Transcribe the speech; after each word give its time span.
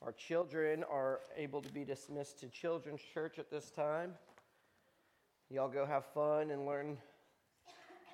Our 0.00 0.12
children 0.12 0.84
are 0.84 1.20
able 1.36 1.60
to 1.60 1.72
be 1.72 1.84
dismissed 1.84 2.38
to 2.40 2.48
Children's 2.48 3.00
Church 3.00 3.40
at 3.40 3.50
this 3.50 3.70
time. 3.70 4.12
Y'all 5.50 5.68
go 5.68 5.84
have 5.84 6.04
fun 6.14 6.52
and 6.52 6.64
learn 6.64 6.98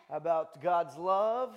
about 0.08 0.62
God's 0.62 0.96
love. 0.96 1.54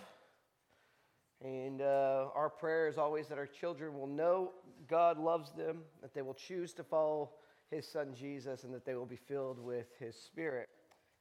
And 1.42 1.82
uh, 1.82 2.28
our 2.36 2.50
prayer 2.50 2.90
is 2.90 2.98
always 2.98 3.28
that 3.28 3.38
our 3.38 3.48
children 3.48 3.98
will 3.98 4.08
know 4.08 4.52
God 4.90 5.18
loves 5.18 5.54
them, 5.54 5.84
that 6.02 6.14
they 6.14 6.22
will 6.22 6.34
choose 6.34 6.74
to 6.74 6.84
follow 6.84 7.30
His 7.72 7.88
Son 7.88 8.14
Jesus, 8.14 8.66
and 8.66 8.74
that 8.74 8.86
they 8.86 8.96
will 8.96 9.06
be 9.06 9.16
filled 9.16 9.60
with 9.60 9.88
His 9.98 10.16
Spirit. 10.16 10.68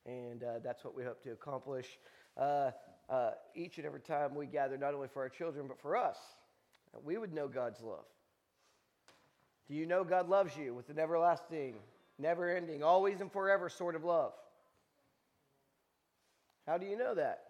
And 0.05 0.43
uh, 0.43 0.59
that's 0.65 0.85
what 0.85 0.97
we 0.97 1.05
hope 1.05 1.23
to 1.23 1.33
accomplish 1.33 1.99
uh, 2.37 2.71
uh 3.09 3.31
each 3.55 3.77
and 3.77 3.87
every 3.87 4.01
time 4.01 4.35
we 4.35 4.47
gather, 4.47 4.77
not 4.77 4.95
only 4.95 5.09
for 5.09 5.23
our 5.23 5.29
children, 5.29 5.67
but 5.69 5.79
for 5.81 5.97
us. 5.97 6.19
We 7.05 7.19
would 7.19 7.33
know 7.33 7.47
God's 7.47 7.81
love. 7.83 8.07
Do 9.69 9.75
you 9.75 9.87
know 9.87 10.05
God 10.05 10.29
loves 10.29 10.57
you 10.57 10.75
with 10.75 10.89
an 10.91 10.99
everlasting, 10.99 11.75
never 12.19 12.55
ending, 12.55 12.83
always 12.83 13.21
and 13.21 13.31
forever 13.33 13.69
sort 13.69 13.97
of 13.97 14.05
love? 14.05 14.33
How 16.67 16.79
do 16.79 16.87
you 16.87 16.97
know 16.97 17.15
that? 17.15 17.43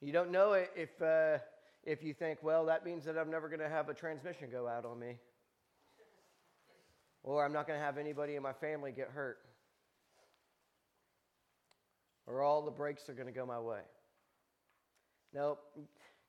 You 0.00 0.12
don't 0.12 0.30
know 0.30 0.52
it 0.52 0.70
if, 0.76 1.02
uh, 1.02 1.38
if 1.84 2.02
you 2.02 2.14
think, 2.14 2.40
well, 2.42 2.66
that 2.66 2.84
means 2.84 3.04
that 3.04 3.18
I'm 3.18 3.30
never 3.30 3.48
going 3.48 3.60
to 3.60 3.68
have 3.68 3.88
a 3.88 3.94
transmission 3.94 4.48
go 4.50 4.68
out 4.68 4.84
on 4.84 4.98
me. 4.98 5.16
Or 7.24 7.44
I'm 7.44 7.52
not 7.52 7.66
going 7.66 7.78
to 7.78 7.84
have 7.84 7.98
anybody 7.98 8.36
in 8.36 8.42
my 8.42 8.52
family 8.52 8.92
get 8.92 9.08
hurt. 9.08 9.38
Or 12.26 12.42
all 12.42 12.62
the 12.62 12.70
breaks 12.70 13.08
are 13.08 13.14
going 13.14 13.26
to 13.26 13.32
go 13.32 13.44
my 13.44 13.58
way. 13.58 13.80
No, 15.34 15.58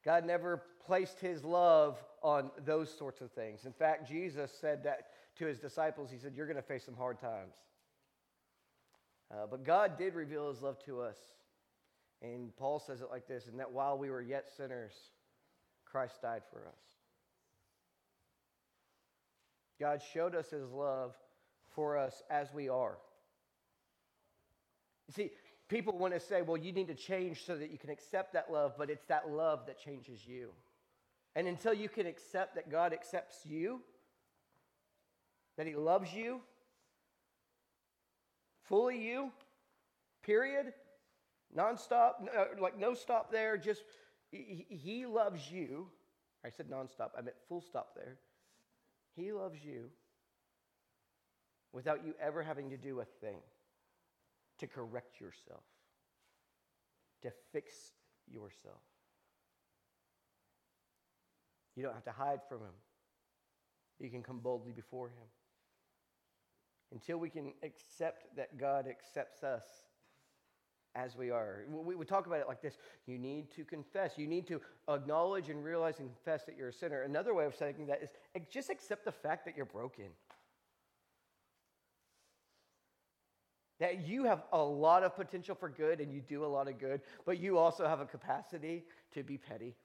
God 0.03 0.26
never 0.26 0.63
placed 0.85 1.20
his 1.20 1.44
love 1.44 1.98
on 2.21 2.52
those 2.66 2.95
sorts 2.95 3.21
of 3.21 3.31
things. 3.31 3.66
In 3.66 3.73
fact, 3.73 4.08
Jesus 4.08 4.52
said 4.59 4.84
that 4.84 5.09
to 5.38 5.45
his 5.45 5.59
disciples. 5.59 6.09
He 6.12 6.17
said, 6.17 6.34
You're 6.35 6.48
going 6.48 6.58
to 6.58 6.62
face 6.62 6.86
some 6.86 6.95
hard 6.95 7.19
times. 7.19 7.56
Uh, 9.31 9.45
but 9.50 9.64
God 9.64 9.97
did 9.97 10.16
reveal 10.16 10.50
his 10.50 10.61
love 10.61 10.83
to 10.86 11.02
us. 11.02 11.17
And 12.22 12.56
Paul 12.58 12.80
says 12.80 13.02
it 13.02 13.09
like 13.11 13.28
this 13.28 13.47
and 13.47 13.59
that 13.59 13.72
while 13.72 13.97
we 13.97 14.09
were 14.09 14.22
yet 14.22 14.50
sinners, 14.56 14.94
Christ 15.86 16.22
died 16.22 16.41
for 16.52 16.67
us. 16.67 16.81
God 19.80 20.02
showed 20.13 20.36
us 20.36 20.50
his 20.50 20.69
love 20.72 21.16
for 21.73 21.97
us 21.97 22.22
as 22.30 22.53
we 22.53 22.67
are. 22.67 22.97
You 25.08 25.13
see, 25.13 25.31
people 25.70 25.98
want 25.98 26.14
to 26.14 26.20
say, 26.20 26.42
well, 26.42 26.58
you 26.58 26.73
need 26.73 26.88
to 26.88 26.95
change 26.95 27.45
so 27.45 27.56
that 27.56 27.72
you 27.72 27.78
can 27.78 27.89
accept 27.89 28.34
that 28.34 28.52
love, 28.52 28.73
but 28.78 28.89
it's 28.89 29.06
that 29.06 29.30
love 29.30 29.66
that 29.67 29.80
changes 29.80 30.25
you. 30.28 30.50
And 31.36 31.48
until 31.48 31.73
you 31.73 31.88
can 31.88 32.08
accept 32.08 32.56
that 32.56 32.70
God 32.70 32.92
accepts 32.92 33.45
you, 33.45 33.80
that 35.58 35.67
He 35.67 35.75
loves 35.75 36.12
you, 36.14 36.42
fully 38.64 39.02
you, 39.02 39.31
period, 40.23 40.73
nonstop, 41.56 42.14
like 42.59 42.78
no 42.78 42.94
stop 42.94 43.31
there, 43.31 43.58
just 43.58 43.84
he 44.31 45.06
loves 45.08 45.52
you. 45.52 45.88
I 46.45 46.50
said 46.50 46.70
nonstop, 46.70 47.12
I 47.17 47.22
meant 47.22 47.36
full 47.47 47.62
stop 47.62 47.95
there. 47.95 48.17
He 49.16 49.31
loves 49.31 49.59
you 49.64 49.90
without 51.73 52.06
you 52.06 52.14
ever 52.22 52.44
having 52.44 52.70
to 52.70 52.78
do 52.78 53.00
a 53.00 53.06
thing 53.06 53.38
to 54.60 54.68
correct 54.68 55.20
yourself, 55.20 55.64
to 57.22 57.32
fix 57.52 57.74
yourself. 58.28 58.82
You 61.76 61.84
don't 61.84 61.94
have 61.94 62.06
to 62.06 62.12
hide 62.12 62.42
from 62.48 62.60
Him. 62.60 62.74
You 64.00 64.10
can 64.10 64.24
come 64.24 64.40
boldly 64.40 64.72
before 64.72 65.08
Him. 65.08 65.28
Until 66.92 67.18
we 67.18 67.30
can 67.30 67.54
accept 67.64 68.36
that 68.36 68.58
God 68.58 68.88
accepts 68.88 69.44
us 69.44 69.64
as 70.96 71.16
we 71.16 71.30
are. 71.30 71.66
We, 71.69 71.96
we 71.96 72.06
talk 72.06 72.25
about 72.25 72.40
it 72.40 72.48
like 72.48 72.62
this 72.62 72.78
you 73.06 73.18
need 73.18 73.52
to 73.52 73.64
confess, 73.64 74.18
you 74.18 74.28
need 74.28 74.48
to 74.48 74.59
acknowledge 74.90 75.50
and 75.50 75.64
realize 75.64 76.00
and 76.00 76.09
confess 76.09 76.46
that 76.46 76.58
you're 76.58 76.69
a 76.69 76.74
sinner. 76.74 77.03
Another 77.03 77.34
way 77.34 77.46
of 77.46 77.56
saying 77.56 77.86
that 77.88 78.02
is 78.02 78.09
just 78.52 78.69
accept 78.69 79.06
the 79.06 79.12
fact 79.12 79.46
that 79.46 79.56
you're 79.56 79.66
broken. 79.66 80.06
That 83.79 84.06
you 84.06 84.25
have 84.25 84.44
a 84.51 84.62
lot 84.62 85.03
of 85.03 85.16
potential 85.16 85.56
for 85.56 85.69
good 85.69 86.01
and 86.01 86.12
you 86.13 86.22
do 86.22 86.44
a 86.44 86.47
lot 86.47 86.67
of 86.67 86.79
good, 86.79 87.01
but 87.25 87.40
you 87.40 87.57
also 87.57 87.88
have 87.88 88.01
a 88.01 88.06
capacity 88.06 88.84
to 89.13 89.23
be 89.23 89.38
petty, 89.38 89.75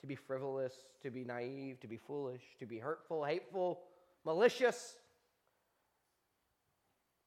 to 0.00 0.06
be 0.06 0.14
frivolous, 0.14 0.72
to 1.02 1.10
be 1.10 1.24
naive, 1.24 1.80
to 1.80 1.86
be 1.86 1.98
foolish, 1.98 2.42
to 2.60 2.66
be 2.66 2.78
hurtful, 2.78 3.24
hateful, 3.24 3.80
malicious, 4.24 4.96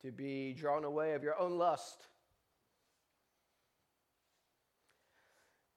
to 0.01 0.11
be 0.11 0.53
drawn 0.53 0.83
away 0.83 1.13
of 1.13 1.21
your 1.21 1.39
own 1.39 1.59
lust. 1.59 2.07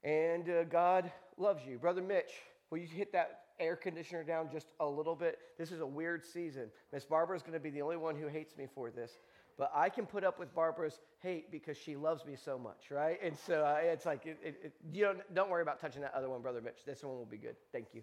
And 0.03 0.49
uh, 0.49 0.65
God 0.65 1.11
loves 1.37 1.63
you. 1.67 1.79
Brother 1.79 2.03
Mitch, 2.03 2.33
will 2.71 2.79
you 2.79 2.87
hit 2.87 3.13
that 3.13 3.44
air 3.61 3.77
conditioner 3.77 4.25
down 4.25 4.49
just 4.51 4.69
a 4.81 4.87
little 4.87 5.15
bit. 5.15 5.39
This 5.59 5.71
is 5.71 5.81
a 5.81 5.87
weird 5.87 6.25
season. 6.25 6.71
Miss 6.93 7.05
Barbara 7.05 7.37
is 7.37 7.43
going 7.43 7.55
to 7.55 7.61
be 7.61 7.71
the 7.71 7.83
only 7.83 7.97
one 7.97 8.17
who 8.17 8.27
hates 8.27 8.57
me 8.57 8.67
for 8.75 8.91
this. 8.91 9.19
But 9.57 9.71
I 9.75 9.89
can 9.89 10.05
put 10.05 10.25
up 10.25 10.39
with 10.39 10.53
Barbara's 10.55 11.01
hate 11.21 11.51
because 11.53 11.77
she 11.77 11.95
loves 11.95 12.25
me 12.27 12.35
so 12.37 12.59
much, 12.59 12.91
right? 12.91 13.19
And 13.23 13.37
so 13.39 13.65
uh, 13.65 13.79
it's 13.81 14.05
like, 14.05 14.27
it, 14.27 14.39
it, 14.43 14.61
it, 14.65 14.73
you 14.93 15.05
don't, 15.05 15.35
don't 15.35 15.49
worry 15.49 15.63
about 15.63 15.81
touching 15.81 16.03
that 16.03 16.13
other 16.13 16.29
one, 16.29 16.43
Brother 16.43 16.61
Mitch. 16.61 16.79
This 16.85 17.05
one 17.05 17.17
will 17.17 17.25
be 17.25 17.37
good. 17.37 17.55
Thank 17.73 17.89
you. 17.95 18.03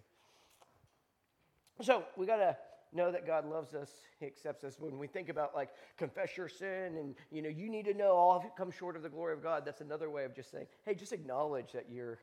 So 1.81 2.05
we 2.15 2.25
got 2.25 2.37
to 2.37 2.55
know 2.93 3.11
that 3.11 3.27
God 3.27 3.45
loves 3.45 3.73
us. 3.73 3.89
He 4.19 4.25
accepts 4.25 4.63
us. 4.63 4.77
When 4.79 4.97
we 4.97 5.07
think 5.07 5.27
about 5.27 5.53
like 5.53 5.69
confess 5.97 6.37
your 6.37 6.47
sin 6.47 6.95
and, 6.97 7.15
you 7.31 7.41
know, 7.41 7.49
you 7.49 7.69
need 7.69 7.85
to 7.85 7.93
know 7.93 8.11
all 8.11 8.37
of 8.37 8.45
it 8.45 8.55
comes 8.55 8.73
short 8.73 8.95
of 8.95 9.03
the 9.03 9.09
glory 9.09 9.33
of 9.33 9.43
God, 9.43 9.63
that's 9.65 9.81
another 9.81 10.09
way 10.09 10.23
of 10.23 10.33
just 10.33 10.51
saying, 10.51 10.67
hey, 10.85 10.95
just 10.95 11.11
acknowledge 11.11 11.73
that 11.73 11.87
you're, 11.91 12.19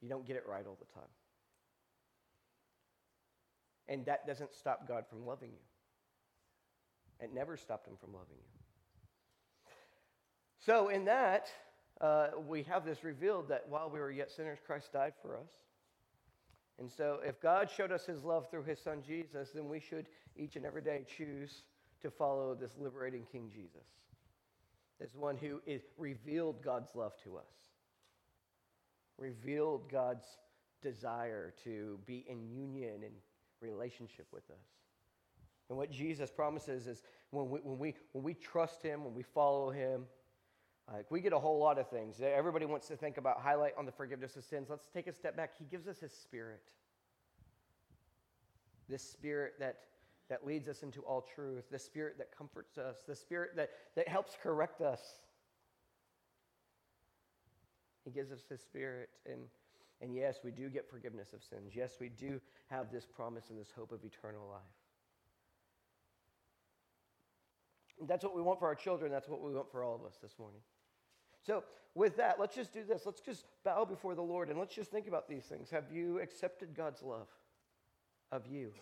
you 0.00 0.08
don't 0.08 0.26
get 0.26 0.36
it 0.36 0.44
right 0.48 0.64
all 0.66 0.78
the 0.78 0.94
time. 0.94 1.08
And 3.88 4.04
that 4.06 4.26
doesn't 4.26 4.54
stop 4.54 4.88
God 4.88 5.04
from 5.08 5.24
loving 5.26 5.50
you. 5.50 7.24
It 7.24 7.32
never 7.32 7.56
stopped 7.56 7.86
him 7.86 7.94
from 8.00 8.12
loving 8.12 8.36
you. 8.36 8.56
So, 10.58 10.88
in 10.88 11.04
that, 11.04 11.46
uh, 12.00 12.28
we 12.46 12.62
have 12.64 12.84
this 12.84 13.04
revealed 13.04 13.48
that 13.48 13.66
while 13.68 13.88
we 13.88 14.00
were 14.00 14.10
yet 14.10 14.30
sinners, 14.30 14.58
Christ 14.66 14.92
died 14.92 15.12
for 15.22 15.36
us. 15.36 15.50
And 16.78 16.90
so, 16.90 17.20
if 17.24 17.40
God 17.40 17.70
showed 17.74 17.92
us 17.92 18.04
his 18.04 18.24
love 18.24 18.50
through 18.50 18.64
his 18.64 18.80
son 18.80 19.02
Jesus, 19.06 19.50
then 19.54 19.68
we 19.68 19.80
should 19.80 20.08
each 20.36 20.56
and 20.56 20.66
every 20.66 20.82
day 20.82 21.04
choose 21.16 21.62
to 22.02 22.10
follow 22.10 22.54
this 22.54 22.72
liberating 22.78 23.24
King 23.30 23.50
Jesus. 23.52 23.86
This 25.00 25.14
one 25.14 25.36
who 25.36 25.60
is 25.66 25.82
revealed 25.96 26.62
God's 26.62 26.94
love 26.94 27.12
to 27.24 27.36
us, 27.36 27.52
revealed 29.18 29.90
God's 29.90 30.26
desire 30.82 31.54
to 31.64 31.98
be 32.06 32.24
in 32.28 32.48
union 32.48 33.02
and 33.02 33.14
relationship 33.60 34.26
with 34.32 34.48
us. 34.50 34.66
And 35.68 35.76
what 35.76 35.90
Jesus 35.90 36.30
promises 36.30 36.86
is 36.86 37.02
when 37.30 37.50
we, 37.50 37.58
when 37.60 37.78
we, 37.78 37.94
when 38.12 38.24
we 38.24 38.34
trust 38.34 38.82
Him, 38.82 39.04
when 39.04 39.14
we 39.14 39.22
follow 39.22 39.70
Him, 39.70 40.04
like 40.92 41.10
we 41.10 41.20
get 41.20 41.32
a 41.32 41.38
whole 41.38 41.58
lot 41.58 41.78
of 41.78 41.88
things. 41.90 42.20
Everybody 42.22 42.64
wants 42.64 42.86
to 42.88 42.96
think 42.96 43.16
about 43.16 43.40
highlight 43.40 43.72
on 43.76 43.86
the 43.86 43.92
forgiveness 43.92 44.36
of 44.36 44.44
sins. 44.44 44.68
Let's 44.70 44.86
take 44.94 45.08
a 45.08 45.12
step 45.12 45.36
back. 45.36 45.52
He 45.58 45.64
gives 45.64 45.88
us 45.88 45.98
His 45.98 46.12
Spirit. 46.12 46.62
This 48.88 49.02
Spirit 49.02 49.54
that, 49.58 49.78
that 50.28 50.46
leads 50.46 50.68
us 50.68 50.84
into 50.84 51.00
all 51.00 51.22
truth, 51.34 51.64
the 51.72 51.78
Spirit 51.78 52.18
that 52.18 52.36
comforts 52.36 52.78
us, 52.78 52.98
the 53.06 53.16
Spirit 53.16 53.56
that, 53.56 53.70
that 53.96 54.06
helps 54.06 54.36
correct 54.40 54.80
us. 54.80 55.00
He 58.04 58.12
gives 58.12 58.30
us 58.30 58.44
His 58.48 58.60
Spirit. 58.60 59.08
And 59.28 59.40
and 60.00 60.14
yes, 60.14 60.38
we 60.44 60.50
do 60.50 60.68
get 60.68 60.88
forgiveness 60.88 61.32
of 61.32 61.42
sins. 61.42 61.72
Yes, 61.74 61.96
we 62.00 62.08
do 62.08 62.40
have 62.68 62.92
this 62.92 63.06
promise 63.06 63.44
and 63.50 63.58
this 63.58 63.72
hope 63.74 63.92
of 63.92 64.04
eternal 64.04 64.46
life. 64.50 64.60
That's 68.06 68.24
what 68.24 68.36
we 68.36 68.42
want 68.42 68.58
for 68.58 68.66
our 68.66 68.74
children. 68.74 69.10
That's 69.10 69.28
what 69.28 69.42
we 69.42 69.54
want 69.54 69.70
for 69.70 69.82
all 69.82 69.94
of 69.94 70.04
us 70.04 70.18
this 70.22 70.34
morning. 70.38 70.60
So, 71.42 71.64
with 71.94 72.16
that, 72.18 72.38
let's 72.38 72.54
just 72.54 72.74
do 72.74 72.84
this. 72.84 73.06
Let's 73.06 73.22
just 73.22 73.46
bow 73.64 73.86
before 73.86 74.14
the 74.14 74.22
Lord 74.22 74.50
and 74.50 74.58
let's 74.58 74.74
just 74.74 74.90
think 74.90 75.08
about 75.08 75.28
these 75.28 75.44
things. 75.44 75.70
Have 75.70 75.84
you 75.90 76.20
accepted 76.20 76.74
God's 76.76 77.02
love 77.02 77.28
of 78.30 78.46
you? 78.46 78.72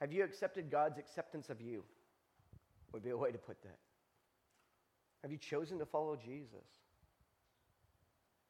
Have 0.00 0.12
you 0.12 0.22
accepted 0.22 0.70
God's 0.70 0.98
acceptance 0.98 1.50
of 1.50 1.60
you? 1.60 1.82
Would 2.92 3.02
be 3.02 3.10
a 3.10 3.16
way 3.16 3.32
to 3.32 3.38
put 3.38 3.60
that. 3.62 3.78
Have 5.22 5.32
you 5.32 5.38
chosen 5.38 5.80
to 5.80 5.86
follow 5.86 6.14
Jesus? 6.14 6.66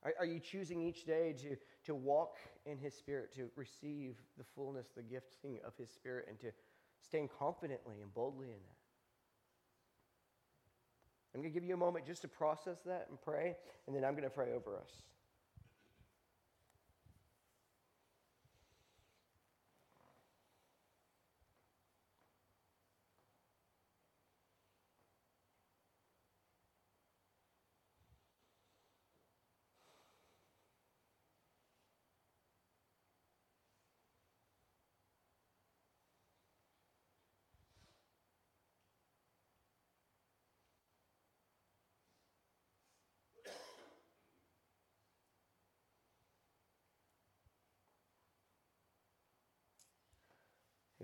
Are, 0.05 0.15
are 0.21 0.27
you 0.27 0.41
choosing 0.41 0.81
each 0.81 1.05
day 1.05 1.35
to, 1.41 1.57
to 1.87 1.95
walk 1.95 2.37
in 2.67 2.79
His 2.79 2.95
Spirit, 2.95 3.35
to 3.35 3.51
receive 3.57 4.17
the 4.37 4.45
fullness, 4.45 4.89
the 4.95 5.03
gifting 5.03 5.59
of 5.67 5.77
His 5.77 5.91
Spirit, 5.91 6.27
and 6.29 6.39
to 6.41 6.53
stand 7.03 7.31
confidently 7.39 8.01
and 8.03 8.13
boldly 8.15 8.47
in 8.47 8.53
that? 8.53 8.79
I'm 11.35 11.43
going 11.43 11.53
to 11.53 11.61
give 11.61 11.69
you 11.69 11.75
a 11.75 11.79
moment 11.79 12.07
just 12.07 12.23
to 12.23 12.29
process 12.29 12.79
that 12.87 13.07
and 13.11 13.21
pray, 13.21 13.57
and 13.87 13.95
then 13.95 14.05
I'm 14.05 14.13
going 14.13 14.25
to 14.25 14.31
pray 14.31 14.53
over 14.55 14.77
us. 14.77 14.91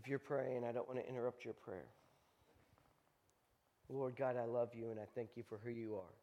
If 0.04 0.10
you're 0.10 0.18
praying, 0.18 0.64
I 0.68 0.72
don't 0.72 0.86
want 0.86 1.00
to 1.00 1.08
interrupt 1.08 1.46
your 1.46 1.54
prayer. 1.54 1.86
Lord 3.88 4.16
God, 4.16 4.36
I 4.36 4.44
love 4.44 4.68
you 4.74 4.90
and 4.90 5.00
I 5.00 5.06
thank 5.14 5.30
you 5.34 5.42
for 5.42 5.58
who 5.64 5.70
you 5.70 5.94
are. 5.94 6.14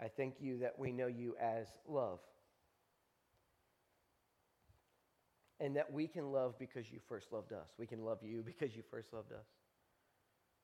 I 0.00 0.06
thank 0.06 0.36
you 0.40 0.58
that 0.58 0.78
we 0.78 0.92
know 0.92 1.08
you 1.08 1.34
as 1.40 1.66
love. 1.88 2.20
And 5.58 5.74
that 5.74 5.92
we 5.92 6.06
can 6.06 6.30
love 6.30 6.56
because 6.56 6.92
you 6.92 7.00
first 7.08 7.32
loved 7.32 7.52
us. 7.52 7.70
We 7.80 7.86
can 7.86 8.04
love 8.04 8.18
you 8.22 8.42
because 8.46 8.76
you 8.76 8.84
first 8.88 9.12
loved 9.12 9.32
us. 9.32 9.46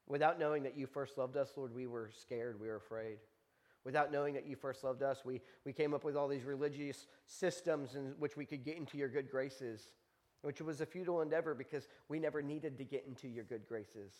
Without 0.07 0.39
knowing 0.39 0.63
that 0.63 0.77
you 0.77 0.87
first 0.87 1.19
loved 1.19 1.37
us, 1.37 1.51
Lord, 1.57 1.75
we 1.75 1.89
were 1.89 2.11
scared, 2.17 2.61
we 2.61 2.69
were 2.69 2.77
afraid. 2.77 3.19
Without 3.83 4.13
knowing 4.13 4.35
that 4.35 4.47
you 4.47 4.55
first 4.55 4.85
loved 4.85 5.03
us, 5.03 5.23
we, 5.25 5.41
we 5.65 5.73
came 5.73 5.95
up 5.95 6.05
with 6.05 6.15
all 6.15 6.29
these 6.29 6.45
religious 6.45 7.09
systems 7.27 7.97
in 7.97 8.15
which 8.21 8.37
we 8.37 8.45
could 8.45 8.65
get 8.65 8.77
into 8.77 8.97
your 8.97 9.09
good 9.09 9.29
graces, 9.29 9.95
which 10.43 10.61
was 10.61 10.81
a 10.81 10.87
futile 10.87 11.21
endeavor 11.21 11.55
because 11.55 11.89
we 12.09 12.19
never 12.19 12.43
needed 12.43 12.79
to 12.79 12.85
get 12.85 13.05
into 13.07 13.29
your 13.29 13.45
good 13.45 13.67
graces. 13.67 14.13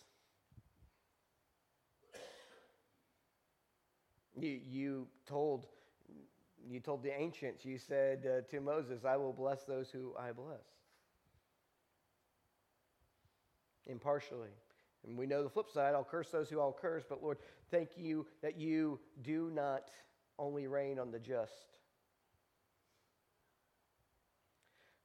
You, 4.39 4.59
you 4.69 5.07
told 5.27 5.67
you 6.69 6.79
told 6.79 7.03
the 7.03 7.11
ancients, 7.19 7.65
you 7.65 7.77
said 7.77 8.25
uh, 8.25 8.41
to 8.51 8.61
Moses, 8.61 9.03
I 9.03 9.17
will 9.17 9.33
bless 9.33 9.63
those 9.63 9.89
who 9.89 10.13
I 10.17 10.31
bless. 10.31 10.61
Impartially. 13.87 14.49
And 15.05 15.17
we 15.17 15.25
know 15.25 15.43
the 15.43 15.49
flip 15.49 15.69
side, 15.73 15.95
I'll 15.95 16.03
curse 16.03 16.29
those 16.29 16.49
who 16.49 16.59
I'll 16.59 16.77
curse, 16.79 17.03
but 17.07 17.23
Lord, 17.23 17.39
thank 17.71 17.97
you 17.97 18.27
that 18.43 18.57
you 18.57 18.99
do 19.23 19.49
not 19.53 19.89
only 20.37 20.67
rain 20.67 20.99
on 20.99 21.11
the 21.11 21.19
just. 21.19 21.77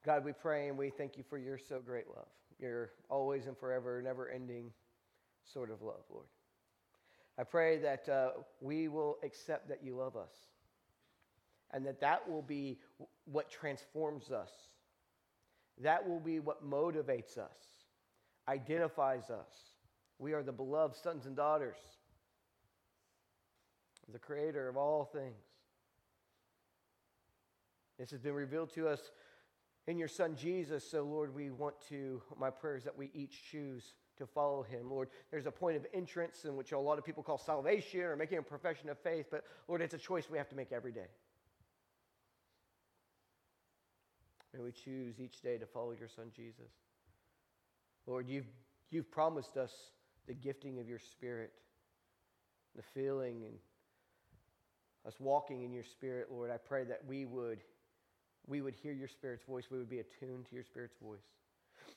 God, 0.06 0.25
we 0.25 0.32
pray 0.32 0.69
and 0.69 0.79
we 0.79 0.91
thank 0.91 1.17
you 1.17 1.25
for 1.29 1.37
your 1.37 1.58
so 1.58 1.81
great 1.85 2.06
love, 2.06 2.29
your 2.61 2.91
always 3.11 3.49
and 3.49 3.58
forever, 3.58 4.00
never 4.00 4.31
ending 4.31 4.70
sort 5.53 5.69
of 5.69 5.82
love, 5.82 6.05
Lord. 6.08 6.26
I 7.37 7.43
pray 7.43 7.79
that 7.79 8.08
uh, 8.08 8.31
we 8.61 8.87
will 8.87 9.17
accept 9.25 9.69
that 9.69 9.82
you 9.82 9.97
love 9.97 10.14
us 10.14 10.31
and 11.73 11.85
that 11.87 12.00
that 12.03 12.31
will 12.31 12.43
be 12.43 12.79
what 13.25 13.50
transforms 13.50 14.31
us. 14.31 14.53
That 15.82 16.08
will 16.08 16.20
be 16.20 16.38
what 16.38 16.64
motivates 16.64 17.37
us, 17.37 17.56
identifies 18.49 19.29
us. 19.29 19.50
We 20.20 20.35
are 20.35 20.44
the 20.44 20.53
beloved 20.53 20.97
sons 20.97 21.26
and 21.26 21.35
daughters 21.35 21.79
of 24.06 24.12
the 24.12 24.20
Creator 24.20 24.69
of 24.69 24.76
all 24.76 25.05
things. 25.05 25.35
This 27.99 28.12
has 28.12 28.20
been 28.20 28.35
revealed 28.35 28.73
to 28.75 28.87
us 28.87 29.00
in 29.87 29.99
your 29.99 30.09
Son 30.09 30.37
Jesus. 30.37 30.88
So, 30.88 31.03
Lord, 31.03 31.35
we 31.35 31.50
want 31.50 31.75
to, 31.88 32.23
my 32.38 32.50
prayers 32.50 32.85
that 32.85 32.97
we 32.97 33.11
each 33.15 33.50
choose 33.50 33.94
to 34.19 34.27
follow 34.27 34.62
him. 34.62 34.91
Lord, 34.91 35.09
there's 35.31 35.47
a 35.47 35.50
point 35.50 35.77
of 35.77 35.87
entrance 35.93 36.44
in 36.44 36.56
which 36.56 36.73
a 36.73 36.79
lot 36.79 36.99
of 36.99 37.05
people 37.05 37.23
call 37.23 37.38
salvation 37.38 38.00
or 38.00 38.17
making 38.17 38.38
a 38.38 38.43
profession 38.43 38.88
of 38.88 38.99
faith, 38.99 39.27
but 39.31 39.44
Lord, 39.69 39.83
it's 39.83 39.94
a 39.94 39.99
choice 39.99 40.29
we 40.31 40.38
have 40.38 40.49
to 40.49 40.56
make 40.56 40.73
every 40.73 40.93
day. 40.93 41.06
May 44.55 44.61
we 44.61 44.73
choose 44.73 45.21
each 45.21 45.43
day 45.43 45.59
to 45.59 45.67
follow 45.67 45.93
your 45.93 46.09
Son 46.09 46.27
Jesus. 46.35 46.71
Lord, 48.06 48.29
you've, 48.29 48.47
you've 48.91 49.11
promised 49.11 49.56
us 49.56 49.73
the 50.27 50.35
gifting 50.35 50.79
of 50.79 50.89
your 50.89 50.99
Spirit, 50.99 51.53
the 52.75 52.82
feeling 52.82 53.43
and 53.44 53.55
us 55.06 55.15
walking 55.21 55.62
in 55.62 55.73
your 55.73 55.85
Spirit, 55.85 56.29
Lord. 56.31 56.50
I 56.50 56.56
pray 56.56 56.85
that 56.85 57.03
we 57.06 57.27
would, 57.27 57.59
we 58.46 58.60
would 58.60 58.75
hear 58.75 58.93
your 58.93 59.08
Spirit's 59.08 59.44
voice. 59.44 59.64
We 59.70 59.78
would 59.78 59.90
be 59.90 59.98
attuned 59.98 60.46
to 60.46 60.54
your 60.54 60.64
Spirit's 60.64 60.96
voice. 61.02 61.25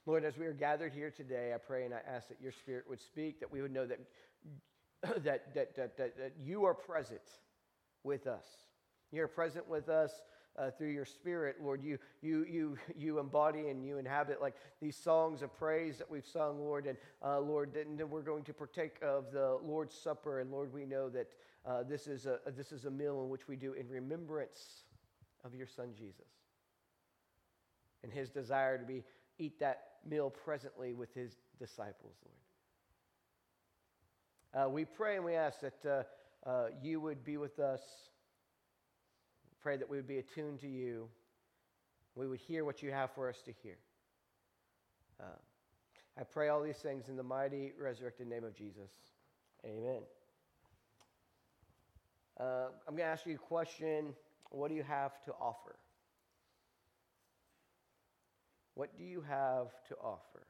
Lord, 0.05 0.23
as 0.23 0.37
we 0.37 0.45
are 0.45 0.53
gathered 0.53 0.93
here 0.93 1.11
today, 1.11 1.53
I 1.53 1.57
pray 1.57 1.85
and 1.85 1.93
I 1.93 1.99
ask 2.07 2.27
that 2.29 2.41
your 2.41 2.51
Spirit 2.51 2.85
would 2.89 3.01
speak, 3.01 3.39
that 3.39 3.51
we 3.51 3.61
would 3.61 3.71
know 3.71 3.85
that, 3.87 3.99
that, 5.23 5.53
that, 5.53 5.75
that, 5.75 5.97
that, 5.97 6.33
you 6.41 6.65
are 6.65 6.73
present 6.73 7.21
with 8.03 8.27
us. 8.27 8.45
You're 9.11 9.27
present 9.27 9.67
with 9.67 9.89
us 9.89 10.11
uh, 10.57 10.71
through 10.71 10.89
your 10.89 11.05
spirit, 11.05 11.57
Lord. 11.61 11.83
You, 11.83 11.97
you, 12.21 12.45
you, 12.49 12.77
you 12.97 13.19
embody 13.19 13.69
and 13.69 13.85
you 13.85 13.97
inhabit 13.97 14.41
like 14.41 14.55
these 14.81 14.95
songs 14.95 15.41
of 15.41 15.55
praise 15.57 15.97
that 15.97 16.09
we've 16.09 16.25
sung, 16.25 16.59
Lord. 16.59 16.85
And 16.85 16.97
uh, 17.23 17.39
Lord, 17.39 17.73
then 17.73 18.09
we're 18.09 18.21
going 18.21 18.43
to 18.45 18.53
partake 18.53 18.97
of 19.01 19.31
the 19.31 19.57
Lord's 19.63 19.95
Supper. 19.95 20.39
And 20.39 20.51
Lord, 20.51 20.73
we 20.73 20.85
know 20.85 21.09
that 21.09 21.27
uh, 21.65 21.83
this, 21.83 22.07
is 22.07 22.25
a, 22.25 22.39
this 22.55 22.71
is 22.71 22.85
a 22.85 22.91
meal 22.91 23.21
in 23.23 23.29
which 23.29 23.47
we 23.47 23.55
do 23.55 23.73
in 23.73 23.87
remembrance 23.87 24.83
of 25.43 25.53
your 25.53 25.67
Son, 25.67 25.89
Jesus. 25.97 26.27
And 28.03 28.11
his 28.11 28.29
desire 28.29 28.77
to 28.77 28.85
be 28.85 29.03
eat 29.37 29.59
that 29.59 29.83
meal 30.07 30.29
presently 30.29 30.93
with 30.93 31.13
his 31.13 31.37
disciples, 31.59 32.15
Lord. 34.53 34.67
Uh, 34.67 34.69
we 34.69 34.85
pray 34.85 35.15
and 35.15 35.25
we 35.25 35.35
ask 35.35 35.59
that 35.61 35.85
uh, 35.85 36.49
uh, 36.49 36.67
you 36.81 36.99
would 36.99 37.23
be 37.23 37.37
with 37.37 37.59
us 37.59 37.81
Pray 39.61 39.75
that 39.75 39.89
we 39.89 39.97
would 39.97 40.07
be 40.07 40.19
attuned 40.19 40.61
to 40.61 40.67
you. 40.67 41.09
We 42.15 42.27
would 42.27 42.39
hear 42.39 42.63
what 42.63 42.81
you 42.81 42.91
have 42.91 43.11
for 43.11 43.27
us 43.27 43.41
to 43.45 43.51
hear. 43.61 43.77
Uh, 45.19 45.25
I 46.17 46.23
pray 46.23 46.47
all 46.47 46.63
these 46.63 46.77
things 46.77 47.09
in 47.09 47.17
the 47.17 47.23
mighty, 47.23 47.73
resurrected 47.77 48.27
name 48.27 48.45
of 48.45 48.55
Jesus. 48.55 48.89
Amen. 49.65 50.01
Uh, 52.39 52.67
I'm 52.87 52.95
going 52.95 52.99
to 52.99 53.11
ask 53.11 53.25
you 53.25 53.35
a 53.35 53.37
question. 53.37 54.13
What 54.49 54.69
do 54.69 54.75
you 54.75 54.83
have 54.83 55.21
to 55.25 55.33
offer? 55.39 55.75
What 58.75 58.97
do 58.97 59.03
you 59.03 59.21
have 59.27 59.67
to 59.89 59.95
offer? 60.01 60.47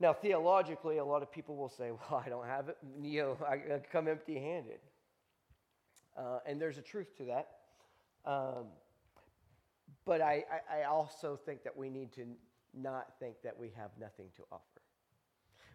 Now, 0.00 0.12
theologically, 0.12 0.98
a 0.98 1.04
lot 1.04 1.22
of 1.22 1.32
people 1.32 1.56
will 1.56 1.68
say, 1.68 1.90
well, 2.10 2.22
I 2.24 2.28
don't 2.28 2.46
have 2.46 2.68
it. 2.68 2.76
You 3.02 3.22
know, 3.22 3.38
I 3.46 3.80
come 3.92 4.08
empty 4.08 4.38
handed. 4.38 4.80
Uh, 6.16 6.38
and 6.46 6.60
there's 6.60 6.78
a 6.78 6.82
truth 6.82 7.16
to 7.18 7.24
that. 7.24 7.48
Um, 8.24 8.66
but 10.04 10.20
I, 10.20 10.44
I, 10.70 10.84
also 10.84 11.38
think 11.44 11.62
that 11.64 11.76
we 11.76 11.88
need 11.88 12.12
to 12.14 12.26
not 12.74 13.18
think 13.20 13.36
that 13.44 13.58
we 13.58 13.70
have 13.76 13.90
nothing 14.00 14.26
to 14.36 14.42
offer. 14.50 14.82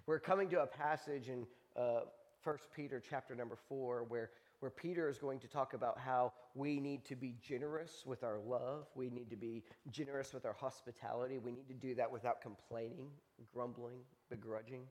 We're 0.06 0.20
coming 0.20 0.50
to 0.50 0.62
a 0.62 0.68
passage 0.68 1.30
in 1.30 1.46
uh, 1.78 2.02
1 2.44 2.58
Peter 2.76 3.02
chapter 3.08 3.36
number 3.36 3.56
4 3.70 4.06
where, 4.10 4.32
where 4.64 4.72
Peter 4.72 5.10
is 5.10 5.18
going 5.18 5.40
to 5.40 5.48
talk 5.50 5.74
about 5.74 6.00
how 6.00 6.32
we 6.56 6.80
need 6.80 7.04
to 7.04 7.18
be 7.18 7.36
generous 7.46 8.04
with 8.06 8.24
our 8.24 8.40
love. 8.40 8.86
We 8.96 9.10
need 9.10 9.30
to 9.32 9.36
be 9.36 9.62
generous 9.92 10.34
with 10.34 10.46
our 10.46 10.54
hospitality. 10.54 11.38
We 11.38 11.52
need 11.52 11.68
to 11.68 11.74
do 11.74 11.94
that 11.96 12.10
without 12.10 12.42
complaining, 12.42 13.10
grumbling, 13.54 13.98
begrudging. 14.30 14.84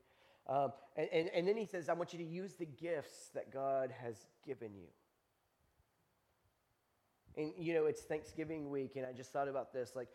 Um, 0.47 0.75
and, 0.95 1.09
and, 1.11 1.31
and 1.35 1.49
then 1.49 1.57
he 1.57 1.65
says, 1.65 1.89
I 1.89 1.95
want 1.95 2.13
you 2.13 2.19
to 2.19 2.25
use 2.25 2.53
the 2.53 2.67
gifts 2.67 3.31
that 3.35 3.51
God 3.51 3.95
has 3.99 4.27
given 4.45 4.75
you. 4.75 4.89
And 7.43 7.55
you 7.57 7.73
know, 7.73 7.87
it's 7.87 8.03
Thanksgiving 8.03 8.71
week, 8.71 8.97
and 8.97 9.07
I 9.07 9.13
just 9.13 9.33
thought 9.33 9.49
about 9.49 9.73
this 9.73 9.93
like 9.97 10.09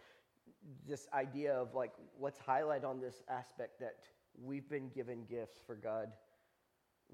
this 0.88 1.08
idea 1.16 1.56
of 1.56 1.74
like, 1.74 1.94
let's 2.20 2.38
highlight 2.38 2.84
on 2.84 3.02
this 3.02 3.24
aspect 3.28 3.80
that 3.80 4.04
we've 4.40 4.70
been 4.70 4.90
given 4.90 5.24
gifts 5.28 5.60
for 5.66 5.74
God 5.74 6.10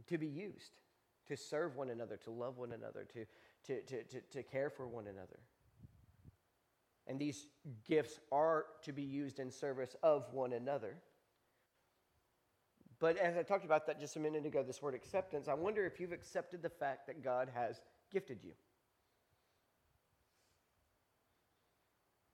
to 0.08 0.18
be 0.18 0.28
used, 0.28 0.80
to 1.28 1.38
serve 1.38 1.76
one 1.76 1.90
another, 1.90 2.18
to 2.18 2.32
love 2.32 2.58
one 2.58 2.72
another, 2.72 3.06
to, 3.14 3.26
to, 3.66 3.82
to, 3.82 4.04
to, 4.04 4.22
to 4.32 4.44
care 4.44 4.70
for 4.70 4.88
one 4.88 5.08
another. 5.08 5.40
And 7.08 7.20
these 7.20 7.48
gifts 7.88 8.20
are 8.32 8.66
to 8.84 8.94
be 8.94 9.04
used 9.04 9.40
in 9.40 9.52
service 9.52 9.96
of 10.04 10.32
one 10.34 10.54
another. 10.54 10.96
But 13.00 13.18
as 13.18 13.36
I 13.36 13.44
talked 13.44 13.66
about 13.66 13.86
that 13.88 14.00
just 14.00 14.16
a 14.16 14.20
minute 14.20 14.46
ago, 14.46 14.64
this 14.64 14.82
word 14.82 14.96
acceptance, 14.96 15.50
I 15.50 15.54
wonder 15.54 15.86
if 15.86 16.00
you've 16.00 16.14
accepted 16.14 16.62
the 16.62 16.70
fact 16.70 17.08
that 17.08 17.22
God 17.22 17.50
has 17.54 17.82
gifted 18.12 18.40
you. 18.44 18.52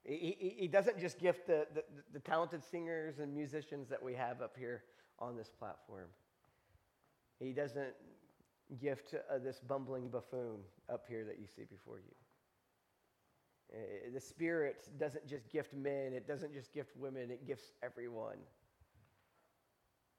He, 0.05 0.55
he 0.57 0.67
doesn't 0.67 0.99
just 0.99 1.19
gift 1.19 1.45
the, 1.45 1.67
the, 1.73 1.83
the, 2.13 2.19
talented 2.19 2.63
singers 2.63 3.19
and 3.19 3.31
musicians 3.33 3.89
that 3.89 4.01
we 4.01 4.15
have 4.15 4.41
up 4.41 4.55
here 4.57 4.83
on 5.19 5.37
this 5.37 5.49
platform. 5.49 6.07
He 7.39 7.51
doesn't 7.51 7.93
gift 8.77 9.13
uh, 9.13 9.37
this 9.37 9.59
bumbling 9.59 10.09
buffoon 10.09 10.59
up 10.91 11.05
here 11.07 11.25
that 11.25 11.39
you 11.39 11.47
see 11.47 11.63
before 11.63 11.97
you. 11.99 12.13
Uh, 13.73 14.11
the 14.13 14.19
Spirit 14.19 14.89
doesn't 14.99 15.27
just 15.27 15.49
gift 15.49 15.73
men, 15.73 16.13
it 16.13 16.27
doesn't 16.27 16.53
just 16.53 16.73
gift 16.73 16.95
women, 16.97 17.29
it 17.31 17.45
gifts 17.45 17.71
everyone. 17.83 18.37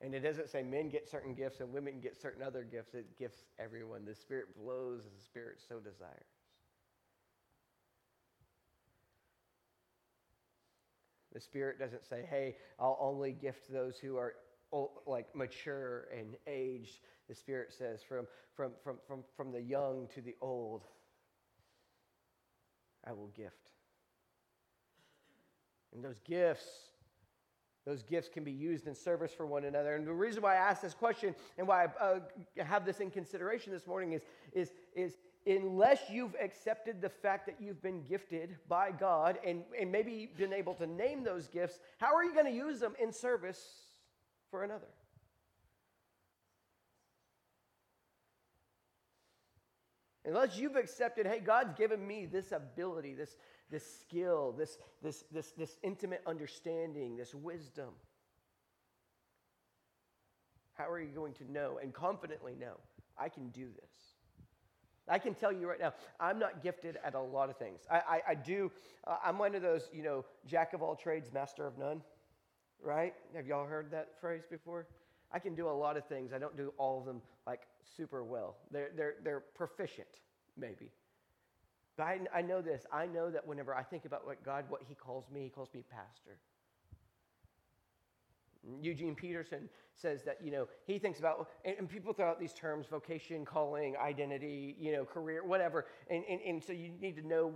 And 0.01 0.15
it 0.15 0.21
doesn't 0.21 0.49
say 0.49 0.63
men 0.63 0.89
get 0.89 1.09
certain 1.09 1.35
gifts 1.35 1.61
and 1.61 1.73
women 1.73 2.01
get 2.01 2.21
certain 2.21 2.43
other 2.43 2.65
gifts, 2.65 2.95
it 2.95 3.19
gifts 3.19 3.45
everyone. 3.59 4.05
The 4.05 4.15
Spirit 4.15 4.47
blows 4.57 5.01
as 5.05 5.13
the 5.13 5.23
Spirit 5.25 5.61
so 5.69 5.79
desires. 5.79 6.25
The 11.33 11.41
Spirit 11.41 11.79
doesn't 11.79 12.07
say, 12.07 12.25
hey, 12.29 12.57
I'll 12.79 12.99
only 13.01 13.33
gift 13.33 13.71
those 13.71 13.99
who 13.99 14.17
are 14.17 14.35
like 15.07 15.35
mature 15.35 16.09
and 16.17 16.37
aged. 16.47 17.01
The 17.31 17.35
Spirit 17.37 17.73
says, 17.73 18.03
from, 18.03 18.27
from, 18.55 18.73
from, 18.85 18.97
from, 19.07 19.25
from 19.37 19.53
the 19.53 19.63
young 19.63 20.09
to 20.15 20.21
the 20.21 20.35
old, 20.43 20.83
I 23.07 23.13
will 23.13 23.29
gift. 23.29 23.71
And 25.95 26.05
those 26.05 26.19
gifts 26.19 26.67
Those 27.87 28.03
gifts 28.03 28.29
can 28.29 28.45
be 28.45 28.53
used 28.53 28.87
in 28.87 28.95
service 28.95 29.33
for 29.33 29.47
one 29.47 29.65
another. 29.65 29.95
And 29.97 30.07
the 30.07 30.13
reason 30.13 30.43
why 30.43 30.55
I 30.55 30.59
ask 30.59 30.83
this 30.83 30.95
question 30.95 31.35
and 31.57 31.67
why 31.67 31.85
I 31.85 32.05
uh, 32.05 32.21
have 32.65 32.85
this 32.85 33.01
in 33.01 33.11
consideration 33.11 33.73
this 33.73 33.87
morning 33.87 34.13
is, 34.13 34.23
is, 34.53 34.73
is 34.95 35.17
unless 35.47 36.11
you've 36.11 36.37
accepted 36.41 37.01
the 37.01 37.09
fact 37.09 37.47
that 37.47 37.57
you've 37.59 37.83
been 37.83 38.05
gifted 38.05 38.57
by 38.69 38.91
God 38.91 39.39
and, 39.45 39.63
and 39.81 39.91
maybe 39.91 40.31
been 40.37 40.53
able 40.53 40.75
to 40.75 40.87
name 40.87 41.25
those 41.25 41.49
gifts, 41.49 41.81
how 41.99 42.15
are 42.15 42.23
you 42.23 42.35
going 42.35 42.47
to 42.47 42.53
use 42.53 42.81
them 42.81 42.95
in 43.03 43.13
service 43.13 43.61
for 44.51 44.63
another? 44.63 44.89
Unless 50.31 50.57
you've 50.57 50.77
accepted, 50.77 51.27
hey, 51.27 51.41
God's 51.41 51.75
given 51.75 52.07
me 52.07 52.25
this 52.25 52.53
ability, 52.53 53.15
this, 53.15 53.37
this 53.69 53.85
skill, 54.01 54.55
this, 54.57 54.79
this, 55.03 55.25
this, 55.33 55.51
this 55.59 55.77
intimate 55.83 56.23
understanding, 56.25 57.17
this 57.17 57.35
wisdom. 57.35 57.89
How 60.75 60.89
are 60.89 61.01
you 61.01 61.09
going 61.09 61.35
to 61.35 61.51
know 61.51 61.81
and 61.83 61.93
confidently 61.93 62.55
know, 62.55 62.75
I 63.19 63.29
can 63.29 63.49
do 63.49 63.67
this? 63.75 63.91
I 65.09 65.19
can 65.19 65.35
tell 65.35 65.51
you 65.51 65.69
right 65.69 65.81
now, 65.81 65.95
I'm 66.21 66.39
not 66.39 66.63
gifted 66.63 66.97
at 67.05 67.15
a 67.15 67.21
lot 67.21 67.51
of 67.51 67.57
things. 67.57 67.81
I, 67.91 67.97
I, 67.97 68.21
I 68.29 68.35
do, 68.37 68.71
uh, 69.09 69.17
I'm 69.25 69.37
one 69.37 69.57
of 69.57 69.63
those, 69.63 69.91
you 69.93 70.05
know, 70.05 70.25
jack 70.47 70.75
of 70.75 70.83
all 70.83 70.95
trades, 70.95 71.33
master 71.33 71.67
of 71.67 71.77
none, 71.77 72.03
right? 72.81 73.15
Have 73.35 73.49
y'all 73.49 73.67
heard 73.67 73.91
that 73.91 74.21
phrase 74.21 74.45
before? 74.49 74.87
I 75.33 75.41
can 75.41 75.57
do 75.57 75.69
a 75.69 75.73
lot 75.73 75.97
of 75.97 76.07
things. 76.07 76.33
I 76.33 76.39
don't 76.39 76.57
do 76.57 76.73
all 76.79 77.01
of 77.01 77.05
them 77.05 77.21
like 77.49 77.63
super 77.97 78.25
well. 78.25 78.57
They're, 78.71 78.91
they're, 78.97 79.15
they're 79.23 79.41
proficient, 79.55 80.09
maybe. 80.57 80.91
But 81.97 82.05
I, 82.05 82.21
I 82.35 82.43
know 82.43 82.63
this. 82.63 82.85
I 82.93 83.07
know 83.07 83.31
that 83.31 83.47
whenever 83.47 83.75
I 83.75 83.83
think 83.83 84.05
about 84.05 84.27
what 84.27 84.43
God, 84.45 84.65
what 84.69 84.83
He 84.89 84.95
calls 84.95 85.25
me, 85.31 85.45
He 85.45 85.51
calls 85.51 85.69
me 85.75 85.85
pastor. 85.91 86.39
Eugene 88.81 89.15
Peterson 89.15 89.69
says 89.95 90.23
that, 90.25 90.39
you 90.43 90.51
know, 90.51 90.69
he 90.87 90.99
thinks 90.99 91.19
about, 91.19 91.49
and, 91.65 91.77
and, 91.79 91.89
people 91.89 92.13
throw 92.13 92.29
out 92.29 92.39
these 92.39 92.53
terms 92.53 92.87
vocation, 92.87 93.45
calling, 93.45 93.97
identity, 93.97 94.77
you 94.79 94.93
know, 94.93 95.05
career, 95.05 95.45
whatever. 95.45 95.87
And, 96.11 96.25
and, 96.29 96.41
and 96.41 96.63
so 96.63 96.73
you 96.73 96.91
need 97.01 97.17
to 97.17 97.27
know 97.27 97.55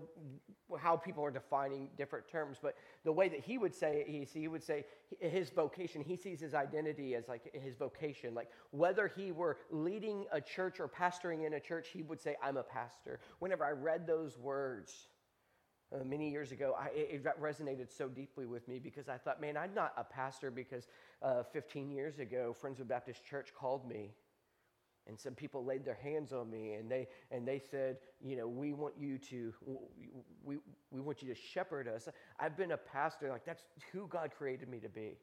how 0.79 0.97
people 0.97 1.25
are 1.25 1.31
defining 1.31 1.89
different 1.97 2.29
terms. 2.29 2.59
But 2.61 2.75
the 3.05 3.13
way 3.13 3.29
that 3.29 3.41
he 3.41 3.59
would 3.59 3.75
say 3.75 4.05
it, 4.07 4.09
he, 4.09 4.41
he 4.41 4.49
would 4.49 4.63
say 4.63 4.85
his 5.21 5.51
vocation, 5.51 6.03
he 6.03 6.17
sees 6.17 6.41
his 6.41 6.55
identity 6.55 7.15
as 7.15 7.29
like 7.29 7.55
his 7.55 7.77
vocation. 7.77 8.35
Like 8.35 8.51
whether 8.71 9.09
he 9.09 9.33
were 9.33 9.59
leading 9.71 10.27
a 10.33 10.41
church 10.41 10.81
or 10.81 10.89
pastoring 10.89 11.47
in 11.47 11.55
a 11.55 11.61
church, 11.61 11.89
he 11.93 12.03
would 12.03 12.21
say, 12.21 12.37
I'm 12.43 12.57
a 12.57 12.63
pastor. 12.63 13.21
Whenever 13.39 13.65
I 13.65 13.71
read 13.71 14.07
those 14.07 14.39
words, 14.39 15.09
uh, 15.95 16.05
many 16.05 16.31
years 16.31 16.53
ago, 16.53 16.75
I, 16.79 16.89
it, 16.95 17.25
resonated 17.41 17.97
so 17.97 18.09
deeply 18.09 18.47
with 18.47 18.67
me 18.69 18.79
because 18.79 19.09
I 19.09 19.17
thought, 19.17 19.41
man, 19.41 19.57
I'm 19.57 19.75
not 19.75 19.93
a 19.97 20.05
pastor 20.05 20.51
because 20.51 20.89
uh, 21.23 21.43
15 21.43 21.91
years 21.91 22.19
ago, 22.19 22.55
Friendswood 22.61 22.89
Baptist 22.89 23.25
Church 23.25 23.53
called 23.55 23.89
me 23.89 24.13
and 25.07 25.19
some 25.19 25.35
people 25.35 25.65
laid 25.65 25.85
their 25.85 25.99
hands 26.03 26.33
on 26.33 26.51
me 26.51 26.75
and 26.75 26.91
they, 26.91 27.07
and 27.31 27.47
they 27.47 27.59
said, 27.59 27.99
you 28.23 28.37
know, 28.37 28.49
we 28.49 28.73
want 28.73 28.95
you 28.99 29.19
to, 29.19 29.53
we, 30.43 30.57
we 30.91 31.01
want 31.01 31.23
you 31.23 31.29
to 31.29 31.39
shepherd 31.39 31.89
us. 31.89 32.09
I've 32.41 32.57
been 32.57 32.73
a 32.73 32.77
pastor, 32.77 33.29
like 33.29 33.45
that's 33.45 33.65
who 33.93 34.07
God 34.09 34.31
created 34.37 34.69
me 34.69 34.79
to 34.81 34.89
be. 34.89 35.19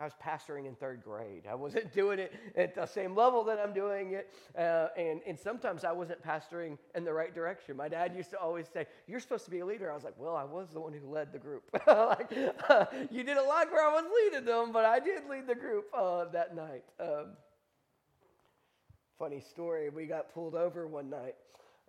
I 0.00 0.04
was 0.04 0.14
pastoring 0.24 0.66
in 0.66 0.74
third 0.74 1.02
grade. 1.04 1.42
I 1.48 1.54
wasn't 1.54 1.92
doing 2.00 2.18
it 2.18 2.32
at 2.56 2.74
the 2.74 2.86
same 2.86 3.14
level 3.14 3.44
that 3.44 3.58
I'm 3.58 3.74
doing 3.74 4.12
it. 4.12 4.32
Uh, 4.58 4.88
and, 4.96 5.20
and 5.26 5.38
sometimes 5.38 5.84
I 5.84 5.92
wasn't 5.92 6.22
pastoring 6.24 6.78
in 6.94 7.04
the 7.04 7.12
right 7.12 7.34
direction. 7.34 7.76
My 7.76 7.88
dad 7.88 8.14
used 8.16 8.30
to 8.30 8.38
always 8.38 8.66
say, 8.68 8.86
You're 9.06 9.20
supposed 9.20 9.44
to 9.44 9.50
be 9.50 9.60
a 9.60 9.66
leader. 9.66 9.90
I 9.90 9.94
was 9.94 10.04
like, 10.04 10.18
Well, 10.18 10.34
I 10.34 10.44
was 10.44 10.70
the 10.72 10.80
one 10.80 10.92
who 10.92 11.06
led 11.06 11.32
the 11.32 11.38
group. 11.38 11.64
like, 11.86 12.32
uh, 12.68 12.86
you 13.10 13.22
didn't 13.22 13.46
like 13.46 13.70
where 13.70 13.86
I 13.86 13.92
was 13.92 14.04
leading 14.24 14.46
them, 14.46 14.72
but 14.72 14.84
I 14.84 14.98
did 15.00 15.28
lead 15.28 15.46
the 15.46 15.54
group 15.54 15.86
uh, 15.94 16.24
that 16.26 16.56
night. 16.56 16.84
Um, 16.98 17.32
funny 19.18 19.40
story. 19.40 19.90
We 19.90 20.06
got 20.06 20.32
pulled 20.32 20.54
over 20.54 20.86
one 20.86 21.10
night 21.10 21.34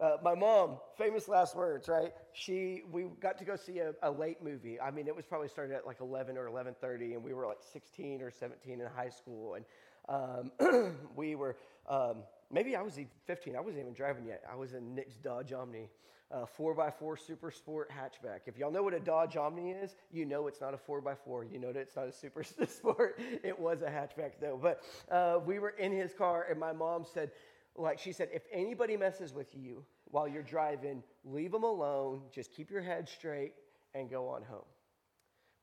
uh, 0.01 0.17
my 0.24 0.34
mom, 0.34 0.77
famous 0.98 1.27
last 1.27 1.55
words, 1.55 1.88
right? 1.88 2.12
She, 2.34 2.81
we 2.91 3.05
got 3.22 3.38
to 3.38 3.46
go 3.46 3.55
see 3.55 3.79
a, 3.79 3.93
a, 4.01 4.10
late 4.10 4.43
movie. 4.43 4.79
I 4.79 4.89
mean, 4.89 5.08
it 5.08 5.15
was 5.15 5.25
probably 5.25 5.48
started 5.48 5.75
at 5.75 5.86
like 5.86 6.01
11 6.01 6.38
or 6.38 6.50
11:30, 6.50 7.13
and 7.13 7.24
we 7.24 7.34
were 7.34 7.46
like 7.46 7.60
16 7.72 8.22
or 8.22 8.31
17 8.31 8.81
in 8.81 8.88
high 8.88 9.10
school, 9.10 9.55
and 9.55 9.65
um, 10.10 10.96
we 11.15 11.36
were 11.36 11.55
um, 11.88 12.17
maybe 12.51 12.75
I 12.75 12.81
was 12.81 13.00
15. 13.27 13.55
I 13.55 13.60
wasn't 13.60 13.81
even 13.81 13.93
driving 13.93 14.25
yet. 14.25 14.43
I 14.51 14.55
was 14.55 14.74
in 14.74 14.96
Nick's 14.96 15.15
Dodge 15.17 15.53
Omni, 15.53 15.88
uh, 16.31 16.46
4x4 16.58 17.20
Super 17.20 17.51
Sport 17.51 17.91
hatchback. 17.91 18.41
If 18.48 18.58
y'all 18.58 18.72
know 18.72 18.81
what 18.81 18.96
a 18.96 19.00
Dodge 19.00 19.38
Omni 19.38 19.72
is, 19.72 19.96
you 20.12 20.25
know 20.25 20.48
it's 20.48 20.62
not 20.62 20.74
a 20.74 20.77
4x4. 20.77 21.51
You 21.51 21.60
know 21.60 21.72
that 21.72 21.79
it's 21.79 21.96
not 21.96 22.08
a 22.08 22.12
Super 22.12 22.43
Sport. 22.67 23.20
It 23.43 23.58
was 23.58 23.84
a 23.84 23.88
hatchback 23.88 24.31
though. 24.41 24.60
But 24.60 24.81
uh, 25.12 25.39
we 25.46 25.60
were 25.60 25.72
in 25.72 25.91
his 25.91 26.13
car, 26.13 26.48
and 26.50 26.60
my 26.60 26.74
mom 26.74 27.05
said 27.05 27.31
like 27.78 28.00
she 28.00 28.12
said, 28.12 28.30
if 28.34 28.44
anybody 28.51 28.98
messes 28.98 29.34
with 29.34 29.56
you 29.56 29.86
while 30.06 30.28
you're 30.28 30.44
driving, 30.44 31.04
leave 31.24 31.51
them 31.51 31.63
alone. 31.63 32.22
Just 32.32 32.51
keep 32.54 32.70
your 32.70 32.82
head 32.82 33.08
straight 33.08 33.54
and 33.94 34.10
go 34.10 34.28
on 34.28 34.44
home. 34.44 34.66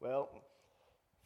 Well, 0.00 0.30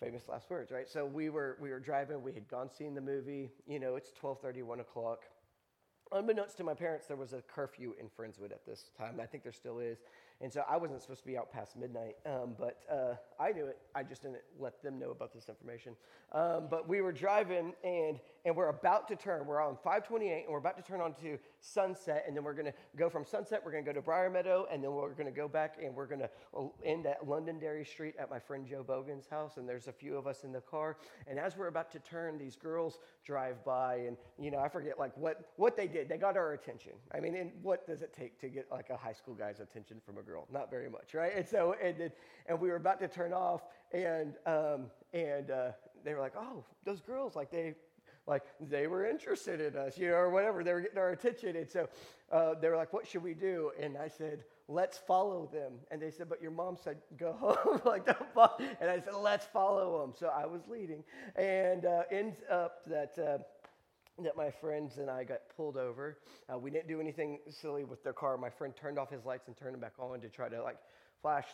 famous 0.01 0.29
last 0.29 0.51
words, 0.51 0.73
right? 0.73 0.89
So 0.89 1.05
we 1.05 1.29
were 1.29 1.57
we 1.61 1.71
were 1.71 1.81
driving. 1.81 2.23
We 2.23 2.33
had 2.33 2.49
gone 2.49 2.69
seeing 2.77 2.95
the 2.95 3.01
movie. 3.01 3.51
You 3.67 3.79
know, 3.79 3.97
it's 3.97 4.11
12:30, 4.21 4.62
1 4.62 4.81
o'clock. 4.81 5.25
Unbeknownst 6.11 6.59
to 6.59 6.65
my 6.65 6.75
parents, 6.75 7.07
there 7.07 7.17
was 7.17 7.33
a 7.33 7.41
curfew 7.43 7.95
in 7.99 8.07
Friendswood 8.07 8.53
at 8.53 8.67
this 8.67 8.91
time. 8.99 9.19
I 9.21 9.27
think 9.27 9.43
there 9.45 9.53
still 9.53 9.79
is. 9.79 9.99
And 10.43 10.53
so 10.53 10.65
I 10.69 10.77
wasn't 10.77 11.01
supposed 11.01 11.21
to 11.21 11.27
be 11.27 11.39
out 11.39 11.53
past 11.53 11.77
midnight, 11.77 12.17
um, 12.27 12.57
but 12.59 12.81
uh, 12.91 13.15
I 13.41 13.53
knew 13.53 13.67
it. 13.67 13.79
I 13.95 14.03
just 14.03 14.23
didn't 14.23 14.39
let 14.59 14.83
them 14.83 14.99
know 14.99 15.13
about 15.13 15.33
this 15.33 15.49
information. 15.49 15.95
Um, 16.33 16.67
but 16.69 16.89
we 16.89 17.01
were 17.01 17.13
driving, 17.13 17.75
and, 17.85 18.19
and 18.45 18.57
we're 18.57 18.71
about 18.71 19.07
to 19.09 19.17
turn. 19.17 19.47
We're 19.47 19.61
on 19.61 19.77
528, 19.77 20.43
and 20.43 20.53
we're 20.53 20.59
about 20.59 20.77
to 20.79 20.83
turn 20.83 21.01
onto 21.01 21.39
Sunset, 21.61 22.25
and 22.27 22.37
then 22.37 22.43
we're 22.43 22.55
going 22.55 22.67
to 22.67 22.75
go 22.97 23.09
from 23.09 23.25
Sunset, 23.25 23.63
we're 23.65 23.71
going 23.71 23.85
to 23.85 23.89
go 23.89 23.95
to 23.95 24.03
Briar 24.03 24.31
Meadow, 24.31 24.67
and 24.73 24.83
then 24.83 24.91
we're 24.91 25.11
going 25.11 25.27
to 25.27 25.37
go 25.37 25.47
back, 25.47 25.77
and 25.81 25.95
we're 25.95 26.07
going 26.07 26.21
to 26.21 26.31
end 26.85 27.07
at 27.07 27.29
Londonderry 27.29 27.85
Street 27.85 28.17
at 28.19 28.29
my 28.29 28.41
friend 28.41 28.67
Joe 28.67 28.83
Bogan's 28.83 29.29
house, 29.29 29.59
and 29.59 29.69
there's 29.69 29.87
a 29.87 29.93
few 29.93 30.17
of 30.17 30.27
us 30.27 30.43
in 30.43 30.51
the 30.51 30.61
car. 30.61 30.97
And 31.29 31.39
as 31.39 31.57
we're 31.57 31.69
about 31.69 31.93
to 31.93 32.01
turn, 32.01 32.37
these 32.37 32.57
girls 32.57 32.99
drive 33.25 33.65
by, 33.65 33.97
and, 34.09 34.17
you 34.41 34.51
know, 34.51 34.59
I 34.59 34.69
forget, 34.69 34.99
like, 34.99 35.17
what, 35.17 35.53
what 35.55 35.77
they 35.77 35.87
did. 35.87 36.09
They 36.09 36.17
got 36.17 36.37
our 36.37 36.55
attention. 36.55 36.93
I 37.15 37.21
mean, 37.21 37.37
and 37.37 37.53
what 37.63 37.87
does 37.87 38.03
it 38.03 38.13
take 38.13 38.41
to 38.41 38.49
get, 38.49 38.67
like, 38.73 38.91
a 38.91 38.97
high 38.97 39.13
school 39.13 39.35
guy's 39.35 39.61
attention 39.61 40.01
from 40.05 40.19
a 40.19 40.23
girl? 40.23 40.32
Girl, 40.33 40.47
not 40.53 40.71
very 40.71 40.89
much, 40.89 41.15
right? 41.15 41.33
And 41.37 41.47
so, 41.47 41.77
and, 41.83 42.11
and 42.47 42.61
we 42.61 42.69
were 42.69 42.77
about 42.77 42.99
to 43.01 43.09
turn 43.09 43.33
off, 43.33 43.62
and 43.93 44.35
um, 44.47 44.87
and 45.12 45.51
uh, 45.51 45.73
they 46.05 46.15
were 46.15 46.21
like, 46.21 46.35
oh, 46.37 46.65
those 46.85 47.01
girls, 47.01 47.37
like 47.37 47.51
they, 47.51 47.75
like 48.27 48.43
they 48.61 48.87
were 48.87 49.07
interested 49.07 49.61
in 49.61 49.77
us, 49.77 49.99
you 49.99 50.09
know, 50.09 50.15
or 50.15 50.31
whatever. 50.31 50.65
They 50.65 50.73
were 50.73 50.81
getting 50.81 50.99
our 50.99 51.11
attention, 51.11 51.57
and 51.57 51.69
so 51.69 51.89
uh, 52.31 52.55
they 52.55 52.69
were 52.69 52.77
like, 52.77 52.93
what 52.93 53.07
should 53.07 53.23
we 53.23 53.35
do? 53.35 53.73
And 53.79 53.99
I 53.99 54.09
said, 54.09 54.45
let's 54.69 54.97
follow 54.97 55.51
them. 55.53 55.73
And 55.91 56.01
they 56.01 56.11
said, 56.11 56.29
but 56.31 56.41
your 56.41 56.51
mom 56.51 56.77
said, 56.83 56.97
go 57.19 57.33
home, 57.33 57.83
like 57.85 58.07
don't 58.07 58.35
follow. 58.35 58.57
And 58.81 58.91
I 58.91 59.01
said, 59.01 59.15
let's 59.15 59.47
follow 59.47 60.01
them. 60.01 60.15
So 60.19 60.29
I 60.29 60.47
was 60.47 60.62
leading, 60.67 61.05
and 61.37 61.85
uh, 61.85 62.03
ends 62.11 62.39
up 62.51 62.85
that. 62.87 63.47
Uh, 64.19 64.23
that 64.23 64.37
my 64.37 64.50
friends 64.50 64.99
and 64.99 65.11
I 65.11 65.25
got 65.25 65.40
pulled 65.57 65.76
over. 65.76 66.19
Uh, 66.52 66.59
we 66.59 66.71
didn't 66.71 66.88
do 66.88 67.00
anything 67.00 67.38
silly 67.49 67.85
with 67.85 68.02
their 68.02 68.12
car. 68.12 68.37
My 68.37 68.50
friend 68.50 68.75
turned 68.75 68.99
off 68.99 69.11
his 69.11 69.25
lights 69.25 69.49
and 69.49 69.57
turned 69.57 69.75
them 69.75 69.81
back 69.81 69.95
on 69.99 70.21
to 70.21 70.28
try 70.28 70.49
to 70.49 70.62
like 70.62 70.78
flash 71.21 71.47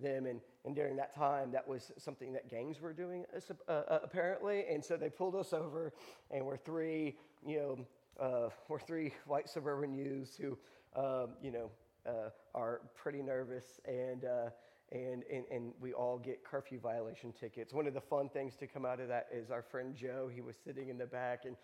them. 0.00 0.26
And, 0.26 0.40
and 0.64 0.74
during 0.74 0.96
that 0.96 1.14
time, 1.14 1.50
that 1.52 1.66
was 1.66 1.92
something 1.98 2.32
that 2.32 2.48
gangs 2.48 2.80
were 2.80 2.92
doing 2.92 3.24
uh, 3.68 3.72
uh, 3.72 3.98
apparently. 4.02 4.64
And 4.70 4.84
so 4.84 4.96
they 4.96 5.08
pulled 5.10 5.34
us 5.34 5.52
over, 5.52 5.92
and 6.30 6.44
we're 6.44 6.56
three, 6.56 7.16
you 7.46 7.56
know, 7.56 7.78
uh, 8.20 8.48
we're 8.68 8.80
three 8.80 9.12
white 9.26 9.48
suburban 9.48 9.92
youths 9.94 10.36
who, 10.36 10.56
um, 10.96 11.30
you 11.42 11.50
know, 11.50 11.70
uh, 12.06 12.30
are 12.54 12.82
pretty 12.94 13.22
nervous 13.22 13.80
and 13.86 14.24
uh, 14.24 14.50
and, 14.92 15.22
and, 15.32 15.44
and 15.50 15.72
we 15.80 15.92
all 15.92 16.18
get 16.18 16.44
curfew 16.44 16.78
violation 16.78 17.32
tickets. 17.32 17.72
One 17.72 17.86
of 17.86 17.94
the 17.94 18.00
fun 18.00 18.28
things 18.28 18.54
to 18.56 18.66
come 18.66 18.84
out 18.84 19.00
of 19.00 19.08
that 19.08 19.28
is 19.32 19.50
our 19.50 19.62
friend 19.62 19.94
Joe, 19.94 20.30
he 20.32 20.40
was 20.40 20.56
sitting 20.56 20.88
in 20.88 20.98
the 20.98 21.06
back 21.06 21.44
and, 21.44 21.56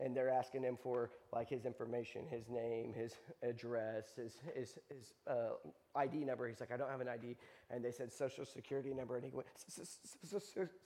and 0.00 0.16
they're 0.16 0.30
asking 0.30 0.62
him 0.62 0.78
for 0.82 1.10
like 1.32 1.48
his 1.48 1.64
information, 1.64 2.22
his 2.30 2.48
name, 2.48 2.94
his 2.94 3.14
address, 3.42 4.04
his, 4.16 4.36
his, 4.54 4.78
his 4.88 5.12
uh, 5.28 5.50
ID 5.96 6.24
number. 6.24 6.48
He's 6.48 6.60
like, 6.60 6.72
I 6.72 6.76
don't 6.76 6.90
have 6.90 7.00
an 7.00 7.08
ID. 7.08 7.36
And 7.70 7.84
they 7.84 7.90
said 7.90 8.12
social 8.12 8.46
security 8.46 8.94
number. 8.94 9.16
And 9.16 9.24
he 9.24 9.30
went, 9.30 9.46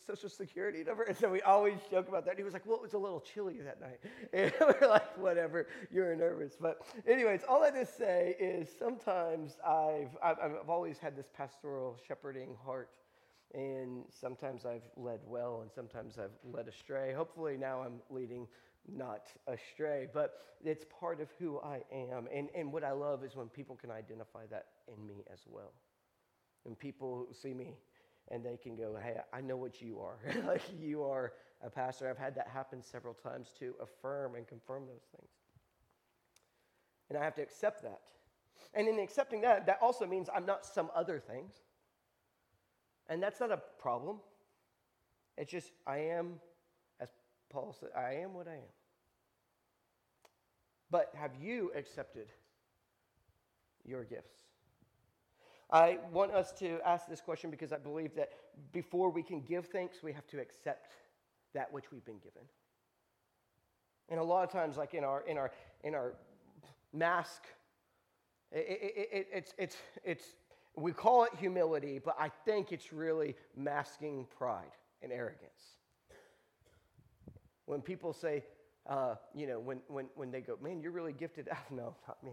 social 0.05 0.29
security 0.29 0.83
number. 0.83 1.05
And 1.05 1.17
so 1.17 1.31
we 1.31 1.41
always 1.43 1.79
joke 1.91 2.09
about 2.09 2.25
that. 2.25 2.33
And 2.33 2.39
he 2.39 2.45
was 2.45 2.55
like, 2.55 2.67
well, 2.67 2.77
it 2.77 2.83
was 2.83 2.95
a 2.95 2.99
little 2.99 3.21
chilly 3.21 3.59
that 3.61 3.81
night. 3.81 4.01
And 4.33 4.53
we're 4.61 4.89
like, 4.89 5.17
whatever, 5.19 5.69
you're 5.93 6.15
nervous. 6.17 6.55
But 6.61 6.83
anyways, 7.07 7.43
all 7.49 7.63
I 7.63 7.71
just 7.71 7.97
say 7.97 8.35
is 8.41 8.69
sometimes 8.79 9.57
I've, 9.65 10.17
I've, 10.23 10.39
I've 10.43 10.69
always 10.69 10.99
had 10.99 11.17
this 11.17 11.29
pastoral 11.37 11.99
shepherding 12.07 12.57
heart. 12.65 12.91
And 13.55 14.05
sometimes 14.09 14.65
I've 14.65 14.89
led 14.97 15.21
well 15.27 15.61
and 15.61 15.71
sometimes 15.71 16.19
I've 16.19 16.33
led 16.53 16.67
astray. 16.67 17.13
Hopefully 17.13 17.57
now 17.59 17.83
I'm 17.83 18.01
leading 18.11 18.49
not 18.89 19.29
astray, 19.47 20.09
but 20.13 20.35
it's 20.65 20.85
part 20.99 21.21
of 21.21 21.29
who 21.39 21.61
I 21.61 21.83
am. 21.93 22.29
And, 22.35 22.49
and 22.55 22.73
what 22.73 22.83
I 22.83 22.93
love 22.93 23.25
is 23.25 23.37
when 23.37 23.49
people 23.49 23.77
can 23.77 23.91
identify 23.91 24.47
that 24.51 24.67
in 24.89 25.07
me 25.07 25.23
as 25.33 25.41
well. 25.47 25.73
And 26.67 26.79
people 26.79 27.27
see 27.33 27.55
me 27.55 27.75
and 28.31 28.45
they 28.45 28.57
can 28.57 28.77
go, 28.77 28.97
hey, 29.03 29.17
I 29.33 29.41
know 29.41 29.57
what 29.57 29.83
you 29.83 30.01
are. 30.01 30.19
like 30.47 30.63
you 30.79 31.03
are 31.03 31.33
a 31.65 31.71
pastor. 31.71 32.09
I've 32.09 32.19
had 32.19 32.35
that 32.37 32.49
happen 32.49 32.83
several 32.83 33.15
times 33.15 33.51
to 33.59 33.75
affirm 33.81 34.35
and 34.37 34.47
confirm 34.47 34.87
those 34.87 35.05
things. 35.17 35.31
And 37.09 37.19
I 37.19 37.25
have 37.25 37.35
to 37.35 37.43
accept 37.43 37.83
that. 37.83 38.03
And 38.75 38.89
in 38.89 38.99
accepting 38.99 39.41
that, 39.43 39.67
that 39.67 39.79
also 39.83 40.07
means 40.07 40.29
I'm 40.35 40.47
not 40.47 40.65
some 40.65 40.91
other 40.95 41.19
things. 41.19 41.53
And 43.09 43.23
that's 43.23 43.41
not 43.41 43.51
a 43.51 43.61
problem. 43.79 44.19
It's 45.37 45.51
just, 45.51 45.73
I 45.87 45.99
am, 45.99 46.35
as 47.01 47.09
Paul 47.51 47.77
said, 47.79 47.91
I 47.97 48.15
am 48.23 48.35
what 48.35 48.49
I 48.49 48.55
am. 48.55 48.73
But 50.91 51.11
have 51.15 51.33
you 51.41 51.73
accepted 51.75 52.29
your 53.85 54.05
gifts? 54.05 54.42
I 55.73 55.99
want 56.13 56.33
us 56.33 56.53
to 56.59 56.79
ask 56.85 57.09
this 57.09 57.23
question 57.23 57.51
because 57.51 57.73
I 57.73 57.79
believe 57.79 58.15
that 58.15 58.31
before 58.73 59.11
we 59.11 59.23
can 59.23 59.41
give 59.41 59.67
thanks, 59.67 60.03
we 60.03 60.13
have 60.13 60.27
to 60.29 60.39
accept 60.39 60.93
that 61.55 61.73
which 61.73 61.91
we've 61.91 62.05
been 62.05 62.19
given. 62.19 62.43
And 64.11 64.21
a 64.21 64.23
lot 64.23 64.45
of 64.45 64.51
times, 64.51 64.77
like 64.77 64.93
in 64.93 65.03
our 65.03 65.23
in 65.23 65.39
our 65.39 65.51
in 65.83 65.95
our 65.95 66.13
mask, 66.93 67.45
it, 68.51 68.59
it, 68.59 69.09
it, 69.13 69.29
it's 69.33 69.55
it's 69.57 69.77
it's 70.05 70.25
we 70.77 70.93
call 70.93 71.25
it 71.25 71.33
humility, 71.39 71.99
but 71.99 72.17
I 72.19 72.31
think 72.45 72.73
it's 72.73 72.93
really 72.93 73.35
masking 73.57 74.27
pride 74.37 74.73
and 75.03 75.13
arrogance. 75.13 75.79
When 77.67 77.81
people 77.81 78.13
say, 78.13 78.45
uh, 78.87 79.15
you 79.35 79.47
know, 79.47 79.61
when, 79.61 79.81
when, 79.89 80.07
when 80.15 80.31
they 80.31 80.41
go, 80.41 80.59
man, 80.63 80.81
you're 80.81 80.93
really 80.93 81.13
gifted. 81.13 81.49
no, 81.71 81.95
not 82.09 82.23
me. 82.25 82.33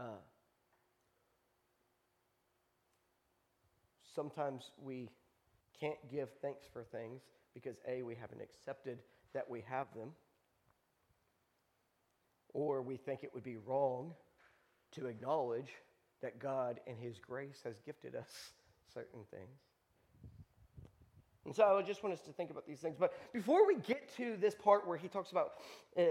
Uh, 0.00 0.04
sometimes 4.14 4.70
we 4.82 5.10
can't 5.78 5.98
give 6.10 6.30
thanks 6.40 6.64
for 6.72 6.84
things 6.84 7.20
because 7.52 7.76
A, 7.86 8.02
we 8.02 8.14
haven't 8.14 8.40
accepted 8.40 8.98
that 9.34 9.48
we 9.50 9.62
have 9.68 9.88
them, 9.94 10.12
or 12.54 12.80
we 12.80 12.96
think 12.96 13.24
it 13.24 13.34
would 13.34 13.44
be 13.44 13.58
wrong 13.58 14.14
to 14.92 15.06
acknowledge 15.06 15.68
that 16.22 16.38
God, 16.38 16.80
in 16.86 16.96
His 16.96 17.18
grace, 17.18 17.60
has 17.64 17.78
gifted 17.84 18.16
us 18.16 18.52
certain 18.94 19.20
things. 19.30 19.60
And 21.44 21.54
so 21.54 21.76
I 21.76 21.82
just 21.82 22.02
want 22.02 22.14
us 22.14 22.22
to 22.22 22.32
think 22.32 22.50
about 22.50 22.66
these 22.66 22.80
things. 22.80 22.96
But 22.98 23.12
before 23.34 23.66
we 23.66 23.76
get 23.76 24.14
to 24.16 24.36
this 24.38 24.54
part 24.54 24.86
where 24.86 24.96
he 24.96 25.08
talks 25.08 25.30
about 25.30 25.52
uh, 25.98 26.02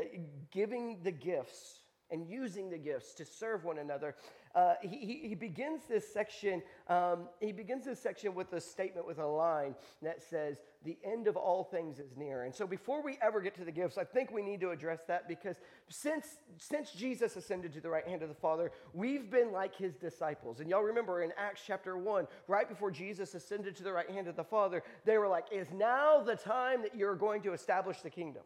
giving 0.52 1.00
the 1.04 1.12
gifts, 1.12 1.80
and 2.12 2.28
using 2.28 2.70
the 2.70 2.78
gifts 2.78 3.14
to 3.16 3.26
serve 3.26 3.64
one 3.64 3.78
another. 3.78 4.16
Uh, 4.56 4.74
he, 4.82 5.22
he 5.28 5.36
begins 5.36 5.82
this 5.88 6.12
section. 6.12 6.64
Um, 6.88 7.28
he 7.40 7.52
begins 7.52 7.86
this 7.86 8.00
section 8.00 8.34
with 8.34 8.52
a 8.54 8.60
statement 8.60 9.06
with 9.06 9.20
a 9.20 9.26
line 9.26 9.76
that 10.02 10.24
says, 10.24 10.58
"The 10.84 10.98
end 11.04 11.28
of 11.28 11.38
all 11.38 11.64
things 11.64 12.00
is 12.00 12.18
near." 12.18 12.44
And 12.44 12.56
so, 12.56 12.66
before 12.66 13.04
we 13.04 13.20
ever 13.22 13.42
get 13.42 13.54
to 13.56 13.66
the 13.66 13.72
gifts, 13.72 14.00
I 14.00 14.04
think 14.04 14.32
we 14.32 14.42
need 14.42 14.60
to 14.62 14.72
address 14.72 15.02
that 15.08 15.28
because 15.28 15.58
since 15.88 16.38
since 16.58 16.92
Jesus 16.92 17.36
ascended 17.36 17.74
to 17.74 17.82
the 17.82 17.90
right 17.90 18.08
hand 18.08 18.24
of 18.24 18.30
the 18.30 18.36
Father, 18.36 18.72
we've 18.94 19.30
been 19.30 19.52
like 19.52 19.76
His 19.76 19.96
disciples. 19.96 20.62
And 20.62 20.70
y'all 20.70 20.82
remember 20.82 21.22
in 21.22 21.32
Acts 21.38 21.62
chapter 21.66 21.96
one, 21.98 22.28
right 22.48 22.68
before 22.68 22.90
Jesus 22.90 23.36
ascended 23.36 23.76
to 23.76 23.84
the 23.84 23.94
right 23.94 24.10
hand 24.10 24.28
of 24.28 24.36
the 24.36 24.44
Father, 24.44 24.82
they 25.06 25.20
were 25.20 25.28
like, 25.28 25.46
"Is 25.52 25.68
now 25.72 26.22
the 26.22 26.36
time 26.36 26.82
that 26.82 26.96
you're 26.96 27.16
going 27.16 27.44
to 27.44 27.54
establish 27.54 28.02
the 28.02 28.10
kingdom?" 28.10 28.44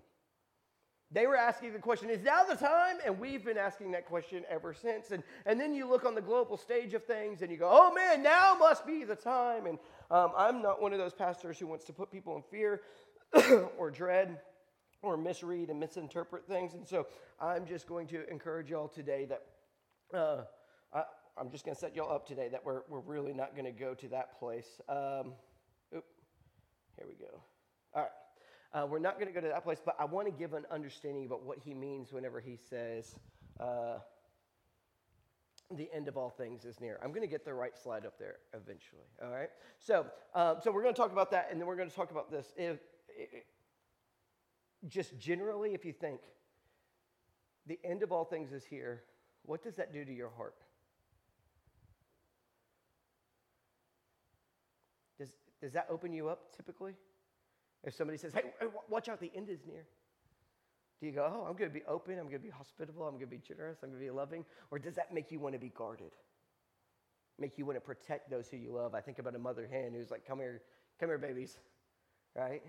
They 1.13 1.27
were 1.27 1.37
asking 1.37 1.73
the 1.73 1.79
question, 1.79 2.09
is 2.09 2.23
now 2.23 2.43
the 2.43 2.55
time? 2.55 2.97
And 3.05 3.19
we've 3.19 3.45
been 3.45 3.57
asking 3.57 3.91
that 3.91 4.07
question 4.07 4.43
ever 4.49 4.73
since. 4.73 5.11
And, 5.11 5.21
and 5.45 5.59
then 5.59 5.75
you 5.75 5.87
look 5.87 6.05
on 6.05 6.15
the 6.15 6.21
global 6.21 6.57
stage 6.57 6.95
of 6.95 7.05
things 7.05 7.43
and 7.43 7.51
you 7.51 7.57
go, 7.57 7.69
oh 7.71 7.93
man, 7.93 8.23
now 8.23 8.55
must 8.59 8.87
be 8.87 9.03
the 9.03 9.15
time. 9.15 9.67
And 9.67 9.77
um, 10.09 10.31
I'm 10.35 10.63
not 10.63 10.81
one 10.81 10.91
of 10.91 10.97
those 10.97 11.13
pastors 11.13 11.59
who 11.59 11.67
wants 11.67 11.85
to 11.85 11.93
put 11.93 12.11
people 12.11 12.35
in 12.35 12.41
fear 12.41 12.81
or 13.77 13.91
dread 13.91 14.39
or 15.03 15.15
misread 15.15 15.69
and 15.69 15.79
misinterpret 15.79 16.47
things. 16.47 16.73
And 16.73 16.87
so 16.87 17.05
I'm 17.39 17.67
just 17.67 17.87
going 17.87 18.07
to 18.07 18.27
encourage 18.27 18.71
y'all 18.71 18.87
today 18.87 19.25
that 19.25 19.43
uh, 20.17 20.43
I, 20.91 21.03
am 21.39 21.51
just 21.51 21.63
going 21.63 21.75
to 21.75 21.79
set 21.79 21.95
y'all 21.95 22.11
up 22.11 22.27
today 22.27 22.49
that 22.49 22.65
we're, 22.65 22.81
we're 22.89 23.01
really 23.01 23.33
not 23.33 23.55
going 23.55 23.65
to 23.65 23.71
go 23.71 23.93
to 23.93 24.07
that 24.07 24.39
place. 24.39 24.81
Um, 24.89 25.33
oop, 25.95 26.05
here 26.97 27.05
we 27.07 27.13
go. 27.19 27.39
All 27.93 28.01
right. 28.01 28.09
Uh, 28.73 28.87
we're 28.89 28.99
not 28.99 29.15
going 29.15 29.27
to 29.27 29.33
go 29.33 29.39
to 29.39 29.47
that 29.47 29.63
place, 29.63 29.79
but 29.83 29.95
I 29.99 30.05
want 30.05 30.27
to 30.27 30.31
give 30.31 30.53
an 30.53 30.65
understanding 30.71 31.25
about 31.25 31.43
what 31.43 31.59
he 31.59 31.75
means 31.75 32.11
whenever 32.11 32.39
he 32.39 32.57
says, 32.57 33.15
uh, 33.59 33.99
the 35.75 35.89
end 35.93 36.07
of 36.07 36.17
all 36.17 36.31
things 36.31 36.65
is 36.65 36.79
near. 36.81 36.99
I'm 37.03 37.09
going 37.09 37.21
to 37.21 37.27
get 37.27 37.45
the 37.45 37.53
right 37.53 37.77
slide 37.77 38.05
up 38.05 38.17
there 38.17 38.37
eventually. 38.53 39.05
All 39.23 39.29
right. 39.29 39.49
So, 39.79 40.07
uh, 40.33 40.59
so 40.59 40.71
we're 40.71 40.81
going 40.81 40.93
to 40.93 40.99
talk 40.99 41.11
about 41.11 41.29
that, 41.31 41.49
and 41.51 41.59
then 41.59 41.67
we're 41.67 41.75
going 41.75 41.89
to 41.89 41.95
talk 41.95 42.09
about 42.09 42.31
this. 42.31 42.51
If, 42.57 42.79
if, 43.09 43.43
just 44.87 45.17
generally, 45.19 45.73
if 45.73 45.85
you 45.85 45.93
think 45.93 46.19
the 47.67 47.79
end 47.83 48.01
of 48.01 48.11
all 48.11 48.25
things 48.25 48.51
is 48.51 48.65
here, 48.65 49.03
what 49.43 49.63
does 49.63 49.75
that 49.75 49.93
do 49.93 50.03
to 50.03 50.13
your 50.13 50.31
heart? 50.35 50.55
Does, 55.19 55.29
does 55.61 55.73
that 55.73 55.87
open 55.89 56.11
you 56.11 56.27
up 56.27 56.55
typically? 56.55 56.95
If 57.83 57.93
somebody 57.93 58.17
says, 58.17 58.33
hey, 58.33 58.43
watch 58.89 59.09
out, 59.09 59.19
the 59.19 59.31
end 59.35 59.49
is 59.49 59.59
near. 59.67 59.85
Do 60.99 61.07
you 61.07 61.11
go, 61.11 61.29
oh, 61.29 61.45
I'm 61.49 61.57
going 61.57 61.69
to 61.69 61.73
be 61.73 61.83
open, 61.85 62.13
I'm 62.13 62.29
going 62.29 62.39
to 62.39 62.47
be 62.47 62.49
hospitable, 62.49 63.03
I'm 63.03 63.15
going 63.15 63.25
to 63.25 63.35
be 63.35 63.41
generous, 63.45 63.79
I'm 63.83 63.89
going 63.89 63.99
to 63.99 64.05
be 64.05 64.11
loving? 64.11 64.45
Or 64.71 64.79
does 64.79 64.95
that 64.95 65.13
make 65.13 65.31
you 65.31 65.39
want 65.39 65.53
to 65.53 65.59
be 65.59 65.69
guarded? 65.69 66.11
Make 67.37 67.57
you 67.57 67.65
want 67.65 67.75
to 67.75 67.81
protect 67.81 68.29
those 68.29 68.47
who 68.47 68.57
you 68.57 68.71
love? 68.71 68.95
I 68.95 69.01
think 69.01 69.19
about 69.19 69.35
a 69.35 69.39
mother 69.39 69.67
hen 69.69 69.91
who's 69.93 70.11
like, 70.11 70.25
come 70.25 70.39
here, 70.39 70.61
come 70.99 71.09
here, 71.09 71.17
babies, 71.17 71.57
right? 72.35 72.61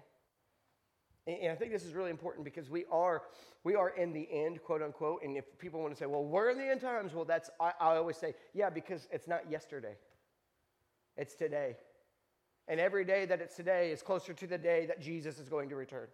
And 1.27 1.53
I 1.53 1.55
think 1.55 1.71
this 1.71 1.85
is 1.85 1.95
really 1.95 2.11
important 2.11 2.45
because 2.45 2.69
we 2.69 2.85
are, 2.91 3.23
we 3.63 3.77
are 3.77 3.91
in 3.91 4.13
the 4.13 4.29
end, 4.31 4.63
quote 4.63 4.83
unquote. 4.83 5.23
And 5.23 5.37
if 5.37 5.45
people 5.59 5.81
want 5.81 5.95
to 5.95 5.99
say, 5.99 6.07
well, 6.07 6.25
we're 6.25 6.51
in 6.51 6.59
the 6.59 6.65
end 6.65 6.81
times, 6.81 7.15
well, 7.15 7.25
that's, 7.25 7.51
I, 7.61 7.73
I 7.81 7.97
always 7.97 8.17
say, 8.17 8.35
yeah, 8.53 8.69
because 8.69 9.09
it's 9.11 9.29
not 9.29 9.51
yesterday, 9.51 9.95
it's 11.17 11.35
today. 11.35 11.77
And 12.69 12.81
every 12.81 13.05
day 13.05 13.27
that 13.27 13.41
it's 13.41 13.57
today 13.57 13.91
is 13.91 14.03
closer 14.03 14.33
to 14.33 14.47
the 14.47 14.59
day 14.59 14.87
that 14.87 15.01
Jesus 15.01 15.39
is 15.39 15.49
going 15.49 15.69
to 15.69 15.77
return. 15.77 16.07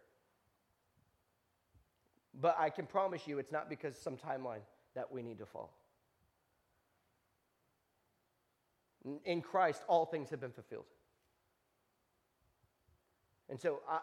But 2.40 2.56
I 2.58 2.70
can 2.70 2.86
promise 2.86 3.26
you 3.26 3.38
it's 3.38 3.52
not 3.52 3.68
because 3.68 3.96
some 3.96 4.16
timeline 4.16 4.62
that 4.94 5.10
we 5.10 5.22
need 5.22 5.38
to 5.38 5.46
follow. 5.46 5.70
In 9.24 9.40
Christ, 9.40 9.82
all 9.88 10.04
things 10.04 10.28
have 10.30 10.40
been 10.40 10.50
fulfilled. 10.50 10.84
And 13.48 13.60
so 13.60 13.80
I, 13.88 14.00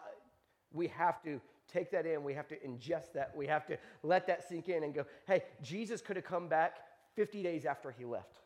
we 0.72 0.88
have 0.88 1.22
to 1.22 1.40
take 1.72 1.90
that 1.92 2.06
in. 2.06 2.24
We 2.24 2.34
have 2.34 2.48
to 2.48 2.56
ingest 2.56 3.12
that. 3.14 3.32
We 3.34 3.46
have 3.46 3.66
to 3.66 3.78
let 4.02 4.26
that 4.26 4.48
sink 4.48 4.68
in 4.68 4.82
and 4.82 4.94
go, 4.94 5.04
hey, 5.26 5.42
Jesus 5.62 6.00
could 6.00 6.16
have 6.16 6.24
come 6.24 6.48
back 6.48 6.78
50 7.14 7.42
days 7.42 7.64
after 7.64 7.90
he 7.90 8.04
left. 8.04 8.38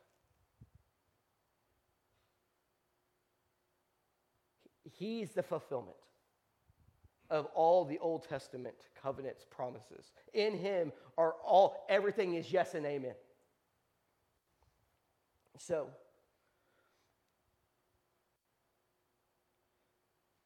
He's 4.99 5.33
the 5.33 5.43
fulfillment 5.43 5.97
of 7.31 7.47
all 7.55 7.85
the 7.85 7.99
Old 7.99 8.29
Testament 8.29 8.77
covenants 9.01 9.45
promises. 9.51 10.13
In 10.35 10.57
him 10.57 10.93
are 11.17 11.35
all 11.45 11.87
everything 11.89 12.35
is 12.35 12.53
yes 12.53 12.75
and 12.75 12.85
amen. 12.85 13.15
So 15.59 15.89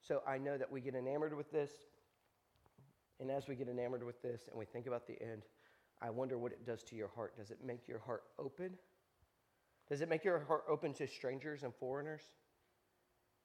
So 0.07 0.23
I 0.27 0.39
know 0.39 0.57
that 0.57 0.71
we 0.71 0.81
get 0.81 0.95
enamored 0.95 1.37
with 1.37 1.51
this. 1.51 1.71
And 3.19 3.31
as 3.31 3.49
we 3.49 3.57
get 3.57 3.69
enamored 3.69 4.05
with 4.05 4.23
this 4.23 4.43
and 4.49 4.59
we 4.59 4.65
think 4.65 4.87
about 4.87 5.07
the 5.07 5.21
end, 5.21 5.43
I 6.01 6.11
wonder 6.11 6.39
what 6.39 6.53
it 6.53 6.65
does 6.65 6.83
to 6.85 6.97
your 6.97 7.09
heart. 7.09 7.37
Does 7.37 7.51
it 7.51 7.59
make 7.65 7.89
your 7.89 7.99
heart 7.99 8.23
open? 8.39 8.75
Does 9.89 10.03
it 10.03 10.09
make 10.09 10.25
your 10.25 10.41
heart 10.41 10.65
open 10.69 10.93
to 10.95 11.09
strangers 11.09 11.63
and 11.65 11.75
foreigners? 11.75 12.23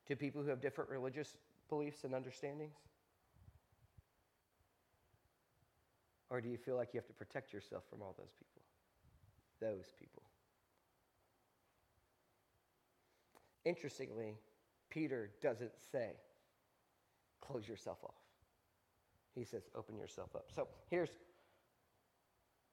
To 0.08 0.16
people 0.16 0.42
who 0.42 0.50
have 0.50 0.62
different 0.62 0.90
religious 0.90 1.38
beliefs 1.70 2.04
and 2.04 2.14
understandings? 2.14 2.76
Or 6.30 6.40
do 6.40 6.50
you 6.50 6.58
feel 6.58 6.76
like 6.76 6.94
you 6.94 7.00
have 7.00 7.08
to 7.08 7.14
protect 7.14 7.54
yourself 7.54 7.84
from 7.90 8.02
all 8.02 8.16
those 8.18 8.34
people? 8.40 8.62
Those 9.60 9.92
people. 10.00 10.24
Interestingly, 13.66 14.38
Peter 14.90 15.32
doesn't 15.42 15.74
say, 15.92 16.12
close 17.42 17.68
yourself 17.68 17.98
off. 18.04 18.16
He 19.36 19.44
says, 19.44 19.64
open 19.76 19.98
yourself 19.98 20.36
up. 20.36 20.46
So 20.54 20.68
here's 20.90 21.10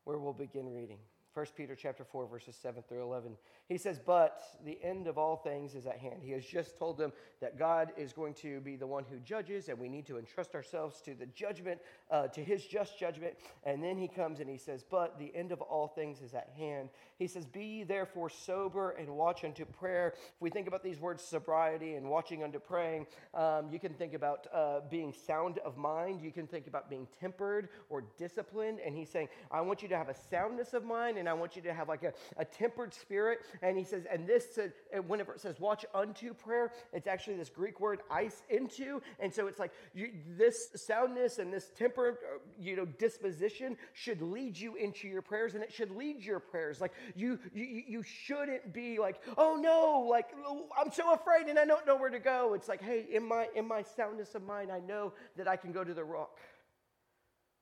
where 0.04 0.18
we'll 0.18 0.32
begin 0.32 0.72
reading 0.72 0.98
1 1.38 1.46
Peter 1.56 1.76
chapter 1.76 2.02
4 2.02 2.26
verses 2.26 2.56
7 2.60 2.82
through 2.88 3.00
11. 3.00 3.36
He 3.68 3.78
says, 3.78 4.00
"But 4.00 4.42
the 4.64 4.76
end 4.82 5.06
of 5.06 5.18
all 5.18 5.36
things 5.36 5.76
is 5.76 5.86
at 5.86 5.98
hand." 5.98 6.20
He 6.20 6.32
has 6.32 6.44
just 6.44 6.76
told 6.76 6.98
them 6.98 7.12
that 7.38 7.56
God 7.56 7.92
is 7.96 8.12
going 8.12 8.34
to 8.34 8.60
be 8.60 8.74
the 8.74 8.88
one 8.88 9.04
who 9.04 9.20
judges 9.20 9.68
and 9.68 9.78
we 9.78 9.88
need 9.88 10.04
to 10.06 10.18
entrust 10.18 10.56
ourselves 10.56 11.00
to 11.02 11.14
the 11.14 11.26
judgment 11.26 11.80
uh, 12.10 12.26
to 12.26 12.42
his 12.42 12.66
just 12.66 12.98
judgment. 12.98 13.34
And 13.62 13.80
then 13.80 13.96
he 13.96 14.08
comes 14.08 14.40
and 14.40 14.50
he 14.50 14.56
says, 14.56 14.82
"But 14.82 15.16
the 15.20 15.32
end 15.32 15.52
of 15.52 15.60
all 15.60 15.86
things 15.86 16.22
is 16.22 16.34
at 16.34 16.48
hand." 16.56 16.88
He 17.20 17.28
says, 17.28 17.46
"Be 17.46 17.84
therefore 17.84 18.30
sober 18.30 18.90
and 18.90 19.08
watch 19.16 19.44
unto 19.44 19.64
prayer." 19.64 20.14
If 20.16 20.40
we 20.40 20.50
think 20.50 20.66
about 20.66 20.82
these 20.82 20.98
words 20.98 21.22
sobriety 21.22 21.94
and 21.94 22.10
watching 22.10 22.42
unto 22.42 22.58
praying, 22.58 23.06
um, 23.32 23.70
you 23.70 23.78
can 23.78 23.94
think 23.94 24.14
about 24.14 24.48
uh, 24.52 24.80
being 24.90 25.12
sound 25.12 25.58
of 25.58 25.76
mind, 25.76 26.20
you 26.20 26.32
can 26.32 26.48
think 26.48 26.66
about 26.66 26.90
being 26.90 27.06
tempered 27.20 27.68
or 27.90 28.02
disciplined, 28.16 28.80
and 28.80 28.96
he's 28.96 29.08
saying, 29.08 29.28
"I 29.52 29.60
want 29.60 29.82
you 29.82 29.88
to 29.90 29.96
have 29.96 30.08
a 30.08 30.14
soundness 30.14 30.74
of 30.74 30.84
mind 30.84 31.16
and 31.16 31.27
I 31.28 31.32
want 31.34 31.56
you 31.56 31.62
to 31.62 31.72
have 31.72 31.88
like 31.88 32.02
a, 32.02 32.12
a 32.36 32.44
tempered 32.44 32.94
spirit. 32.94 33.40
And 33.62 33.76
he 33.76 33.84
says, 33.84 34.04
and 34.10 34.26
this, 34.26 34.58
uh, 34.58 35.02
whenever 35.02 35.34
it 35.34 35.40
says 35.40 35.60
watch 35.60 35.84
unto 35.94 36.34
prayer, 36.34 36.72
it's 36.92 37.06
actually 37.06 37.36
this 37.36 37.48
Greek 37.48 37.80
word 37.80 38.00
ice 38.10 38.42
into. 38.48 39.00
And 39.20 39.32
so 39.32 39.46
it's 39.46 39.58
like 39.58 39.72
you, 39.94 40.10
this 40.36 40.70
soundness 40.74 41.38
and 41.38 41.52
this 41.52 41.70
tempered, 41.76 42.18
uh, 42.24 42.38
you 42.60 42.76
know, 42.76 42.84
disposition 42.84 43.76
should 43.92 44.22
lead 44.22 44.56
you 44.56 44.76
into 44.76 45.08
your 45.08 45.22
prayers 45.22 45.54
and 45.54 45.62
it 45.62 45.72
should 45.72 45.90
lead 45.90 46.22
your 46.22 46.40
prayers. 46.40 46.80
Like 46.80 46.92
you, 47.14 47.38
you, 47.54 47.82
you 47.86 48.02
shouldn't 48.02 48.72
be 48.72 48.98
like, 48.98 49.20
oh 49.36 49.56
no, 49.60 50.08
like 50.08 50.30
oh, 50.44 50.66
I'm 50.78 50.92
so 50.92 51.12
afraid 51.12 51.46
and 51.46 51.58
I 51.58 51.64
don't 51.64 51.86
know 51.86 51.96
where 51.96 52.10
to 52.10 52.18
go. 52.18 52.54
It's 52.54 52.68
like, 52.68 52.82
hey, 52.82 53.06
in 53.12 53.26
my, 53.26 53.48
in 53.54 53.66
my 53.66 53.82
soundness 53.82 54.34
of 54.34 54.42
mind, 54.42 54.70
I 54.72 54.80
know 54.80 55.12
that 55.36 55.48
I 55.48 55.56
can 55.56 55.72
go 55.72 55.84
to 55.84 55.94
the 55.94 56.04
rock. 56.04 56.38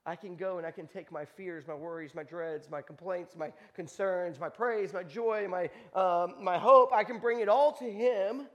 I 0.07 0.15
can 0.15 0.37
go 0.37 0.59
and 0.59 0.67
I 0.67 0.71
can 0.71 0.87
take 0.87 1.11
my 1.11 1.25
fears, 1.25 1.67
my 1.67 1.75
worries, 1.75 2.15
my 2.15 2.23
dreads, 2.23 2.71
my 2.71 2.81
complaints, 2.81 3.35
my 3.37 3.53
concerns, 3.75 4.39
my 4.39 4.49
praise, 4.49 4.93
my 4.93 5.03
joy, 5.03 5.49
my, 5.49 5.69
um, 6.01 6.37
my 6.41 6.57
hope. 6.57 6.93
I 6.93 7.03
can 7.03 7.19
bring 7.19 7.41
it 7.41 7.49
all 7.49 7.73
to 7.73 7.85
Him 7.85 8.47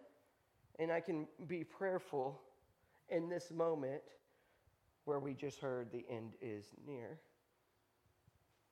and 0.79 0.91
I 0.91 1.01
can 1.01 1.27
be 1.47 1.63
prayerful 1.65 2.39
in 3.09 3.29
this 3.29 3.51
moment 3.51 4.01
where 5.03 5.19
we 5.19 5.33
just 5.33 5.59
heard 5.59 5.91
the 5.91 6.05
end 6.09 6.35
is 6.41 6.67
near. 6.87 7.19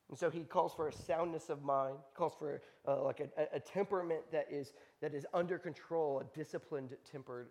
And 0.08 0.18
so 0.18 0.28
he 0.28 0.40
calls 0.40 0.74
for 0.74 0.88
a 0.88 0.92
soundness 0.92 1.50
of 1.50 1.62
mind, 1.62 1.96
calls 2.14 2.32
for 2.36 2.62
uh, 2.88 3.04
like 3.04 3.20
a, 3.20 3.56
a 3.56 3.60
temperament 3.60 4.22
that 4.32 4.46
is, 4.50 4.72
that 5.00 5.14
is 5.14 5.24
under 5.32 5.56
control, 5.56 6.20
a 6.20 6.36
disciplined 6.36 6.96
temperament. 7.08 7.50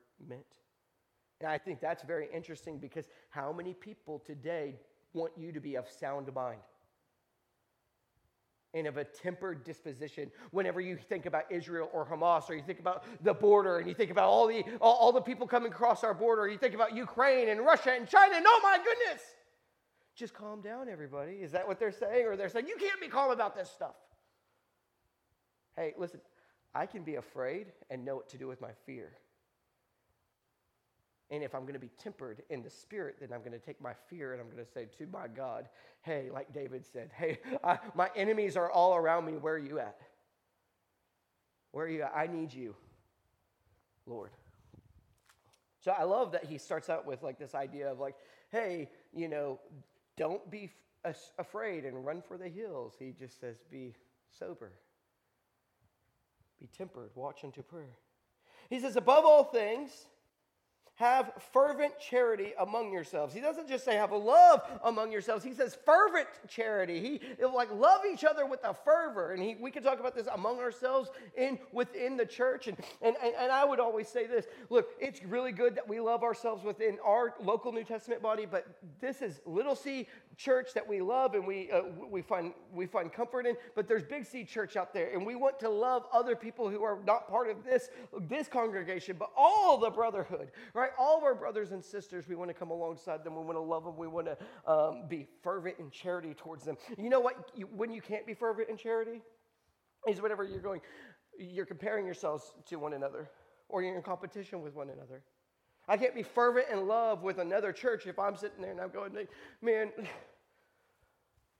And 1.39 1.49
I 1.49 1.57
think 1.57 1.79
that's 1.79 2.03
very 2.03 2.27
interesting 2.33 2.77
because 2.77 3.05
how 3.29 3.53
many 3.53 3.73
people 3.73 4.19
today 4.19 4.75
want 5.13 5.31
you 5.37 5.51
to 5.51 5.59
be 5.59 5.75
of 5.75 5.89
sound 5.89 6.33
mind 6.33 6.59
and 8.73 8.85
of 8.85 8.97
a 8.97 9.03
tempered 9.03 9.63
disposition 9.63 10.31
whenever 10.51 10.79
you 10.79 10.95
think 10.95 11.25
about 11.25 11.51
Israel 11.51 11.89
or 11.91 12.05
Hamas, 12.05 12.49
or 12.49 12.55
you 12.55 12.61
think 12.61 12.79
about 12.79 13.03
the 13.23 13.33
border, 13.33 13.79
and 13.79 13.87
you 13.87 13.95
think 13.95 14.11
about 14.11 14.25
all 14.25 14.45
the, 14.47 14.63
all, 14.79 14.93
all 14.93 15.11
the 15.11 15.21
people 15.21 15.47
coming 15.47 15.71
across 15.71 16.03
our 16.03 16.13
border, 16.13 16.47
you 16.47 16.57
think 16.57 16.75
about 16.75 16.95
Ukraine 16.95 17.49
and 17.49 17.61
Russia 17.61 17.91
and 17.91 18.07
China, 18.07 18.35
and 18.35 18.45
oh 18.47 18.59
my 18.61 18.77
goodness, 18.77 19.23
just 20.15 20.33
calm 20.33 20.61
down, 20.61 20.87
everybody. 20.89 21.33
Is 21.33 21.53
that 21.53 21.67
what 21.67 21.79
they're 21.79 21.91
saying? 21.91 22.27
Or 22.27 22.35
they're 22.35 22.49
saying, 22.49 22.67
you 22.67 22.75
can't 22.77 22.99
be 23.01 23.07
calm 23.07 23.31
about 23.31 23.55
this 23.55 23.69
stuff. 23.69 23.95
Hey, 25.75 25.93
listen, 25.97 26.19
I 26.75 26.85
can 26.85 27.03
be 27.03 27.15
afraid 27.15 27.67
and 27.89 28.03
know 28.03 28.17
what 28.17 28.29
to 28.29 28.37
do 28.37 28.47
with 28.47 28.59
my 28.61 28.71
fear. 28.85 29.13
And 31.31 31.43
if 31.43 31.53
I'm 31.53 31.61
going 31.61 31.73
to 31.73 31.79
be 31.79 31.91
tempered 32.01 32.41
in 32.49 32.63
the 32.63 32.69
spirit, 32.69 33.17
then 33.19 33.29
I'm 33.31 33.41
going 33.41 33.51
to 33.51 33.59
take 33.59 33.79
my 33.79 33.93
fear 34.09 34.33
and 34.33 34.41
I'm 34.41 34.49
going 34.49 34.65
to 34.65 34.71
say 34.71 34.87
to 34.97 35.07
my 35.11 35.27
God, 35.27 35.69
hey, 36.01 36.29
like 36.33 36.51
David 36.53 36.85
said, 36.85 37.11
hey, 37.15 37.37
I, 37.63 37.77
my 37.93 38.09
enemies 38.15 38.57
are 38.57 38.71
all 38.71 38.95
around 38.95 39.25
me. 39.25 39.33
Where 39.33 39.53
are 39.53 39.59
you 39.59 39.79
at? 39.79 39.99
Where 41.71 41.85
are 41.85 41.89
you 41.89 42.01
at? 42.01 42.13
I 42.15 42.25
need 42.25 42.51
you, 42.51 42.75
Lord. 44.07 44.31
So 45.81 45.91
I 45.91 46.03
love 46.03 46.31
that 46.31 46.45
he 46.45 46.57
starts 46.57 46.89
out 46.89 47.05
with 47.05 47.21
like 47.21 47.37
this 47.37 47.53
idea 47.53 47.91
of 47.91 47.99
like, 47.99 48.15
hey, 48.51 48.89
you 49.13 49.27
know, 49.27 49.59
don't 50.17 50.49
be 50.49 50.71
f- 51.05 51.31
afraid 51.37 51.85
and 51.85 52.03
run 52.05 52.21
for 52.21 52.37
the 52.37 52.49
hills. 52.49 52.95
He 52.97 53.13
just 53.17 53.39
says, 53.39 53.57
be 53.71 53.93
sober, 54.37 54.71
be 56.59 56.67
tempered, 56.75 57.11
watch 57.15 57.43
unto 57.43 57.61
prayer. 57.61 57.97
He 58.69 58.79
says, 58.79 58.95
above 58.95 59.25
all 59.25 59.43
things, 59.43 59.91
have 60.99 61.31
fervent 61.53 61.97
charity 61.97 62.51
among 62.59 62.91
yourselves. 62.91 63.33
He 63.33 63.39
doesn't 63.39 63.69
just 63.69 63.85
say 63.85 63.95
have 63.95 64.11
a 64.11 64.17
love 64.17 64.61
among 64.83 65.13
yourselves. 65.13 65.45
He 65.45 65.53
says 65.53 65.77
fervent 65.85 66.27
charity. 66.49 67.21
He 67.39 67.45
like 67.45 67.71
love 67.71 68.01
each 68.11 68.25
other 68.25 68.45
with 68.45 68.59
a 68.65 68.73
fervor. 68.73 69.31
And 69.31 69.41
he, 69.41 69.55
we 69.61 69.71
can 69.71 69.81
talk 69.81 70.01
about 70.01 70.13
this 70.13 70.27
among 70.33 70.59
ourselves 70.59 71.09
in 71.37 71.57
within 71.71 72.17
the 72.17 72.25
church. 72.25 72.67
And, 72.67 72.77
and, 73.01 73.15
and, 73.23 73.33
and 73.39 73.49
I 73.49 73.63
would 73.63 73.79
always 73.79 74.09
say 74.09 74.27
this 74.27 74.45
look, 74.69 74.89
it's 74.99 75.23
really 75.23 75.53
good 75.53 75.73
that 75.75 75.87
we 75.87 76.01
love 76.01 76.21
ourselves 76.21 76.65
within 76.65 76.97
our 77.05 77.33
local 77.41 77.71
New 77.71 77.85
Testament 77.85 78.21
body, 78.21 78.45
but 78.45 78.67
this 78.99 79.21
is 79.21 79.39
little 79.45 79.75
c 79.75 80.05
church 80.39 80.73
that 80.73 80.87
we 80.87 81.01
love 81.01 81.33
and 81.35 81.45
we, 81.45 81.69
uh, 81.69 81.81
we, 82.09 82.21
find, 82.21 82.53
we 82.73 82.85
find 82.85 83.11
comfort 83.11 83.45
in, 83.45 83.55
but 83.75 83.87
there's 83.89 84.03
Big 84.03 84.25
C 84.25 84.45
church 84.45 84.77
out 84.77 84.93
there, 84.93 85.11
and 85.11 85.25
we 85.25 85.35
want 85.35 85.59
to 85.59 85.69
love 85.69 86.03
other 86.13 86.35
people 86.35 86.69
who 86.69 86.81
are 86.81 86.99
not 87.05 87.27
part 87.27 87.49
of 87.49 87.63
this, 87.65 87.89
this 88.29 88.47
congregation, 88.47 89.17
but 89.19 89.29
all 89.35 89.77
the 89.77 89.89
brotherhood, 89.89 90.51
right? 90.73 90.91
All 90.97 91.17
of 91.17 91.23
our 91.23 91.35
brothers 91.35 91.71
and 91.71 91.83
sisters, 91.83 92.27
we 92.29 92.35
want 92.35 92.49
to 92.49 92.53
come 92.53 92.71
alongside 92.71 93.23
them. 93.23 93.35
We 93.35 93.43
want 93.43 93.57
to 93.57 93.61
love 93.61 93.83
them. 93.83 93.97
We 93.97 94.07
want 94.07 94.27
to 94.27 94.71
um, 94.71 95.07
be 95.09 95.27
fervent 95.43 95.75
in 95.77 95.91
charity 95.91 96.33
towards 96.33 96.63
them. 96.63 96.77
You 96.97 97.09
know 97.09 97.19
what? 97.19 97.51
You, 97.53 97.67
when 97.75 97.91
you 97.91 98.01
can't 98.01 98.25
be 98.25 98.33
fervent 98.33 98.69
in 98.69 98.77
charity, 98.77 99.21
is 100.07 100.21
whenever 100.21 100.45
you're 100.45 100.61
going, 100.61 100.79
you're 101.37 101.65
comparing 101.65 102.05
yourselves 102.05 102.53
to 102.67 102.77
one 102.77 102.93
another, 102.93 103.29
or 103.67 103.83
you're 103.83 103.95
in 103.97 104.01
competition 104.01 104.61
with 104.61 104.73
one 104.73 104.89
another. 104.89 105.21
I 105.89 105.97
can't 105.97 106.13
be 106.13 106.21
fervent 106.21 106.67
in 106.71 106.87
love 106.87 107.23
with 107.23 107.39
another 107.39 107.73
church 107.73 108.05
if 108.05 108.19
I'm 108.19 108.35
sitting 108.35 108.61
there 108.61 108.69
and 108.69 108.79
I'm 108.79 108.91
going, 108.91 109.11
man, 109.59 109.91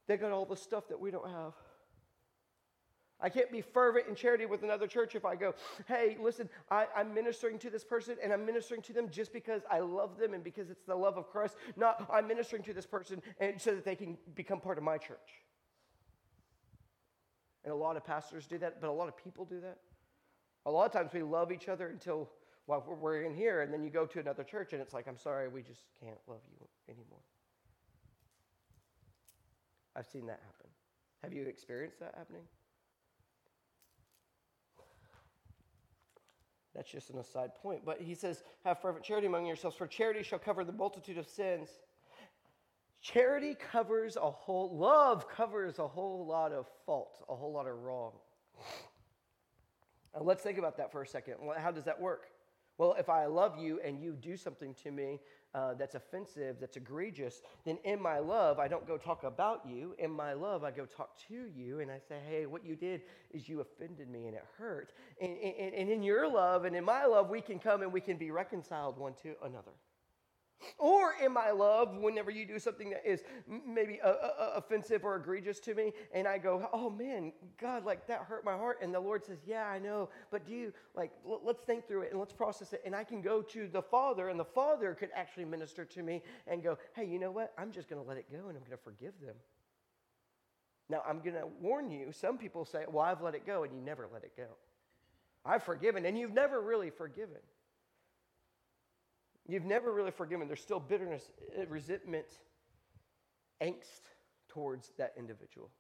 they 0.08 0.18
got 0.18 0.32
all 0.32 0.46
the 0.46 0.56
stuff 0.56 0.88
that 0.89 1.00
we 1.00 1.10
don't 1.10 1.28
have. 1.28 1.54
I 3.20 3.30
can't 3.30 3.52
be 3.52 3.62
fervent 3.62 4.08
in 4.08 4.13
charity 4.13 4.46
with 4.46 4.62
another 4.62 4.86
church 4.86 5.15
if 5.15 5.26
I 5.26 5.36
go, 5.36 5.56
hey, 5.88 6.15
listen, 6.22 6.48
I, 6.70 6.86
am 6.96 7.13
ministering 7.13 7.58
to 7.60 7.72
this 7.72 7.84
person 7.84 8.18
and 8.24 8.32
I'm 8.32 8.46
ministering 8.46 8.84
to 8.84 8.94
them 8.94 9.10
just 9.10 9.34
because 9.34 9.63
I 9.70 9.80
love 9.80 10.18
them 10.20 10.36
and 10.36 10.44
because 10.44 10.70
it's 10.70 10.86
the 10.86 10.96
love 10.96 11.18
of 11.18 11.30
Christ. 11.32 11.56
Not 11.76 12.08
I'm 12.13 12.28
ministering 12.28 12.62
to 12.63 12.74
this 12.74 12.86
person 12.86 13.24
and 13.39 13.60
so 13.60 13.74
that 13.74 13.84
they 13.84 13.96
can 13.96 14.15
become 14.36 14.62
part 14.62 14.78
of 14.78 14.84
my 14.84 15.00
church. 15.00 15.18
And 17.63 17.74
a 17.74 17.76
lot 17.76 17.98
of 17.98 18.06
pastors 18.06 18.46
do 18.46 18.60
that, 18.60 18.80
but 18.80 18.89
a 18.89 18.94
lot 18.94 19.08
of 19.08 19.18
people 19.18 19.44
do 19.44 19.60
that. 19.62 19.80
A 20.68 20.72
lot 20.72 20.86
of 20.86 20.92
times 20.92 21.12
we 21.13 21.24
love 21.24 21.52
each 21.52 21.68
other 21.68 21.88
until 21.88 22.30
while 22.69 22.86
we're 23.01 23.23
in 23.23 23.34
here, 23.34 23.62
and 23.63 23.73
then 23.73 23.84
you 23.84 23.89
go 23.89 24.05
to 24.05 24.19
another 24.19 24.43
church, 24.43 24.73
and 24.73 24.82
it's 24.82 24.93
like, 24.93 25.08
I'm 25.08 25.17
sorry, 25.17 25.49
we 25.49 25.63
just 25.63 25.86
can't 25.99 26.19
love 26.27 26.41
you 26.51 26.67
anymore. 26.88 27.23
I've 29.95 30.05
seen 30.05 30.27
that 30.27 30.39
happen. 30.45 30.69
Have 31.23 31.34
you 31.34 31.47
experienced 31.47 31.99
that 31.99 32.13
happening? 32.15 32.43
That's 36.75 36.91
just 36.91 37.10
an 37.10 37.17
aside 37.17 37.55
point. 37.55 37.82
But 37.84 38.01
he 38.01 38.13
says, 38.13 38.43
Have 38.63 38.79
fervent 38.79 39.03
charity 39.03 39.25
among 39.25 39.47
yourselves, 39.47 39.75
for 39.75 39.88
charity 39.88 40.21
shall 40.21 40.38
cover 40.38 40.63
the 40.63 40.71
multitude 40.71 41.17
of 41.17 41.27
sins. 41.27 41.69
Charity 43.01 43.55
covers 43.55 44.15
a 44.15 44.29
whole, 44.29 44.77
love 44.77 45.27
covers 45.27 45.79
a 45.79 45.88
whole 45.88 46.23
lot 46.27 46.51
of 46.51 46.67
fault, 46.86 47.25
a 47.27 47.36
whole 47.36 47.51
lot 47.51 47.67
of 47.67 47.79
wrong. 47.79 48.12
Now 50.13 50.21
let's 50.21 50.43
think 50.43 50.60
about 50.60 50.77
that 50.77 50.91
for 50.91 51.01
a 51.01 51.08
second. 51.08 51.36
How 51.58 51.71
does 51.71 51.86
that 51.86 51.99
work? 51.99 52.27
Well, 52.80 52.96
if 52.98 53.10
I 53.10 53.26
love 53.26 53.60
you 53.60 53.82
and 53.86 54.02
you 54.02 54.13
do 54.13 54.38
something 54.38 54.74
to 54.84 54.92
me 54.92 55.20
uh, 55.54 55.74
that's 55.74 55.96
offensive, 55.96 56.56
that's 56.62 56.78
egregious, 56.78 57.42
then 57.65 57.78
in 57.84 58.02
my 58.02 58.20
love, 58.20 58.58
I 58.58 58.70
don't 58.70 58.88
go 58.88 58.98
talk 58.98 59.26
about 59.26 59.65
you. 59.68 59.96
In 60.00 60.10
my 60.10 60.32
love, 60.32 60.63
I 60.63 60.72
go 60.72 60.86
talk 60.86 61.18
to 61.28 61.50
you 61.54 61.82
and 61.82 61.92
I 61.92 62.00
say, 62.00 62.20
hey, 62.30 62.46
what 62.46 62.65
you 62.65 62.78
did 62.78 63.02
is 63.32 63.50
you 63.50 63.60
offended 63.60 64.10
me 64.10 64.28
and 64.28 64.36
it 64.36 64.46
hurt. 64.58 64.94
And, 65.22 65.38
and, 65.38 65.74
and 65.74 65.89
in 65.89 66.02
your 66.02 66.32
love 66.32 66.63
and 66.63 66.74
in 66.74 66.86
my 66.86 67.06
love, 67.06 67.30
we 67.30 67.42
can 67.42 67.60
come 67.60 67.82
and 67.82 67.92
we 67.92 68.00
can 68.00 68.15
be 68.15 68.32
reconciled 68.32 68.98
one 68.98 69.13
to 69.24 69.36
another. 69.44 69.74
Or 70.78 71.13
in 71.24 71.32
my 71.32 71.52
love, 71.52 71.95
whenever 71.98 72.32
you 72.32 72.45
do 72.45 72.60
something 72.60 72.89
that 72.89 73.06
is 73.06 73.24
maybe 73.48 74.00
uh, 74.02 74.10
uh, 74.10 74.32
uh, 74.39 74.52
offensive 74.56 75.06
or 75.06 75.15
egregious 75.15 75.60
to 75.62 75.74
me, 75.74 75.93
and 76.13 76.28
I 76.28 76.38
go, 76.38 76.67
oh 76.74 76.89
man, 76.89 77.32
God, 77.60 77.86
like 77.86 78.08
that 78.08 78.22
hurt 78.24 78.43
my 78.43 78.54
heart. 78.54 78.80
And 78.82 78.93
the 78.93 79.00
Lord 79.00 79.24
says, 79.24 79.39
yeah, 79.45 79.65
I 79.67 79.80
know, 79.80 80.10
but 80.32 80.45
do 80.45 80.54
you, 80.54 80.74
like, 80.95 81.12
l- 81.26 81.41
let's 81.43 81.62
think 81.62 81.88
through 81.88 82.02
it 82.02 82.12
and 82.12 82.19
let's 82.19 82.34
process 82.34 82.74
it. 82.74 82.82
And 82.86 82.95
I 82.95 83.04
can 83.04 83.22
go 83.22 83.41
to 83.41 83.67
the 83.67 83.82
Father, 83.82 84.30
and 84.30 84.39
the 84.39 84.45
Father 84.45 84.93
could 84.93 85.10
actually 85.15 85.45
minister 85.45 85.86
to 85.86 86.04
me 86.04 86.22
and 86.45 86.62
go, 86.62 86.78
hey, 86.93 87.06
you 87.06 87.19
know 87.19 87.32
what? 87.32 87.54
I'm 87.58 87.72
just 87.72 87.89
going 87.89 88.02
to 88.02 88.08
let 88.08 88.17
it 88.17 88.26
go 88.32 88.50
and 88.50 88.58
I'm 88.58 88.63
going 88.63 88.72
to 88.72 88.78
forgive 88.78 89.13
them. 89.22 89.36
Now, 90.89 91.04
I'm 91.08 91.19
going 91.19 91.36
to 91.36 91.48
warn 91.62 91.91
you, 91.91 92.12
some 92.12 92.38
people 92.38 92.65
say, 92.65 92.84
well, 92.89 93.06
I've 93.06 93.22
let 93.22 93.36
it 93.36 93.45
go, 93.45 93.63
and 93.63 93.74
you 93.74 93.80
never 93.80 94.08
let 94.12 94.24
it 94.24 94.36
go. 94.36 94.48
I've 95.45 95.63
forgiven, 95.63 96.06
and 96.06 96.17
you've 96.17 96.34
never 96.34 96.60
really 96.60 96.89
forgiven. 96.89 97.38
You've 99.50 99.66
never 99.66 99.92
really 99.92 100.12
forgiven. 100.12 100.48
There's 100.48 100.62
still 100.62 100.80
bitterness, 100.80 101.32
eh, 101.58 101.66
resentment, 101.68 102.28
angst 103.60 104.02
towards 104.48 104.92
that 104.98 105.14
individual. 105.18 105.72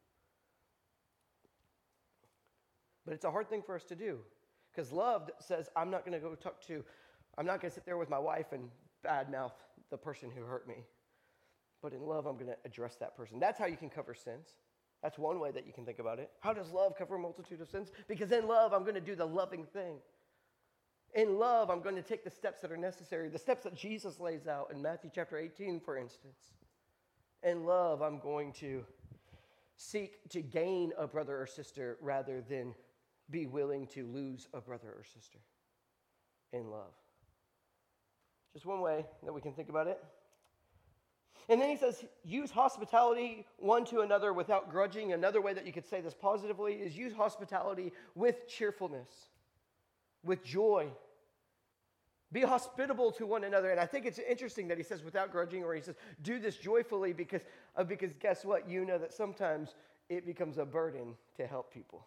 But 3.05 3.13
it's 3.13 3.25
a 3.25 3.31
hard 3.31 3.47
thing 3.47 3.61
for 3.61 3.75
us 3.75 3.83
to 3.85 3.95
do 3.95 4.19
because 4.71 4.91
love 4.91 5.29
says, 5.39 5.69
I'm 5.75 5.91
not 5.91 6.03
going 6.03 6.19
to 6.19 6.27
go 6.27 6.33
talk 6.33 6.61
to, 6.65 6.83
I'm 7.37 7.45
not 7.45 7.61
going 7.61 7.69
to 7.69 7.75
sit 7.75 7.85
there 7.85 7.97
with 7.97 8.09
my 8.09 8.17
wife 8.17 8.53
and 8.53 8.69
badmouth 9.05 9.51
the 9.91 9.97
person 9.97 10.31
who 10.35 10.43
hurt 10.43 10.67
me. 10.67 10.85
But 11.83 11.93
in 11.93 12.01
love, 12.01 12.25
I'm 12.25 12.35
going 12.35 12.47
to 12.47 12.57
address 12.65 12.95
that 12.95 13.15
person. 13.15 13.39
That's 13.39 13.59
how 13.59 13.67
you 13.67 13.77
can 13.77 13.89
cover 13.89 14.15
sins. 14.15 14.47
That's 15.03 15.17
one 15.17 15.39
way 15.39 15.51
that 15.51 15.67
you 15.67 15.73
can 15.73 15.85
think 15.85 15.99
about 15.99 16.17
it. 16.17 16.31
How 16.39 16.53
does 16.53 16.71
love 16.71 16.97
cover 16.97 17.15
a 17.15 17.19
multitude 17.19 17.61
of 17.61 17.69
sins? 17.69 17.91
Because 18.07 18.31
in 18.31 18.47
love, 18.47 18.73
I'm 18.73 18.81
going 18.81 18.95
to 18.95 19.01
do 19.01 19.15
the 19.15 19.27
loving 19.27 19.65
thing. 19.65 19.97
In 21.15 21.39
love, 21.39 21.69
I'm 21.69 21.81
going 21.81 21.95
to 21.95 22.01
take 22.01 22.23
the 22.23 22.29
steps 22.29 22.61
that 22.61 22.71
are 22.71 22.77
necessary, 22.77 23.29
the 23.29 23.39
steps 23.39 23.63
that 23.63 23.75
Jesus 23.75 24.19
lays 24.19 24.47
out 24.47 24.71
in 24.71 24.81
Matthew 24.81 25.09
chapter 25.13 25.37
18, 25.37 25.79
for 25.79 25.97
instance. 25.97 26.53
In 27.43 27.65
love, 27.65 28.01
I'm 28.01 28.19
going 28.19 28.53
to 28.53 28.83
seek 29.77 30.29
to 30.29 30.41
gain 30.41 30.91
a 30.97 31.07
brother 31.07 31.41
or 31.41 31.47
sister 31.47 31.97
rather 32.01 32.41
than 32.41 32.75
be 33.29 33.45
willing 33.45 33.87
to 33.87 34.05
lose 34.05 34.47
a 34.53 34.61
brother 34.61 34.89
or 34.89 35.03
sister 35.03 35.39
in 36.51 36.69
love. 36.69 36.93
Just 38.53 38.65
one 38.65 38.81
way 38.81 39.05
that 39.23 39.33
we 39.33 39.41
can 39.41 39.53
think 39.53 39.69
about 39.69 39.87
it. 39.87 40.03
And 41.47 41.59
then 41.59 41.69
he 41.69 41.77
says, 41.77 42.05
use 42.23 42.51
hospitality 42.51 43.45
one 43.57 43.85
to 43.85 44.01
another 44.01 44.33
without 44.33 44.69
grudging. 44.69 45.13
Another 45.13 45.41
way 45.41 45.53
that 45.53 45.65
you 45.65 45.73
could 45.73 45.87
say 45.87 46.01
this 46.01 46.13
positively 46.13 46.73
is 46.73 46.95
use 46.95 47.13
hospitality 47.13 47.91
with 48.13 48.47
cheerfulness, 48.47 49.09
with 50.23 50.43
joy. 50.43 50.87
Be 52.31 52.41
hospitable 52.41 53.11
to 53.13 53.25
one 53.25 53.43
another. 53.43 53.71
And 53.71 53.79
I 53.79 53.85
think 53.85 54.05
it's 54.05 54.19
interesting 54.19 54.67
that 54.67 54.77
he 54.77 54.83
says 54.83 55.03
without 55.03 55.31
grudging, 55.31 55.63
or 55.63 55.73
he 55.73 55.81
says 55.81 55.95
do 56.21 56.39
this 56.39 56.57
joyfully 56.57 57.13
because, 57.13 57.41
uh, 57.75 57.83
because 57.83 58.13
guess 58.13 58.45
what? 58.45 58.69
You 58.69 58.85
know 58.85 58.97
that 58.97 59.13
sometimes 59.13 59.75
it 60.09 60.25
becomes 60.25 60.57
a 60.57 60.65
burden 60.65 61.15
to 61.37 61.47
help 61.47 61.73
people, 61.73 62.05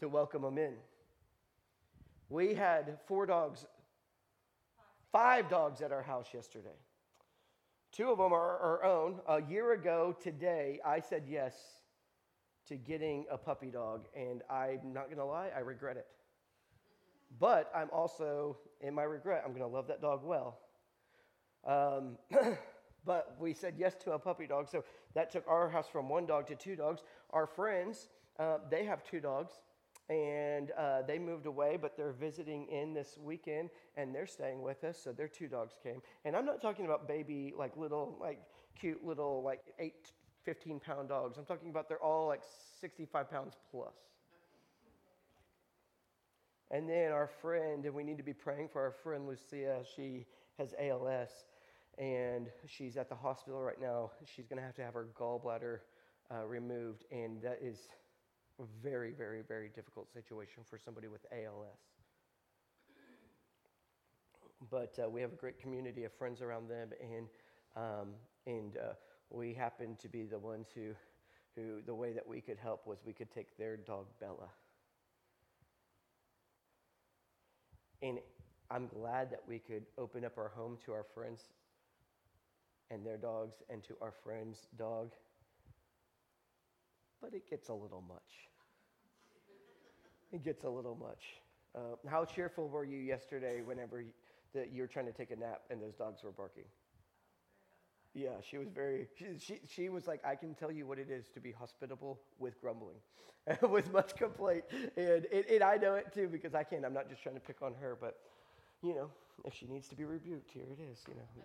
to 0.00 0.08
welcome 0.08 0.42
them 0.42 0.58
in. 0.58 0.74
We 2.28 2.54
had 2.54 2.98
four 3.06 3.26
dogs, 3.26 3.66
five 5.12 5.48
dogs 5.48 5.80
at 5.80 5.92
our 5.92 6.02
house 6.02 6.28
yesterday. 6.32 6.76
Two 7.92 8.10
of 8.10 8.18
them 8.18 8.32
are 8.32 8.58
our 8.58 8.84
own. 8.84 9.20
A 9.28 9.40
year 9.40 9.72
ago 9.72 10.16
today, 10.20 10.80
I 10.84 10.98
said 10.98 11.24
yes 11.28 11.54
to 12.66 12.76
getting 12.76 13.26
a 13.30 13.38
puppy 13.38 13.70
dog, 13.70 14.06
and 14.16 14.42
I'm 14.50 14.92
not 14.92 15.06
going 15.06 15.18
to 15.18 15.24
lie, 15.24 15.50
I 15.54 15.60
regret 15.60 15.96
it. 15.96 16.06
But 17.38 17.70
I'm 17.74 17.88
also, 17.92 18.58
in 18.80 18.94
my 18.94 19.02
regret, 19.02 19.42
I'm 19.44 19.52
going 19.52 19.62
to 19.62 19.68
love 19.68 19.88
that 19.88 20.00
dog 20.00 20.20
well. 20.24 20.58
Um, 21.66 22.18
but 23.04 23.36
we 23.40 23.52
said 23.52 23.74
yes 23.76 23.94
to 24.04 24.12
a 24.12 24.18
puppy 24.18 24.46
dog, 24.46 24.68
so 24.68 24.84
that 25.14 25.30
took 25.30 25.46
our 25.48 25.68
house 25.68 25.88
from 25.90 26.08
one 26.08 26.26
dog 26.26 26.46
to 26.48 26.54
two 26.54 26.76
dogs. 26.76 27.02
Our 27.30 27.46
friends, 27.46 28.08
uh, 28.38 28.58
they 28.70 28.84
have 28.84 29.02
two 29.04 29.20
dogs 29.20 29.54
and 30.08 30.70
uh, 30.72 31.02
they 31.02 31.18
moved 31.18 31.46
away, 31.46 31.78
but 31.80 31.96
they're 31.96 32.12
visiting 32.12 32.66
in 32.68 32.92
this 32.92 33.16
weekend, 33.18 33.70
and 33.96 34.14
they're 34.14 34.26
staying 34.26 34.60
with 34.60 34.84
us. 34.84 35.00
So 35.02 35.12
their 35.12 35.28
two 35.28 35.48
dogs 35.48 35.74
came, 35.82 36.02
and 36.24 36.36
I'm 36.36 36.44
not 36.44 36.60
talking 36.60 36.84
about 36.84 37.08
baby, 37.08 37.54
like 37.56 37.76
little, 37.76 38.16
like 38.20 38.42
cute 38.78 39.04
little, 39.04 39.42
like 39.42 39.62
eight, 39.78 40.12
15 40.44 40.80
pound 40.80 41.08
dogs. 41.08 41.38
I'm 41.38 41.46
talking 41.46 41.70
about 41.70 41.88
they're 41.88 42.02
all 42.02 42.26
like 42.26 42.42
65 42.80 43.30
pounds 43.30 43.56
plus. 43.70 43.94
And 46.70 46.88
then 46.88 47.12
our 47.12 47.28
friend, 47.40 47.84
and 47.84 47.94
we 47.94 48.02
need 48.02 48.16
to 48.16 48.24
be 48.24 48.32
praying 48.32 48.68
for 48.72 48.82
our 48.82 48.90
friend 48.90 49.26
Lucia. 49.28 49.82
She 49.94 50.26
has 50.58 50.74
ALS, 50.78 51.30
and 51.98 52.48
she's 52.66 52.96
at 52.96 53.08
the 53.08 53.14
hospital 53.14 53.60
right 53.60 53.80
now. 53.80 54.10
She's 54.24 54.46
going 54.46 54.58
to 54.58 54.64
have 54.64 54.74
to 54.76 54.82
have 54.82 54.94
her 54.94 55.08
gallbladder 55.18 55.80
uh, 56.32 56.46
removed, 56.46 57.04
and 57.12 57.42
that 57.42 57.58
is 57.62 57.88
a 58.60 58.64
very, 58.82 59.12
very, 59.12 59.42
very 59.42 59.68
difficult 59.68 60.12
situation 60.12 60.62
for 60.68 60.78
somebody 60.78 61.08
with 61.08 61.26
ALS. 61.32 61.78
But 64.70 64.98
uh, 65.02 65.10
we 65.10 65.20
have 65.20 65.32
a 65.32 65.36
great 65.36 65.60
community 65.60 66.04
of 66.04 66.12
friends 66.12 66.40
around 66.40 66.68
them, 66.68 66.90
and, 67.00 67.26
um, 67.76 68.08
and 68.46 68.76
uh, 68.76 68.94
we 69.28 69.52
happen 69.52 69.96
to 70.00 70.08
be 70.08 70.24
the 70.24 70.38
ones 70.38 70.68
who, 70.74 70.92
who, 71.54 71.82
the 71.84 71.94
way 71.94 72.12
that 72.12 72.26
we 72.26 72.40
could 72.40 72.56
help 72.56 72.86
was 72.86 72.98
we 73.04 73.12
could 73.12 73.30
take 73.30 73.58
their 73.58 73.76
dog, 73.76 74.06
Bella. 74.20 74.48
And 78.04 78.20
I'm 78.70 78.86
glad 78.86 79.32
that 79.32 79.40
we 79.48 79.58
could 79.58 79.82
open 79.98 80.24
up 80.24 80.38
our 80.38 80.52
home 80.54 80.78
to 80.84 80.92
our 80.92 81.04
friends 81.14 81.40
and 82.90 83.04
their 83.04 83.16
dogs 83.16 83.56
and 83.68 83.82
to 83.84 83.94
our 84.00 84.12
friend's 84.22 84.68
dog 84.78 85.10
but 87.24 87.32
it 87.32 87.48
gets 87.48 87.70
a 87.70 87.72
little 87.72 88.04
much. 88.06 88.50
It 90.30 90.44
gets 90.44 90.64
a 90.64 90.68
little 90.68 90.94
much. 90.94 91.40
Uh, 91.74 91.96
how 92.08 92.26
cheerful 92.26 92.68
were 92.68 92.84
you 92.84 92.98
yesterday 92.98 93.62
whenever 93.64 94.02
you, 94.02 94.10
you 94.70 94.82
were 94.82 94.86
trying 94.86 95.06
to 95.06 95.12
take 95.12 95.30
a 95.30 95.36
nap 95.36 95.62
and 95.70 95.80
those 95.80 95.94
dogs 95.94 96.22
were 96.22 96.32
barking? 96.32 96.64
Yeah, 98.14 98.30
she 98.48 98.58
was 98.58 98.68
very, 98.68 99.08
she, 99.18 99.26
she, 99.38 99.60
she 99.68 99.88
was 99.88 100.06
like, 100.06 100.24
I 100.24 100.36
can 100.36 100.54
tell 100.54 100.70
you 100.70 100.86
what 100.86 100.98
it 101.00 101.10
is 101.10 101.26
to 101.34 101.40
be 101.40 101.50
hospitable 101.50 102.20
with 102.38 102.60
grumbling, 102.60 102.94
with 103.68 103.92
much 103.92 104.14
complaint. 104.14 104.64
And, 104.96 105.26
and, 105.32 105.44
and 105.50 105.62
I 105.64 105.76
know 105.76 105.94
it 105.94 106.12
too 106.14 106.28
because 106.28 106.54
I 106.54 106.62
can't. 106.62 106.84
I'm 106.84 106.94
not 106.94 107.08
just 107.08 107.22
trying 107.22 107.34
to 107.34 107.40
pick 107.40 107.60
on 107.60 107.74
her, 107.80 107.98
but, 108.00 108.18
you 108.82 108.94
know, 108.94 109.10
if 109.44 109.54
she 109.54 109.66
needs 109.66 109.88
to 109.88 109.96
be 109.96 110.04
rebuked, 110.04 110.52
here 110.52 110.62
it 110.62 110.80
is, 110.92 111.02
you 111.08 111.14
know. 111.14 111.44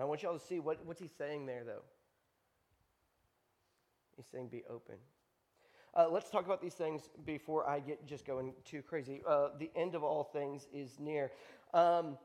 I 0.00 0.04
want 0.04 0.22
y'all 0.22 0.38
to 0.38 0.44
see 0.44 0.60
what, 0.60 0.84
what's 0.84 1.00
he 1.00 1.08
saying 1.18 1.46
there, 1.46 1.64
though. 1.64 1.82
He's 4.16 4.26
saying 4.30 4.48
be 4.48 4.62
open. 4.70 4.96
Uh, 5.96 6.06
let's 6.10 6.28
talk 6.28 6.44
about 6.44 6.60
these 6.60 6.74
things 6.74 7.08
before 7.24 7.66
I 7.66 7.80
get 7.80 8.06
just 8.06 8.26
going 8.26 8.52
too 8.66 8.82
crazy. 8.82 9.22
Uh, 9.26 9.48
the 9.58 9.70
end 9.74 9.94
of 9.94 10.04
all 10.04 10.24
things 10.24 10.66
is 10.70 11.00
near. 11.00 11.32
Um, 11.72 12.18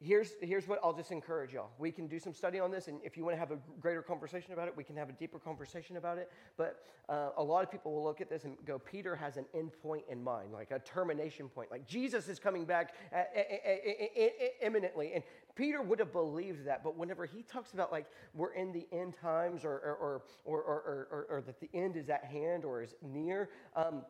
here's, 0.00 0.32
here's 0.40 0.66
what 0.66 0.80
I'll 0.82 0.92
just 0.92 1.12
encourage 1.12 1.52
y'all. 1.52 1.70
We 1.78 1.92
can 1.92 2.06
do 2.06 2.18
some 2.18 2.32
study 2.32 2.58
on 2.58 2.70
this, 2.70 2.88
and 2.88 3.00
if 3.04 3.16
you 3.16 3.24
want 3.24 3.34
to 3.36 3.38
have 3.38 3.50
a 3.50 3.58
greater 3.80 4.02
conversation 4.02 4.52
about 4.52 4.68
it, 4.68 4.76
we 4.76 4.84
can 4.84 4.96
have 4.96 5.08
a 5.08 5.12
deeper 5.12 5.38
conversation 5.38 5.96
about 5.96 6.18
it. 6.18 6.30
But 6.56 6.82
uh, 7.08 7.30
a 7.36 7.42
lot 7.42 7.64
of 7.64 7.70
people 7.70 7.92
will 7.92 8.04
look 8.04 8.20
at 8.20 8.28
this 8.28 8.44
and 8.44 8.56
go, 8.64 8.78
Peter 8.78 9.14
has 9.14 9.36
an 9.36 9.44
end 9.54 9.72
point 9.82 10.04
in 10.08 10.22
mind, 10.22 10.52
like 10.52 10.70
a 10.70 10.78
termination 10.78 11.48
point. 11.48 11.70
Like 11.70 11.86
Jesus 11.86 12.28
is 12.28 12.38
coming 12.38 12.64
back 12.64 12.94
uh, 13.12 13.16
uh, 13.16 13.40
uh, 13.40 14.26
imminently. 14.62 15.12
And 15.14 15.22
Peter 15.54 15.82
would 15.82 15.98
have 15.98 16.12
believed 16.12 16.66
that, 16.66 16.82
but 16.82 16.96
whenever 16.96 17.26
he 17.26 17.42
talks 17.42 17.74
about 17.74 17.92
like 17.92 18.06
we're 18.34 18.54
in 18.54 18.72
the 18.72 18.86
end 18.92 19.14
times 19.20 19.64
or, 19.64 19.72
or, 19.72 20.22
or, 20.44 20.62
or, 20.62 21.08
or, 21.10 21.26
or 21.28 21.42
that 21.42 21.60
the 21.60 21.68
end 21.74 21.96
is 21.96 22.08
at 22.08 22.24
hand 22.24 22.64
or 22.64 22.82
is 22.82 22.94
near, 23.02 23.50
um, 23.76 24.02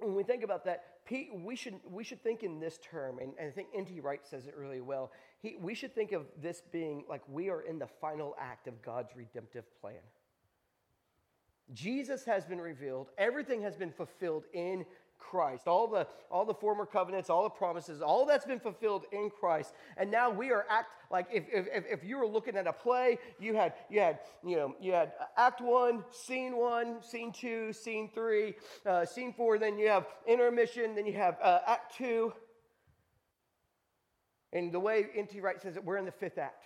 when 0.00 0.14
we 0.14 0.22
think 0.22 0.42
about 0.42 0.64
that, 0.64 0.84
we 1.10 1.56
should, 1.56 1.74
we 1.88 2.02
should 2.02 2.22
think 2.22 2.42
in 2.42 2.58
this 2.58 2.78
term, 2.78 3.18
and, 3.18 3.32
and 3.38 3.48
I 3.48 3.50
think 3.50 3.68
N.T. 3.76 4.00
Wright 4.00 4.26
says 4.26 4.46
it 4.46 4.56
really 4.56 4.80
well. 4.80 5.12
He, 5.40 5.56
we 5.60 5.74
should 5.74 5.94
think 5.94 6.12
of 6.12 6.26
this 6.40 6.62
being 6.72 7.04
like 7.08 7.22
we 7.28 7.50
are 7.50 7.60
in 7.62 7.78
the 7.78 7.86
final 7.86 8.34
act 8.40 8.66
of 8.66 8.80
God's 8.82 9.14
redemptive 9.14 9.64
plan. 9.80 10.00
Jesus 11.72 12.24
has 12.24 12.44
been 12.44 12.60
revealed, 12.60 13.08
everything 13.16 13.62
has 13.62 13.76
been 13.76 13.92
fulfilled 13.92 14.44
in 14.52 14.84
Christ. 15.18 15.66
All 15.66 15.88
the, 15.88 16.06
all 16.30 16.44
the 16.44 16.54
former 16.54 16.86
covenants, 16.86 17.30
all 17.30 17.42
the 17.42 17.50
promises, 17.50 18.00
all 18.00 18.24
that's 18.26 18.44
been 18.44 18.60
fulfilled 18.60 19.04
in 19.12 19.30
Christ. 19.30 19.74
And 19.96 20.10
now 20.10 20.30
we 20.30 20.50
are 20.50 20.64
act 20.70 20.88
like 21.10 21.26
if, 21.32 21.44
if, 21.52 21.84
if 21.90 22.04
you 22.04 22.18
were 22.18 22.26
looking 22.26 22.56
at 22.56 22.66
a 22.66 22.72
play, 22.72 23.18
you 23.38 23.54
had, 23.54 23.74
you 23.88 24.00
had, 24.00 24.20
you 24.44 24.56
know, 24.56 24.74
you 24.80 24.92
had 24.92 25.12
act 25.36 25.60
one, 25.60 26.04
scene 26.10 26.56
one, 26.56 27.02
scene 27.02 27.32
two, 27.32 27.72
scene 27.72 28.10
three, 28.14 28.54
uh, 28.86 29.04
scene 29.04 29.32
four, 29.32 29.58
then 29.58 29.78
you 29.78 29.88
have 29.88 30.06
intermission, 30.26 30.94
then 30.94 31.06
you 31.06 31.14
have 31.14 31.36
uh, 31.42 31.60
act 31.66 31.96
two. 31.96 32.32
And 34.52 34.72
the 34.72 34.80
way 34.80 35.06
N.T. 35.16 35.40
Wright 35.40 35.60
says 35.60 35.76
it, 35.76 35.84
we're 35.84 35.96
in 35.96 36.04
the 36.04 36.12
fifth 36.12 36.38
act. 36.38 36.64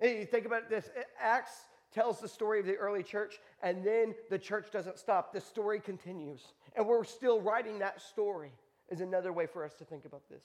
And 0.00 0.18
you 0.18 0.26
think 0.26 0.46
about 0.46 0.70
this 0.70 0.90
Acts 1.20 1.52
tells 1.92 2.20
the 2.20 2.28
story 2.28 2.58
of 2.58 2.66
the 2.66 2.74
early 2.76 3.02
church, 3.02 3.38
and 3.62 3.84
then 3.84 4.14
the 4.30 4.38
church 4.38 4.70
doesn't 4.72 4.98
stop. 4.98 5.32
The 5.32 5.40
story 5.40 5.80
continues. 5.80 6.40
And 6.76 6.86
we're 6.86 7.04
still 7.04 7.40
writing 7.40 7.78
that 7.78 8.00
story, 8.00 8.52
is 8.90 9.00
another 9.00 9.32
way 9.32 9.46
for 9.46 9.64
us 9.64 9.74
to 9.78 9.84
think 9.84 10.04
about 10.04 10.28
this. 10.28 10.42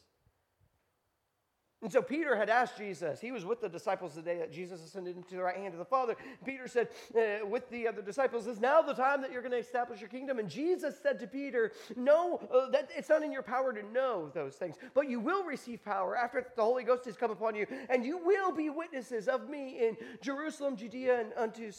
And 1.84 1.92
so 1.92 2.02
Peter 2.02 2.36
had 2.36 2.50
asked 2.50 2.76
Jesus, 2.76 3.22
he 3.22 3.32
was 3.32 3.46
with 3.46 3.62
the 3.62 3.70
disciples 3.70 4.16
the 4.16 4.22
day 4.24 4.40
that 4.40 4.52
Jesus 4.52 4.84
ascended 4.84 5.16
into 5.16 5.36
the 5.36 5.44
right 5.44 5.58
hand 5.58 5.76
of 5.76 5.78
the 5.78 5.86
Father. 5.86 6.16
Peter 6.44 6.68
said, 6.68 6.88
uh, 7.16 7.46
with 7.46 7.70
the 7.70 7.88
other 7.88 8.02
disciples, 8.02 8.48
is 8.48 8.60
now 8.60 8.82
the 8.82 8.96
time 8.96 9.22
that 9.22 9.32
you're 9.32 9.44
going 9.44 9.52
to 9.52 9.60
establish 9.60 10.00
your 10.00 10.10
kingdom? 10.10 10.40
And 10.40 10.50
Jesus 10.50 10.96
said 11.00 11.20
to 11.20 11.28
Peter, 11.28 11.72
No, 11.96 12.40
uh, 12.52 12.72
that, 12.72 12.90
it's 12.98 13.10
not 13.10 13.22
in 13.22 13.32
your 13.32 13.44
power 13.44 13.74
to 13.74 13.84
know 13.92 14.32
those 14.34 14.56
things, 14.56 14.76
but 14.96 15.08
you 15.08 15.20
will 15.20 15.44
receive 15.44 15.86
power 15.86 16.18
after 16.18 16.48
the 16.56 16.64
Holy 16.64 16.84
Ghost 16.84 17.06
has 17.06 17.16
come 17.16 17.30
upon 17.30 17.54
you, 17.54 17.68
and 17.92 18.04
you 18.04 18.18
will 18.18 18.52
be 18.52 18.72
witnesses 18.72 19.28
of 19.28 19.48
me 19.48 19.78
in 19.80 19.98
Jerusalem, 20.20 20.78
Judea, 20.78 21.20
and, 21.20 21.32
unto, 21.38 21.72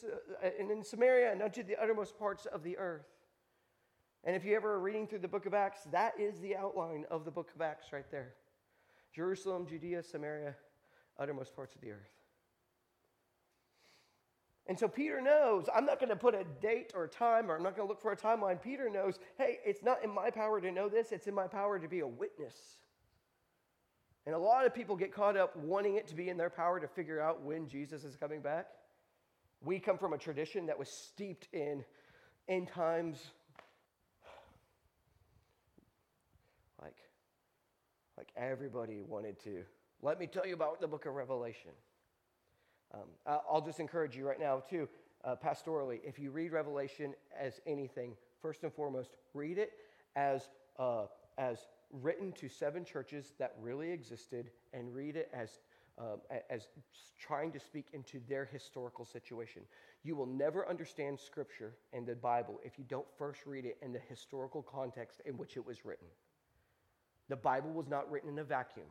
uh, 0.44 0.48
and 0.60 0.70
in 0.70 0.84
Samaria, 0.84 1.32
and 1.32 1.42
unto 1.42 1.64
the 1.64 1.74
uttermost 1.76 2.16
parts 2.16 2.46
of 2.46 2.62
the 2.62 2.78
earth. 2.78 3.06
And 4.22 4.36
if 4.36 4.44
you 4.44 4.54
ever 4.54 4.74
are 4.74 4.80
reading 4.80 5.08
through 5.08 5.20
the 5.20 5.28
book 5.28 5.46
of 5.46 5.54
Acts, 5.54 5.80
that 5.90 6.12
is 6.20 6.38
the 6.38 6.54
outline 6.54 7.04
of 7.10 7.24
the 7.24 7.32
book 7.32 7.50
of 7.52 7.62
Acts 7.62 7.92
right 7.92 8.08
there. 8.12 8.34
Jerusalem, 9.14 9.66
Judea, 9.66 10.02
Samaria, 10.02 10.54
uttermost 11.18 11.54
parts 11.54 11.74
of 11.74 11.80
the 11.80 11.90
earth. 11.90 12.12
And 14.66 14.78
so 14.78 14.86
Peter 14.86 15.22
knows, 15.22 15.64
I'm 15.74 15.86
not 15.86 15.98
going 15.98 16.10
to 16.10 16.16
put 16.16 16.34
a 16.34 16.44
date 16.60 16.92
or 16.94 17.04
a 17.04 17.08
time, 17.08 17.50
or 17.50 17.56
I'm 17.56 17.62
not 17.62 17.74
going 17.74 17.88
to 17.88 17.90
look 17.90 18.02
for 18.02 18.12
a 18.12 18.16
timeline. 18.16 18.62
Peter 18.62 18.90
knows, 18.90 19.18
hey, 19.38 19.58
it's 19.64 19.82
not 19.82 20.04
in 20.04 20.14
my 20.14 20.30
power 20.30 20.60
to 20.60 20.70
know 20.70 20.90
this, 20.90 21.10
it's 21.10 21.26
in 21.26 21.34
my 21.34 21.46
power 21.46 21.78
to 21.78 21.88
be 21.88 22.00
a 22.00 22.06
witness. 22.06 22.54
And 24.26 24.34
a 24.34 24.38
lot 24.38 24.66
of 24.66 24.74
people 24.74 24.94
get 24.94 25.10
caught 25.10 25.38
up 25.38 25.56
wanting 25.56 25.94
it 25.94 26.06
to 26.08 26.14
be 26.14 26.28
in 26.28 26.36
their 26.36 26.50
power 26.50 26.78
to 26.78 26.86
figure 26.86 27.18
out 27.18 27.42
when 27.42 27.66
Jesus 27.66 28.04
is 28.04 28.14
coming 28.14 28.42
back. 28.42 28.66
We 29.64 29.78
come 29.78 29.96
from 29.96 30.12
a 30.12 30.18
tradition 30.18 30.66
that 30.66 30.78
was 30.78 30.90
steeped 30.90 31.48
in 31.54 31.82
end 32.46 32.68
times, 32.68 33.18
like, 36.82 36.96
like 38.18 38.28
everybody 38.36 39.00
wanted 39.00 39.38
to. 39.44 39.62
Let 40.02 40.18
me 40.18 40.26
tell 40.26 40.44
you 40.44 40.54
about 40.54 40.80
the 40.80 40.88
book 40.88 41.06
of 41.06 41.14
Revelation. 41.14 41.70
Um, 42.92 43.08
I'll 43.26 43.60
just 43.60 43.78
encourage 43.78 44.16
you 44.16 44.26
right 44.26 44.40
now, 44.40 44.62
too, 44.68 44.88
uh, 45.24 45.36
pastorally, 45.36 46.00
if 46.04 46.18
you 46.18 46.30
read 46.30 46.52
Revelation 46.52 47.14
as 47.38 47.60
anything, 47.66 48.14
first 48.42 48.64
and 48.64 48.72
foremost, 48.72 49.10
read 49.34 49.58
it 49.58 49.72
as, 50.16 50.48
uh, 50.78 51.04
as 51.36 51.68
written 51.92 52.32
to 52.32 52.48
seven 52.48 52.84
churches 52.84 53.34
that 53.38 53.54
really 53.60 53.90
existed 53.92 54.50
and 54.72 54.92
read 54.94 55.16
it 55.16 55.30
as, 55.32 55.60
um, 55.98 56.20
as 56.50 56.68
trying 57.18 57.52
to 57.52 57.60
speak 57.60 57.86
into 57.92 58.20
their 58.28 58.44
historical 58.44 59.04
situation. 59.04 59.62
You 60.02 60.16
will 60.16 60.26
never 60.26 60.68
understand 60.68 61.20
Scripture 61.20 61.74
and 61.92 62.06
the 62.06 62.14
Bible 62.14 62.58
if 62.64 62.78
you 62.78 62.84
don't 62.88 63.06
first 63.16 63.46
read 63.46 63.64
it 63.64 63.78
in 63.82 63.92
the 63.92 64.00
historical 64.08 64.62
context 64.62 65.20
in 65.24 65.36
which 65.36 65.56
it 65.56 65.64
was 65.64 65.84
written. 65.84 66.06
The 67.28 67.36
Bible 67.36 67.70
was 67.70 67.88
not 67.88 68.10
written 68.10 68.30
in 68.30 68.38
a 68.38 68.44
vacuum, 68.44 68.86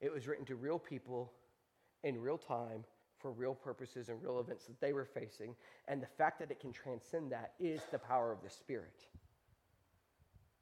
it 0.00 0.12
was 0.12 0.26
written 0.26 0.44
to 0.46 0.54
real 0.54 0.78
people 0.78 1.32
in 2.02 2.20
real 2.20 2.38
time 2.38 2.84
for 3.18 3.32
real 3.32 3.54
purposes 3.54 4.10
and 4.10 4.22
real 4.22 4.38
events 4.38 4.66
that 4.66 4.78
they 4.80 4.92
were 4.92 5.06
facing. 5.06 5.56
And 5.88 6.02
the 6.02 6.06
fact 6.06 6.38
that 6.40 6.50
it 6.50 6.60
can 6.60 6.72
transcend 6.72 7.32
that 7.32 7.54
is 7.58 7.80
the 7.90 7.98
power 7.98 8.30
of 8.30 8.42
the 8.42 8.50
Spirit. 8.50 9.06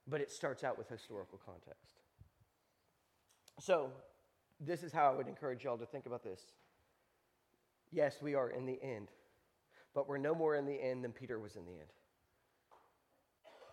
But 0.06 0.20
it 0.20 0.30
starts 0.30 0.62
out 0.62 0.78
with 0.78 0.88
historical 0.88 1.40
context. 1.44 2.02
So, 3.58 3.90
this 4.60 4.84
is 4.84 4.92
how 4.92 5.10
I 5.10 5.16
would 5.16 5.26
encourage 5.26 5.64
y'all 5.64 5.76
to 5.76 5.86
think 5.86 6.06
about 6.06 6.22
this. 6.22 6.40
Yes, 7.90 8.18
we 8.22 8.34
are 8.34 8.50
in 8.50 8.64
the 8.64 8.80
end, 8.80 9.08
but 9.92 10.08
we're 10.08 10.18
no 10.18 10.34
more 10.34 10.54
in 10.54 10.64
the 10.64 10.80
end 10.80 11.04
than 11.04 11.12
Peter 11.12 11.38
was 11.40 11.56
in 11.56 11.64
the 11.64 11.72
end. 11.72 11.90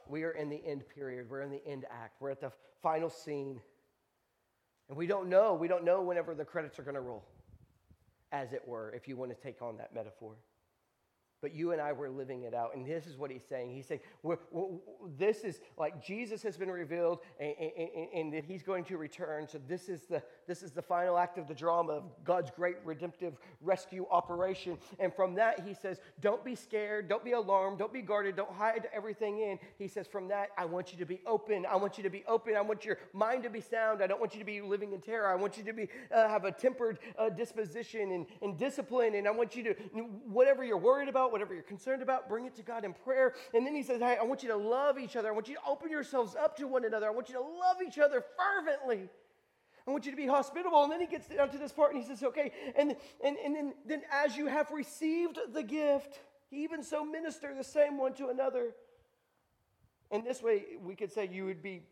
We 0.09 0.23
are 0.23 0.31
in 0.31 0.49
the 0.49 0.61
end 0.65 0.83
period. 0.93 1.29
We're 1.29 1.41
in 1.41 1.51
the 1.51 1.65
end 1.65 1.85
act. 1.91 2.19
We're 2.19 2.31
at 2.31 2.41
the 2.41 2.51
final 2.81 3.09
scene. 3.09 3.61
And 4.89 4.97
we 4.97 5.05
don't 5.05 5.29
know. 5.29 5.53
We 5.53 5.67
don't 5.67 5.85
know 5.85 6.01
whenever 6.01 6.33
the 6.33 6.43
credits 6.43 6.79
are 6.79 6.83
going 6.83 6.95
to 6.95 7.01
roll 7.01 7.23
as 8.31 8.51
it 8.51 8.67
were, 8.67 8.91
if 8.95 9.07
you 9.07 9.15
want 9.15 9.31
to 9.31 9.37
take 9.41 9.61
on 9.61 9.77
that 9.77 9.93
metaphor. 9.93 10.35
But 11.41 11.53
you 11.53 11.71
and 11.71 11.81
I 11.81 11.93
were 11.93 12.09
living 12.09 12.43
it 12.43 12.53
out. 12.53 12.75
And 12.75 12.85
this 12.85 13.07
is 13.07 13.17
what 13.17 13.31
he's 13.31 13.43
saying. 13.47 13.73
He's 13.73 13.85
saying, 13.85 14.01
we're, 14.23 14.37
we're, 14.51 14.67
this 15.17 15.39
is 15.39 15.61
like 15.77 16.03
Jesus 16.03 16.43
has 16.43 16.57
been 16.57 16.69
revealed 16.69 17.19
and, 17.39 17.53
and, 17.57 18.07
and, 18.13 18.33
that 18.33 18.43
he's 18.43 18.61
going 18.61 18.83
to 18.85 18.97
return. 18.97 19.47
So 19.47 19.59
this 19.67 19.87
is, 19.87 20.01
the, 20.03 20.21
this 20.47 20.61
is 20.63 20.71
the 20.71 20.81
final 20.81 21.17
act 21.17 21.37
of 21.37 21.47
the 21.47 21.53
drama 21.53 21.93
of 21.93 22.03
God's 22.23 22.51
great 22.51 22.75
redemptive 22.83 23.33
rescue 23.61 24.05
operation. 24.11 24.77
And 24.99 25.13
from 25.13 25.35
that, 25.35 25.61
he 25.65 25.73
says, 25.73 25.99
don't 26.19 26.43
be 26.43 26.55
scared. 26.55 27.07
Don't 27.07 27.23
be 27.23 27.31
alarmed. 27.31 27.79
Don't 27.79 27.93
be 27.93 28.01
guarded. 28.01 28.35
Don't 28.35 28.51
hide 28.51 28.89
everything 28.93 29.39
in. 29.39 29.59
He 29.77 29.87
says, 29.87 30.07
from 30.07 30.27
that, 30.27 30.49
I 30.57 30.65
want 30.65 30.91
you 30.91 30.99
to 30.99 31.05
be 31.05 31.21
open. 31.25 31.65
I 31.65 31.77
want 31.77 31.97
you 31.97 32.03
to 32.03 32.09
be 32.09 32.23
open. 32.27 32.55
I 32.55 32.61
want 32.61 32.83
your 32.83 32.97
mind 33.13 33.43
to 33.43 33.49
be 33.49 33.61
sound. 33.61 34.01
I 34.03 34.07
don't 34.07 34.19
want 34.19 34.33
you 34.33 34.39
to 34.39 34.45
be 34.45 34.61
living 34.61 34.93
in 34.93 35.01
terror. 35.01 35.27
I 35.27 35.35
want 35.35 35.57
you 35.57 35.63
to 35.63 35.73
be, 35.73 35.87
uh, 36.13 36.27
have 36.27 36.43
a 36.43 36.51
tempered 36.51 36.99
uh, 37.17 37.29
disposition 37.29 38.11
and, 38.11 38.25
and 38.41 38.57
discipline. 38.57 39.15
And 39.15 39.27
I 39.27 39.31
want 39.31 39.55
you 39.55 39.63
to, 39.63 39.73
whatever 40.27 40.63
you're 40.63 40.77
worried 40.77 41.07
about, 41.07 41.28
about, 41.29 41.31
whatever 41.31 41.53
you're 41.53 41.63
concerned 41.63 42.01
about, 42.01 42.27
bring 42.27 42.45
it 42.45 42.55
to 42.55 42.63
God 42.63 42.83
in 42.83 42.93
prayer. 42.93 43.33
And 43.53 43.65
then 43.65 43.75
he 43.75 43.83
says, 43.83 44.01
Hey, 44.01 44.17
I 44.19 44.23
want 44.23 44.43
you 44.43 44.49
to 44.49 44.57
love 44.57 44.97
each 44.97 45.15
other. 45.15 45.29
I 45.29 45.31
want 45.31 45.47
you 45.47 45.55
to 45.55 45.61
open 45.67 45.89
yourselves 45.89 46.35
up 46.35 46.57
to 46.57 46.67
one 46.67 46.85
another. 46.85 47.07
I 47.07 47.11
want 47.11 47.29
you 47.29 47.35
to 47.35 47.41
love 47.41 47.77
each 47.85 47.99
other 47.99 48.23
fervently. 48.37 49.09
I 49.87 49.91
want 49.91 50.05
you 50.05 50.11
to 50.11 50.17
be 50.17 50.27
hospitable. 50.27 50.83
And 50.83 50.91
then 50.91 50.99
he 50.99 51.07
gets 51.07 51.27
down 51.27 51.49
to 51.49 51.57
this 51.57 51.71
part 51.71 51.93
and 51.93 52.01
he 52.01 52.07
says, 52.07 52.23
Okay, 52.23 52.51
and, 52.75 52.95
and, 53.23 53.37
and 53.37 53.55
then, 53.55 53.73
then 53.85 54.01
as 54.11 54.35
you 54.35 54.47
have 54.47 54.71
received 54.71 55.39
the 55.53 55.63
gift, 55.63 56.19
even 56.51 56.83
so 56.83 57.05
minister 57.05 57.53
the 57.55 57.63
same 57.63 57.97
one 57.97 58.13
to 58.15 58.27
another. 58.27 58.71
And 60.11 60.25
this 60.25 60.41
way, 60.41 60.63
we 60.83 60.95
could 60.95 61.11
say 61.11 61.29
you 61.31 61.45
would 61.45 61.61
be 61.61 61.83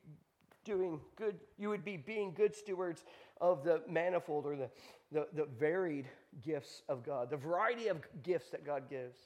doing 0.65 0.99
good, 1.15 1.39
you 1.57 1.69
would 1.69 1.85
be 1.85 1.97
being 1.97 2.33
good 2.33 2.55
stewards 2.55 3.05
of 3.39 3.63
the 3.63 3.81
manifold 3.87 4.45
or 4.45 4.55
the, 4.55 4.69
the, 5.11 5.27
the 5.33 5.45
varied 5.45 6.07
gifts 6.41 6.83
of 6.89 7.05
God, 7.05 7.29
the 7.29 7.37
variety 7.37 7.87
of 7.87 8.01
gifts 8.23 8.49
that 8.51 8.65
God 8.65 8.89
gives. 8.89 9.17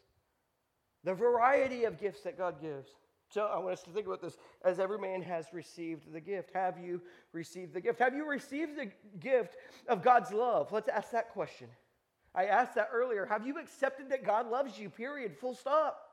The 1.04 1.14
variety 1.14 1.86
of 1.86 2.00
gifts 2.00 2.22
that 2.22 2.38
God 2.38 2.62
gives. 2.62 2.90
So 3.30 3.46
I 3.46 3.58
want 3.60 3.74
us 3.74 3.84
to 3.84 3.90
think 3.92 4.06
about 4.06 4.22
this 4.22 4.38
as 4.64 4.80
every 4.80 5.00
man 5.00 5.22
has 5.22 5.46
received 5.54 6.12
the 6.12 6.20
gift. 6.20 6.52
Have 6.54 6.78
you 6.78 7.02
received 7.32 7.74
the 7.74 7.82
gift? 7.82 8.00
Have 8.00 8.14
you 8.14 8.28
received 8.28 8.78
the 8.78 8.92
gift 9.20 9.56
of 9.88 10.04
God's 10.04 10.32
love? 10.32 10.72
Let's 10.72 10.90
ask 10.90 11.12
that 11.12 11.30
question. 11.30 11.68
I 12.36 12.46
asked 12.46 12.76
that 12.76 12.90
earlier. 12.94 13.26
Have 13.26 13.48
you 13.48 13.58
accepted 13.58 14.10
that 14.10 14.26
God 14.26 14.50
loves 14.50 14.78
you? 14.78 14.90
Period. 14.90 15.36
Full 15.38 15.56
stop. 15.56 16.10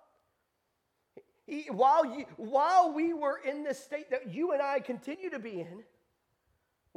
He, 1.46 1.64
while, 1.70 2.04
you, 2.04 2.26
while 2.36 2.92
we 2.92 3.12
were 3.14 3.40
in 3.44 3.64
this 3.64 3.82
state 3.82 4.10
that 4.10 4.32
you 4.32 4.52
and 4.52 4.62
I 4.62 4.80
continue 4.80 5.30
to 5.30 5.38
be 5.38 5.60
in, 5.60 5.82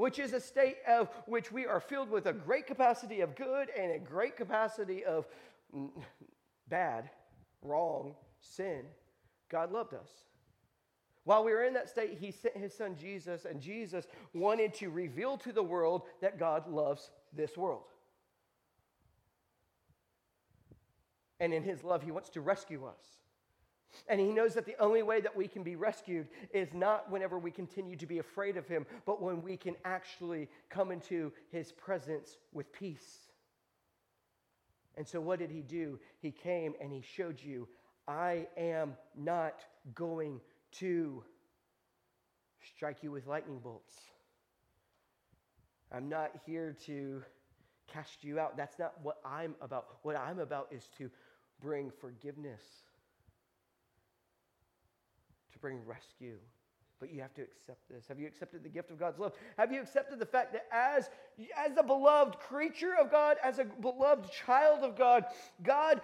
which 0.01 0.17
is 0.17 0.33
a 0.33 0.39
state 0.39 0.77
of 0.87 1.09
which 1.27 1.51
we 1.51 1.67
are 1.67 1.79
filled 1.79 2.09
with 2.09 2.25
a 2.25 2.33
great 2.33 2.65
capacity 2.65 3.21
of 3.21 3.35
good 3.35 3.67
and 3.77 3.91
a 3.91 3.99
great 3.99 4.35
capacity 4.35 5.05
of 5.05 5.27
bad, 6.67 7.07
wrong, 7.61 8.15
sin. 8.39 8.81
God 9.47 9.71
loved 9.71 9.93
us. 9.93 10.09
While 11.23 11.43
we 11.43 11.51
were 11.51 11.65
in 11.65 11.75
that 11.75 11.87
state, 11.87 12.17
He 12.19 12.31
sent 12.31 12.57
His 12.57 12.73
Son 12.73 12.95
Jesus, 12.99 13.45
and 13.45 13.61
Jesus 13.61 14.07
wanted 14.33 14.73
to 14.73 14.89
reveal 14.89 15.37
to 15.37 15.53
the 15.53 15.61
world 15.61 16.01
that 16.19 16.39
God 16.39 16.67
loves 16.67 17.11
this 17.31 17.55
world. 17.55 17.83
And 21.39 21.53
in 21.53 21.61
His 21.61 21.83
love, 21.83 22.01
He 22.01 22.09
wants 22.09 22.29
to 22.29 22.41
rescue 22.41 22.85
us. 22.85 23.20
And 24.07 24.19
he 24.19 24.27
knows 24.31 24.53
that 24.53 24.65
the 24.65 24.79
only 24.79 25.03
way 25.03 25.21
that 25.21 25.35
we 25.35 25.47
can 25.47 25.63
be 25.63 25.75
rescued 25.75 26.27
is 26.53 26.73
not 26.73 27.09
whenever 27.09 27.37
we 27.37 27.51
continue 27.51 27.95
to 27.97 28.05
be 28.05 28.19
afraid 28.19 28.57
of 28.57 28.67
him, 28.67 28.85
but 29.05 29.21
when 29.21 29.41
we 29.41 29.57
can 29.57 29.75
actually 29.85 30.47
come 30.69 30.91
into 30.91 31.31
his 31.49 31.71
presence 31.71 32.37
with 32.53 32.71
peace. 32.71 33.19
And 34.97 35.07
so, 35.07 35.21
what 35.21 35.39
did 35.39 35.51
he 35.51 35.61
do? 35.61 35.99
He 36.19 36.31
came 36.31 36.73
and 36.81 36.91
he 36.91 37.01
showed 37.01 37.41
you, 37.41 37.67
I 38.07 38.47
am 38.57 38.95
not 39.17 39.63
going 39.95 40.41
to 40.73 41.23
strike 42.75 42.97
you 43.01 43.11
with 43.11 43.27
lightning 43.27 43.59
bolts. 43.59 43.93
I'm 45.91 46.07
not 46.07 46.31
here 46.45 46.75
to 46.85 47.23
cast 47.87 48.23
you 48.23 48.39
out. 48.39 48.55
That's 48.55 48.79
not 48.79 48.93
what 49.03 49.17
I'm 49.25 49.55
about. 49.61 49.97
What 50.03 50.15
I'm 50.15 50.39
about 50.39 50.67
is 50.71 50.89
to 50.97 51.09
bring 51.61 51.91
forgiveness 51.99 52.61
bring 55.61 55.79
rescue. 55.85 56.37
But 56.99 57.11
you 57.11 57.19
have 57.21 57.33
to 57.33 57.41
accept 57.41 57.89
this. 57.89 58.07
Have 58.09 58.19
you 58.19 58.27
accepted 58.27 58.61
the 58.61 58.69
gift 58.69 58.91
of 58.91 58.99
God's 58.99 59.17
love? 59.17 59.33
Have 59.57 59.71
you 59.71 59.81
accepted 59.81 60.19
the 60.19 60.25
fact 60.25 60.53
that 60.53 60.67
as, 60.71 61.09
as 61.57 61.75
a 61.75 61.81
beloved 61.81 62.37
creature 62.37 62.93
of 62.99 63.09
God, 63.09 63.37
as 63.43 63.57
a 63.57 63.65
beloved 63.65 64.31
child 64.31 64.83
of 64.83 64.95
God, 64.95 65.25
God, 65.63 66.01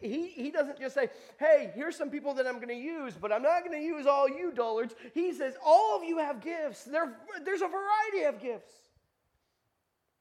he, 0.00 0.28
he 0.28 0.50
doesn't 0.50 0.80
just 0.80 0.94
say, 0.94 1.10
hey, 1.38 1.72
here's 1.74 1.94
some 1.94 2.08
people 2.08 2.32
that 2.34 2.46
I'm 2.46 2.54
going 2.54 2.68
to 2.68 2.74
use, 2.74 3.14
but 3.20 3.30
I'm 3.30 3.42
not 3.42 3.66
going 3.66 3.78
to 3.78 3.84
use 3.84 4.06
all 4.06 4.26
you 4.26 4.50
dullards. 4.50 4.94
He 5.12 5.34
says, 5.34 5.56
all 5.62 5.98
of 5.98 6.04
you 6.04 6.16
have 6.16 6.40
gifts. 6.40 6.84
There, 6.84 7.14
there's 7.44 7.60
a 7.60 7.68
variety 7.68 8.24
of 8.24 8.40
gifts. 8.40 8.87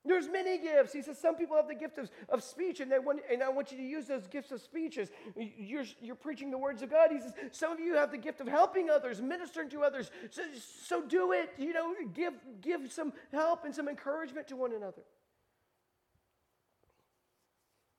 There's 0.08 0.28
many 0.28 0.58
gifts. 0.58 0.94
He 0.94 1.02
says 1.02 1.18
some 1.18 1.36
people 1.36 1.56
have 1.56 1.68
the 1.68 1.76
gift 1.76 1.98
of, 1.98 2.10
of 2.30 2.44
speech, 2.44 2.80
and, 2.80 2.92
they 2.92 3.00
want, 3.00 3.20
and 3.32 3.44
I 3.44 3.50
want 3.50 3.72
you 3.72 3.78
to 3.78 3.84
use 3.84 4.08
those 4.08 4.28
gifts 4.28 4.52
of 4.52 4.62
speech 4.62 4.98
as 4.98 5.12
you're, 5.36 5.86
you're 6.02 6.16
preaching 6.16 6.50
the 6.50 6.58
words 6.58 6.82
of 6.82 6.90
God. 6.90 7.10
He 7.12 7.20
says 7.20 7.34
some 7.52 7.72
of 7.72 7.80
you 7.80 7.96
have 7.96 8.12
the 8.12 8.18
gift 8.18 8.40
of 8.42 8.48
helping 8.48 8.90
others, 8.90 9.22
ministering 9.22 9.70
to 9.70 9.84
others. 9.84 10.10
So, 10.32 10.44
so 10.84 11.02
do 11.04 11.34
it. 11.34 11.52
You 11.58 11.74
know, 11.74 11.94
give, 12.14 12.34
give 12.62 12.92
some 12.92 13.14
help 13.32 13.66
and 13.66 13.76
some 13.76 13.88
encouragement 13.88 14.48
to 14.48 14.56
one 14.56 14.74
another. 14.74 15.04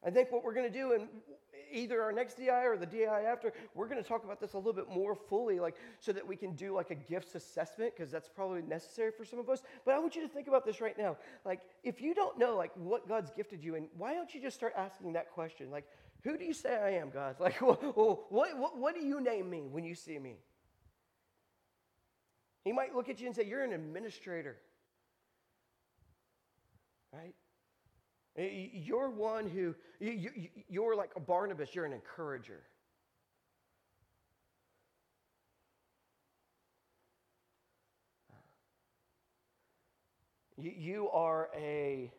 I 0.07 0.11
think 0.11 0.30
what 0.30 0.44
we're 0.44 0.55
going 0.55 0.70
to 0.70 0.78
do, 0.78 0.92
in 0.92 1.09
either 1.72 2.03
our 2.03 2.12
next 2.12 2.34
DI 2.34 2.64
or 2.64 2.76
the 2.76 2.86
DI 2.86 3.05
after, 3.05 3.53
we're 3.74 3.88
going 3.88 4.03
to 4.03 4.09
talk 4.09 4.24
about 4.24 4.40
this 4.40 4.55
a 4.55 4.57
little 4.57 4.72
bit 4.72 4.88
more 4.88 5.14
fully, 5.14 5.59
like 5.59 5.76
so 6.01 6.12
that 6.12 6.26
we 6.26 6.36
can 6.36 6.55
do 6.55 6.74
like 6.74 6.90
a 6.90 6.94
gifts 6.94 7.34
assessment 7.34 7.94
because 7.96 8.11
that's 8.11 8.28
probably 8.28 8.62
necessary 8.62 9.11
for 9.11 9.24
some 9.24 9.38
of 9.38 9.49
us. 9.49 9.62
But 9.84 9.94
I 9.94 9.99
want 9.99 10.14
you 10.16 10.22
to 10.22 10.28
think 10.28 10.49
about 10.49 10.64
this 10.64 10.80
right 10.80 10.96
now. 10.96 11.16
Like, 11.44 11.61
if 11.82 12.01
you 12.01 12.14
don't 12.14 12.38
know 12.38 12.57
like 12.57 12.70
what 12.76 13.09
God's 13.09 13.30
gifted 13.30 13.62
you, 13.62 13.74
and 13.74 13.88
why 13.96 14.14
don't 14.14 14.32
you 14.34 14.40
just 14.40 14.57
start 14.57 14.72
asking 14.76 15.14
that 15.14 15.32
question? 15.32 15.70
Like, 15.70 15.84
who 16.22 16.38
do 16.38 16.44
you 16.44 16.55
say 16.55 16.76
I 16.76 16.90
am, 16.90 17.11
God? 17.11 17.36
Like, 17.40 17.61
what, 17.61 18.32
what, 18.32 18.76
what 18.78 18.94
do 18.94 19.05
you 19.05 19.20
name 19.20 19.49
me 19.51 19.66
when 19.70 19.84
you 19.84 19.94
see 19.94 20.18
me? 20.18 20.36
He 22.64 22.72
might 22.72 22.94
look 22.94 23.09
at 23.09 23.20
you 23.20 23.26
and 23.26 23.34
say, 23.34 23.44
You're 23.44 23.64
an 23.64 23.72
administrator. 23.72 24.57
Right? 27.12 27.34
You're 28.39 29.11
one 29.11 29.49
who, 29.49 29.74
you're 30.68 30.95
like 30.95 31.11
a 31.16 31.20
Barnabas, 31.20 31.74
you're 31.74 31.84
an 31.84 31.93
encourager. 31.93 32.62
You 40.57 41.09
are 41.11 41.51
a 41.57 42.12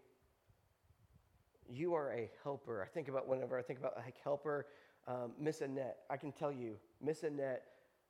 you 1.69 1.93
are 1.93 2.11
a 2.13 2.29
helper. 2.43 2.81
I 2.81 2.87
think 2.87 3.09
about 3.09 3.27
whenever 3.27 3.57
I 3.57 3.61
think 3.61 3.79
about 3.79 3.93
like 3.97 4.15
helper, 4.23 4.67
um, 5.07 5.33
Miss 5.39 5.61
Annette. 5.61 5.97
I 6.09 6.17
can 6.17 6.31
tell 6.31 6.51
you, 6.51 6.75
Miss 7.01 7.23
Annette 7.23 7.63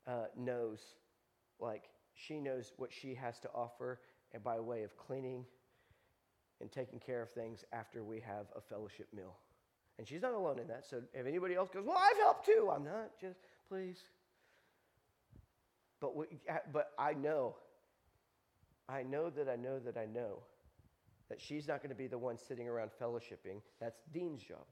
uh, 0.07 0.25
knows, 0.37 0.79
like 1.59 1.89
she 2.13 2.39
knows 2.39 2.73
what 2.77 2.91
she 2.93 3.15
has 3.15 3.39
to 3.39 3.49
offer, 3.53 3.99
and 4.33 4.43
by 4.43 4.59
way 4.59 4.83
of 4.83 4.95
cleaning 4.97 5.45
and 6.61 6.71
taking 6.71 6.99
care 6.99 7.21
of 7.21 7.29
things 7.29 7.63
after 7.71 8.03
we 8.03 8.19
have 8.19 8.47
a 8.55 8.61
fellowship 8.61 9.07
meal. 9.15 9.35
And 9.97 10.07
she's 10.07 10.21
not 10.21 10.33
alone 10.33 10.59
in 10.59 10.67
that. 10.67 10.85
So 10.85 11.01
if 11.13 11.25
anybody 11.25 11.55
else 11.55 11.69
goes, 11.69 11.85
well, 11.85 11.97
I've 11.97 12.17
helped 12.17 12.45
too. 12.45 12.71
I'm 12.73 12.83
not. 12.83 13.11
Just 13.19 13.39
please. 13.67 13.97
But 15.99 16.15
we, 16.15 16.25
but 16.71 16.91
I 16.97 17.13
know 17.13 17.55
I 18.89 19.03
know 19.03 19.29
that 19.29 19.47
I 19.47 19.55
know 19.55 19.79
that 19.79 19.97
I 19.97 20.05
know 20.05 20.39
that 21.29 21.39
she's 21.39 21.67
not 21.67 21.77
going 21.83 21.91
to 21.91 21.95
be 21.95 22.07
the 22.07 22.17
one 22.17 22.37
sitting 22.39 22.67
around 22.67 22.89
fellowshipping. 22.99 23.61
That's 23.79 24.01
Dean's 24.11 24.41
job. 24.41 24.65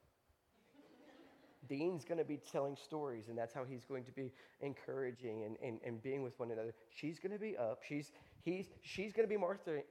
Dean's 1.70 2.04
going 2.04 2.18
to 2.18 2.26
be 2.26 2.40
telling 2.52 2.76
stories, 2.76 3.28
and 3.30 3.38
that's 3.38 3.54
how 3.54 3.64
he's 3.64 3.86
going 3.86 4.04
to 4.06 4.12
be 4.12 4.32
encouraging 4.62 5.44
and, 5.44 5.56
and, 5.64 5.80
and 5.86 6.02
being 6.02 6.24
with 6.24 6.38
one 6.40 6.50
another. 6.50 6.74
She's 6.90 7.20
going 7.20 7.32
to 7.32 7.40
be 7.40 7.56
up. 7.56 7.84
She's, 7.88 8.12
he's, 8.42 8.66
she's 8.82 9.14
going 9.14 9.28
to 9.28 9.30
be 9.30 9.38
Martha, 9.38 9.82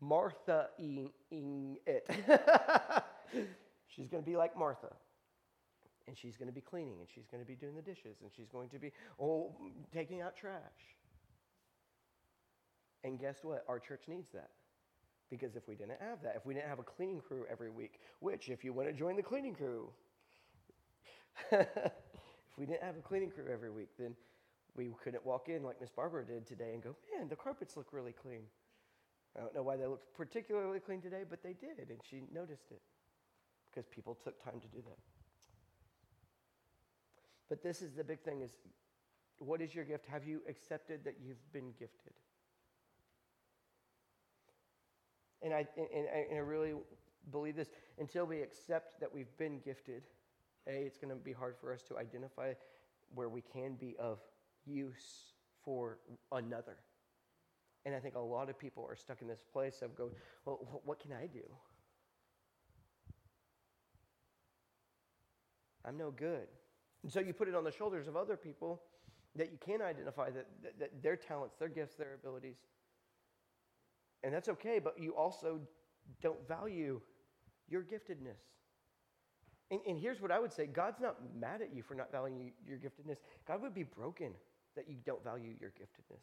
Martha-ing 0.00 1.10
it. 1.86 2.10
she's 3.88 4.08
going 4.08 4.22
to 4.22 4.28
be 4.28 4.36
like 4.36 4.56
Martha. 4.56 4.92
And 6.06 6.16
she's 6.16 6.36
going 6.36 6.48
to 6.48 6.54
be 6.54 6.60
cleaning, 6.60 6.98
and 6.98 7.08
she's 7.14 7.26
going 7.30 7.42
to 7.42 7.46
be 7.46 7.54
doing 7.54 7.76
the 7.76 7.82
dishes, 7.82 8.16
and 8.22 8.30
she's 8.34 8.48
going 8.48 8.68
to 8.70 8.78
be 8.78 8.90
oh, 9.20 9.54
taking 9.92 10.20
out 10.22 10.36
trash. 10.36 10.60
And 13.04 13.18
guess 13.18 13.38
what? 13.42 13.64
Our 13.68 13.78
church 13.78 14.02
needs 14.08 14.30
that. 14.30 14.50
Because 15.30 15.54
if 15.54 15.68
we 15.68 15.76
didn't 15.76 16.00
have 16.00 16.20
that, 16.22 16.34
if 16.36 16.44
we 16.44 16.54
didn't 16.54 16.68
have 16.68 16.80
a 16.80 16.84
cleaning 16.84 17.20
crew 17.20 17.44
every 17.50 17.70
week, 17.70 18.00
which, 18.18 18.48
if 18.48 18.64
you 18.64 18.72
want 18.72 18.88
to 18.88 18.92
join 18.92 19.14
the 19.14 19.22
cleaning 19.22 19.54
crew, 19.54 19.88
if 21.52 21.68
we 22.58 22.66
didn't 22.66 22.82
have 22.82 22.96
a 22.96 23.00
cleaning 23.00 23.30
crew 23.30 23.44
every 23.50 23.70
week, 23.70 23.90
then 23.96 24.16
we 24.76 24.90
couldn't 25.02 25.24
walk 25.24 25.48
in 25.48 25.62
like 25.62 25.80
Miss 25.80 25.90
Barbara 25.90 26.24
did 26.24 26.46
today 26.46 26.72
and 26.74 26.82
go, 26.82 26.96
man, 27.16 27.28
the 27.28 27.36
carpets 27.36 27.76
look 27.76 27.92
really 27.92 28.12
clean. 28.12 28.42
I 29.36 29.40
don't 29.40 29.54
know 29.54 29.62
why 29.62 29.76
they 29.76 29.86
looked 29.86 30.14
particularly 30.16 30.80
clean 30.80 31.00
today, 31.00 31.22
but 31.28 31.42
they 31.42 31.52
did, 31.52 31.90
and 31.90 31.98
she 32.08 32.22
noticed 32.32 32.70
it 32.70 32.82
because 33.70 33.86
people 33.86 34.18
took 34.22 34.42
time 34.42 34.60
to 34.60 34.68
do 34.68 34.82
that. 34.82 34.98
But 37.48 37.62
this 37.62 37.82
is 37.82 37.92
the 37.92 38.04
big 38.04 38.20
thing 38.20 38.42
is 38.42 38.50
what 39.38 39.60
is 39.60 39.74
your 39.74 39.84
gift? 39.84 40.06
Have 40.06 40.24
you 40.24 40.42
accepted 40.48 41.04
that 41.04 41.16
you've 41.22 41.52
been 41.52 41.72
gifted? 41.78 42.12
And 45.42 45.54
I, 45.54 45.66
and, 45.76 46.06
and 46.30 46.36
I 46.36 46.42
really 46.42 46.74
believe 47.30 47.56
this 47.56 47.70
until 47.98 48.26
we 48.26 48.42
accept 48.42 49.00
that 49.00 49.12
we've 49.12 49.34
been 49.38 49.60
gifted, 49.60 50.02
A, 50.66 50.72
it's 50.72 50.98
going 50.98 51.08
to 51.08 51.16
be 51.16 51.32
hard 51.32 51.56
for 51.58 51.72
us 51.72 51.82
to 51.84 51.96
identify 51.96 52.52
where 53.14 53.28
we 53.28 53.40
can 53.40 53.74
be 53.74 53.96
of 53.98 54.18
use 54.66 55.32
for 55.64 55.98
another. 56.32 56.76
And 57.84 57.94
I 57.94 57.98
think 57.98 58.14
a 58.14 58.20
lot 58.20 58.50
of 58.50 58.58
people 58.58 58.86
are 58.88 58.96
stuck 58.96 59.22
in 59.22 59.28
this 59.28 59.40
place 59.52 59.82
of 59.82 59.96
going, 59.96 60.10
well, 60.44 60.82
what 60.84 61.00
can 61.00 61.12
I 61.12 61.26
do? 61.26 61.42
I'm 65.84 65.96
no 65.96 66.10
good. 66.10 66.46
And 67.02 67.10
so 67.10 67.20
you 67.20 67.32
put 67.32 67.48
it 67.48 67.54
on 67.54 67.64
the 67.64 67.72
shoulders 67.72 68.06
of 68.06 68.16
other 68.16 68.36
people 68.36 68.82
that 69.34 69.50
you 69.50 69.58
can 69.64 69.80
identify 69.80 70.28
that, 70.30 70.46
that, 70.62 70.78
that 70.78 71.02
their 71.02 71.16
talents, 71.16 71.56
their 71.58 71.68
gifts, 71.68 71.94
their 71.94 72.14
abilities 72.14 72.56
and 74.22 74.34
that's 74.34 74.48
okay, 74.48 74.78
but 74.78 74.94
you 74.98 75.14
also 75.16 75.60
don't 76.22 76.46
value 76.46 77.00
your 77.68 77.82
giftedness. 77.82 78.40
And, 79.70 79.80
and, 79.86 79.98
here's 79.98 80.20
what 80.20 80.32
I 80.32 80.40
would 80.40 80.52
say 80.52 80.66
God's 80.66 81.00
not 81.00 81.16
mad 81.38 81.62
at 81.62 81.74
you 81.74 81.82
for 81.82 81.94
not 81.94 82.10
valuing 82.10 82.52
your 82.66 82.78
giftedness. 82.78 83.18
God 83.46 83.62
would 83.62 83.74
be 83.74 83.84
broken 83.84 84.32
that 84.76 84.88
you 84.88 84.96
don't 85.06 85.22
value 85.22 85.54
your 85.60 85.70
giftedness. 85.70 86.22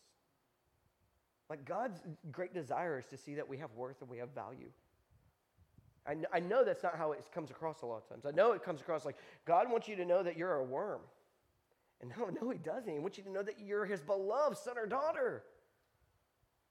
Like 1.50 1.66
God's 1.66 2.02
great 2.32 2.54
desire 2.54 3.00
is 3.00 3.06
to 3.08 3.18
see 3.18 3.36
that 3.36 3.48
we 3.48 3.58
have 3.58 3.72
worth 3.76 4.02
and 4.02 4.10
we 4.10 4.18
have 4.18 4.30
value. 4.36 4.70
I, 6.06 6.14
kn- 6.14 6.28
I 6.34 6.40
know 6.40 6.64
that's 6.64 6.84
not 6.84 6.96
how 6.96 7.12
it 7.12 7.24
comes 7.34 7.52
across 7.52 7.82
a 7.82 7.86
lot 7.86 7.98
of 7.98 8.10
times. 8.10 8.26
I 8.26 8.32
know 8.32 8.54
it 8.54 8.64
comes 8.64 8.82
across 8.82 9.06
like 9.06 9.18
God 9.46 9.70
wants 9.70 9.88
you 9.88 9.96
to 9.98 10.06
know 10.06 10.24
that 10.24 10.38
you're 10.38 10.56
a 10.56 10.64
worm. 10.64 11.02
And 12.02 12.12
no, 12.18 12.30
no, 12.42 12.50
He 12.50 12.58
doesn't. 12.58 12.92
He 12.92 13.00
wants 13.00 13.18
you 13.18 13.24
to 13.26 13.32
know 13.32 13.44
that 13.44 13.60
you're 13.60 13.86
His 13.86 14.02
beloved 14.02 14.58
son 14.58 14.78
or 14.78 14.86
daughter. 14.86 15.44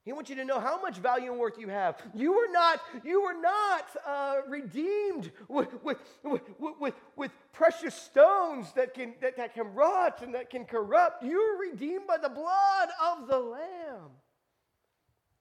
He 0.05 0.13
wants 0.13 0.31
you 0.31 0.37
to 0.37 0.45
know 0.45 0.61
how 0.61 0.81
much 0.81 0.99
value 0.99 1.33
and 1.33 1.41
worth 1.41 1.59
you 1.59 1.69
have. 1.69 2.01
You 2.15 2.33
were 2.33 2.49
not, 2.53 2.81
you 3.05 3.23
were 3.23 3.35
not 3.35 3.87
uh, 4.07 4.37
redeemed 4.49 5.33
with, 5.49 5.83
with, 5.83 5.99
with, 6.23 6.95
with, 7.17 7.33
precious 7.53 7.95
stones 7.95 8.73
that 8.75 8.95
can, 8.95 9.15
that, 9.21 9.37
that 9.37 9.55
can 9.55 9.75
rot 9.75 10.23
and 10.23 10.33
that 10.35 10.49
can 10.49 10.65
corrupt. 10.65 11.25
You 11.25 11.39
were 11.39 11.71
redeemed 11.71 12.07
by 12.07 12.19
the 12.19 12.29
blood 12.29 12.89
of 13.05 13.27
the 13.27 13.39
Lamb. 13.39 14.11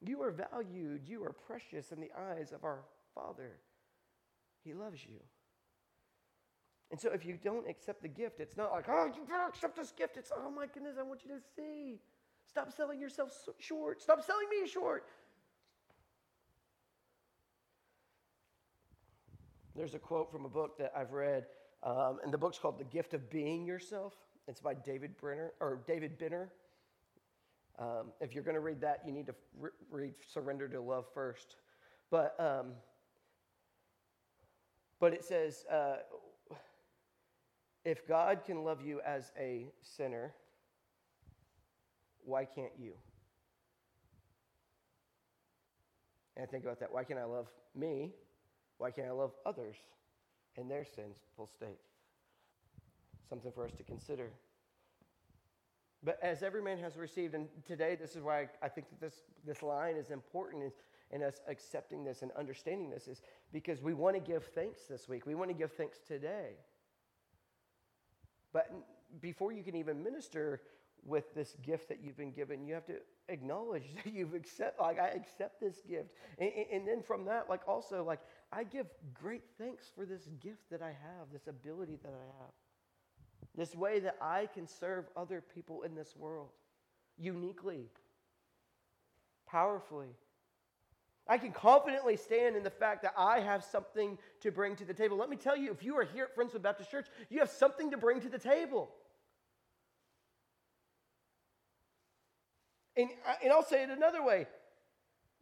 You 0.01 0.21
are 0.21 0.31
valued. 0.31 1.01
You 1.07 1.23
are 1.23 1.33
precious 1.33 1.91
in 1.91 1.99
the 1.99 2.11
eyes 2.17 2.51
of 2.51 2.63
our 2.63 2.83
Father. 3.13 3.59
He 4.63 4.73
loves 4.73 5.05
you. 5.05 5.19
And 6.91 6.99
so 6.99 7.11
if 7.11 7.25
you 7.25 7.37
don't 7.43 7.67
accept 7.69 8.01
the 8.01 8.07
gift, 8.07 8.39
it's 8.39 8.57
not 8.57 8.71
like, 8.71 8.85
oh, 8.89 9.05
you 9.05 9.23
better 9.27 9.47
accept 9.47 9.75
this 9.75 9.91
gift. 9.91 10.17
It's, 10.17 10.31
oh 10.35 10.51
my 10.51 10.67
goodness, 10.67 10.95
I 10.99 11.03
want 11.03 11.21
you 11.25 11.31
to 11.31 11.41
see. 11.55 11.99
Stop 12.47 12.71
selling 12.71 12.99
yourself 12.99 13.31
short. 13.59 14.01
Stop 14.01 14.23
selling 14.23 14.47
me 14.49 14.67
short. 14.67 15.05
There's 19.75 19.93
a 19.93 19.99
quote 19.99 20.31
from 20.31 20.45
a 20.45 20.49
book 20.49 20.77
that 20.77 20.93
I've 20.95 21.11
read, 21.11 21.47
um, 21.83 22.19
and 22.23 22.31
the 22.31 22.37
book's 22.37 22.57
called 22.57 22.79
The 22.79 22.85
Gift 22.85 23.13
of 23.13 23.29
Being 23.29 23.65
Yourself. 23.65 24.13
It's 24.47 24.61
by 24.61 24.73
David 24.73 25.17
Brenner 25.17 25.51
or 25.59 25.81
David 25.85 26.17
Benner. 26.17 26.49
Um, 27.77 28.11
if 28.21 28.33
you're 28.33 28.43
going 28.43 28.55
to 28.55 28.61
read 28.61 28.81
that, 28.81 29.01
you 29.05 29.11
need 29.11 29.25
to 29.27 29.35
re- 29.59 29.69
read 29.89 30.13
Surrender 30.25 30.67
to 30.69 30.81
Love 30.81 31.05
first. 31.13 31.57
But 32.09 32.35
um, 32.39 32.73
but 34.99 35.13
it 35.13 35.23
says, 35.23 35.65
uh, 35.71 35.97
if 37.83 38.07
God 38.07 38.41
can 38.45 38.63
love 38.63 38.81
you 38.81 39.01
as 39.05 39.31
a 39.37 39.67
sinner, 39.81 40.33
why 42.23 42.45
can't 42.45 42.71
you? 42.79 42.93
And 46.35 46.43
I 46.43 46.47
think 46.47 46.63
about 46.63 46.79
that. 46.79 46.91
Why 46.91 47.03
can't 47.03 47.19
I 47.19 47.25
love 47.25 47.47
me? 47.75 48.13
Why 48.77 48.91
can't 48.91 49.07
I 49.07 49.11
love 49.11 49.31
others 49.45 49.75
in 50.55 50.67
their 50.67 50.85
sinful 50.85 51.47
state? 51.47 51.79
Something 53.29 53.51
for 53.51 53.65
us 53.65 53.73
to 53.77 53.83
consider. 53.83 54.31
But 56.03 56.19
as 56.21 56.43
every 56.43 56.61
man 56.61 56.77
has 56.79 56.97
received, 56.97 57.33
and 57.33 57.47
today 57.65 57.95
this 57.95 58.15
is 58.15 58.21
why 58.21 58.47
I 58.61 58.69
think 58.69 58.89
that 58.89 59.01
this, 59.01 59.23
this 59.45 59.63
line 59.63 59.95
is 59.95 60.11
important 60.11 60.63
in, 60.63 60.71
in 61.11 61.23
us 61.23 61.41
accepting 61.47 62.03
this 62.03 62.21
and 62.21 62.31
understanding 62.33 62.89
this, 62.89 63.07
is 63.07 63.21
because 63.51 63.81
we 63.81 63.93
want 63.93 64.15
to 64.15 64.19
give 64.19 64.45
thanks 64.45 64.81
this 64.89 65.09
week. 65.09 65.25
We 65.25 65.35
want 65.35 65.49
to 65.49 65.55
give 65.55 65.71
thanks 65.71 65.99
today. 66.07 66.57
But 68.53 68.71
before 69.19 69.51
you 69.51 69.63
can 69.63 69.75
even 69.75 70.03
minister, 70.03 70.61
with 71.05 71.33
this 71.35 71.55
gift 71.61 71.87
that 71.89 71.99
you've 72.03 72.17
been 72.17 72.31
given. 72.31 72.65
You 72.65 72.73
have 72.73 72.85
to 72.87 72.95
acknowledge 73.29 73.83
that 74.03 74.13
you've 74.13 74.33
accept 74.33 74.79
like 74.81 74.99
I 74.99 75.09
accept 75.09 75.61
this 75.61 75.81
gift. 75.87 76.09
And, 76.39 76.49
and, 76.71 76.87
then 76.87 77.01
from 77.01 77.25
that, 77.25 77.47
like 77.47 77.61
also 77.67 78.03
like 78.03 78.19
I 78.51 78.63
give 78.63 78.87
great 79.13 79.43
thanks 79.57 79.91
for 79.95 80.05
this 80.05 80.27
gift 80.41 80.69
that 80.71 80.81
I 80.81 80.89
have, 80.89 81.31
this 81.31 81.47
ability 81.47 81.99
that 82.03 82.13
I 82.13 82.43
have. 82.43 82.51
This 83.55 83.73
way 83.73 83.99
that 84.01 84.17
I 84.21 84.47
can 84.53 84.67
serve 84.67 85.05
other 85.15 85.41
people 85.41 85.83
in 85.83 85.95
this 85.95 86.13
world 86.15 86.49
uniquely, 87.17 87.85
powerfully. 89.47 90.09
I 91.27 91.37
can 91.37 91.51
confidently 91.51 92.17
stand 92.17 92.55
in 92.55 92.63
the 92.63 92.69
fact 92.69 93.01
that 93.03 93.13
I 93.17 93.39
have 93.39 93.63
something 93.63 94.17
to 94.41 94.51
bring 94.51 94.75
to 94.75 94.85
the 94.85 94.93
table. 94.93 95.17
Let 95.17 95.29
me 95.29 95.37
tell 95.37 95.57
you, 95.57 95.71
if 95.71 95.83
you 95.83 95.95
are 95.97 96.03
here 96.03 96.25
at 96.25 96.35
Friendswood 96.35 96.61
Baptist 96.61 96.91
Church, 96.91 97.07
you 97.29 97.39
have 97.39 97.49
something 97.49 97.91
to 97.91 97.97
bring 97.97 98.21
to 98.21 98.29
the 98.29 98.37
table. 98.37 98.91
And, 102.97 103.09
uh, 103.27 103.33
and 103.43 103.51
I'll 103.51 103.63
say 103.63 103.83
it 103.83 103.89
another 103.89 104.23
way. 104.23 104.47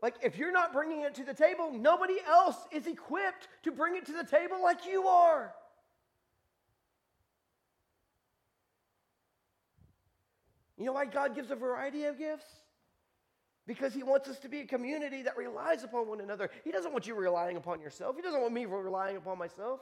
Like, 0.02 0.16
if 0.22 0.38
you're 0.38 0.52
not 0.52 0.72
bringing 0.72 1.02
it 1.02 1.16
to 1.16 1.24
the 1.24 1.34
table, 1.34 1.72
nobody 1.72 2.18
else 2.28 2.58
is 2.72 2.88
equipped 2.88 3.48
to 3.64 3.72
bring 3.72 3.96
it 3.96 4.06
to 4.06 4.14
the 4.14 4.24
table 4.24 4.62
like 4.62 4.86
you 4.86 5.08
are. 5.08 5.54
You 10.78 10.86
know 10.86 10.94
why 10.94 11.06
God 11.06 11.36
gives 11.36 11.52
a 11.52 11.56
variety 11.56 12.06
of 12.06 12.18
gifts? 12.18 12.46
because 13.66 13.94
he 13.94 14.04
wants 14.04 14.28
us 14.28 14.40
to 14.40 14.50
be 14.50 14.62
a 14.62 14.66
community 14.66 15.22
that 15.22 15.38
relies 15.38 15.84
upon 15.84 16.08
one 16.08 16.20
another. 16.20 16.50
He 16.64 16.72
doesn't 16.72 16.92
want 16.92 17.08
you 17.08 17.16
relying 17.16 17.58
upon 17.58 17.80
yourself, 17.80 18.16
he 18.16 18.22
doesn't 18.22 18.42
want 18.42 18.54
me 18.54 18.66
relying 18.66 19.18
upon 19.18 19.38
myself. 19.38 19.80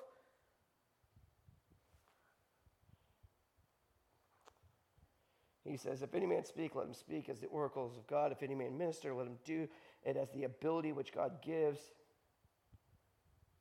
He 5.64 5.78
says, 5.78 6.02
If 6.02 6.14
any 6.16 6.26
man 6.26 6.44
speak, 6.44 6.76
let 6.76 6.88
him 6.88 6.94
speak 6.94 7.30
as 7.30 7.40
the 7.40 7.48
oracles 7.48 7.96
of 7.96 8.06
God. 8.08 8.32
If 8.32 8.44
any 8.44 8.56
man 8.56 8.78
minister, 8.78 9.14
let 9.14 9.28
him 9.28 9.38
do 9.46 9.68
it 10.04 10.18
as 10.18 10.30
the 10.32 10.44
ability 10.44 10.92
which 10.92 11.14
God 11.14 11.42
gives. 11.42 11.80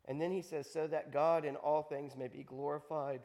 And 0.06 0.20
then 0.20 0.32
he 0.32 0.42
says, 0.42 0.68
So 0.68 0.86
that 0.88 1.12
God 1.12 1.44
in 1.44 1.56
all 1.56 1.82
things 1.82 2.16
may 2.16 2.26
be 2.26 2.42
glorified 2.42 3.20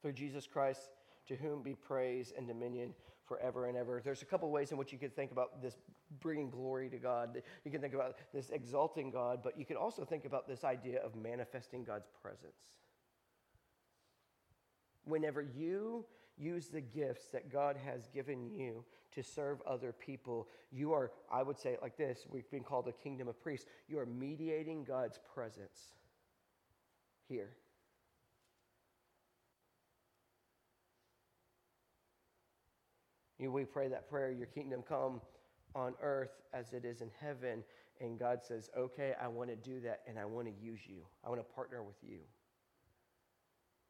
through 0.00 0.12
Jesus 0.12 0.46
Christ, 0.46 0.80
to 1.28 1.36
whom 1.36 1.62
be 1.62 1.74
praise 1.74 2.32
and 2.36 2.46
dominion 2.46 2.94
forever 3.26 3.66
and 3.66 3.76
ever. 3.76 4.00
There's 4.04 4.22
a 4.22 4.26
couple 4.26 4.50
ways 4.50 4.70
in 4.70 4.78
which 4.78 4.92
you 4.92 4.98
could 4.98 5.14
think 5.14 5.32
about 5.32 5.60
this 5.60 5.76
bringing 6.20 6.50
glory 6.50 6.88
to 6.90 6.98
God. 6.98 7.42
You 7.64 7.70
can 7.70 7.80
think 7.80 7.94
about 7.94 8.16
this 8.32 8.50
exalting 8.50 9.10
God, 9.10 9.40
but 9.42 9.58
you 9.58 9.64
can 9.64 9.76
also 9.76 10.04
think 10.04 10.24
about 10.24 10.46
this 10.46 10.64
idea 10.64 11.00
of 11.00 11.16
manifesting 11.16 11.84
God's 11.84 12.08
presence. 12.22 12.78
Whenever 15.04 15.42
you 15.42 16.04
use 16.38 16.68
the 16.68 16.80
gifts 16.80 17.26
that 17.32 17.50
God 17.50 17.76
has 17.84 18.08
given 18.08 18.50
you 18.50 18.84
to 19.12 19.22
serve 19.22 19.62
other 19.66 19.92
people, 19.92 20.48
you 20.70 20.92
are, 20.92 21.10
I 21.32 21.42
would 21.42 21.58
say 21.58 21.70
it 21.70 21.82
like 21.82 21.96
this 21.96 22.26
we've 22.30 22.50
been 22.50 22.64
called 22.64 22.88
a 22.88 22.92
kingdom 22.92 23.28
of 23.28 23.40
priests. 23.40 23.66
You 23.88 23.98
are 23.98 24.06
mediating 24.06 24.84
God's 24.84 25.18
presence 25.34 25.94
here. 27.28 27.50
We 33.38 33.64
pray 33.64 33.88
that 33.88 34.08
prayer, 34.08 34.30
your 34.30 34.46
kingdom 34.46 34.82
come 34.86 35.20
on 35.74 35.94
earth 36.02 36.42
as 36.52 36.72
it 36.72 36.84
is 36.84 37.02
in 37.02 37.10
heaven. 37.20 37.62
And 38.00 38.18
God 38.18 38.40
says, 38.42 38.70
okay, 38.76 39.14
I 39.22 39.28
want 39.28 39.50
to 39.50 39.56
do 39.56 39.80
that 39.80 40.02
and 40.06 40.18
I 40.18 40.24
want 40.24 40.48
to 40.48 40.64
use 40.64 40.80
you. 40.86 41.02
I 41.24 41.28
want 41.28 41.40
to 41.40 41.54
partner 41.54 41.82
with 41.82 41.96
you 42.02 42.18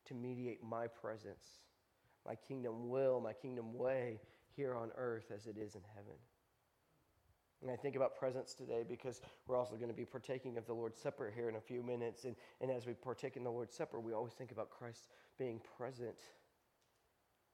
to 0.07 0.15
mediate 0.15 0.63
my 0.63 0.87
presence, 0.87 1.45
my 2.25 2.35
kingdom 2.35 2.89
will, 2.89 3.21
my 3.21 3.33
kingdom 3.33 3.75
way 3.75 4.21
here 4.55 4.75
on 4.75 4.91
earth 4.97 5.33
as 5.35 5.47
it 5.47 5.57
is 5.59 5.75
in 5.75 5.81
heaven. 5.95 6.15
And 7.63 7.71
I 7.71 7.77
think 7.77 7.97
about 7.97 8.17
presence 8.17 8.55
today 8.55 8.85
because 8.87 9.21
we're 9.47 9.57
also 9.57 9.77
going 9.77 9.89
to 9.89 9.95
be 9.95 10.05
partaking 10.05 10.59
of 10.59 10.67
the 10.67 10.75
Lord's 10.75 11.01
Supper 11.01 11.33
here 11.35 11.49
in 11.49 11.57
a 11.57 11.61
few 11.61 11.83
minutes. 11.83 12.25
And, 12.25 12.37
and 12.61 12.71
as 12.71 12.87
we 12.87 12.93
partake 12.93 13.37
in 13.37 13.45
the 13.45 13.51
Lord's 13.51 13.75
Supper, 13.75 13.99
we 13.99 14.13
always 14.13 14.35
think 14.35 14.53
about 14.53 14.71
Christ 14.71 15.09
being 15.39 15.61
present 15.77 16.21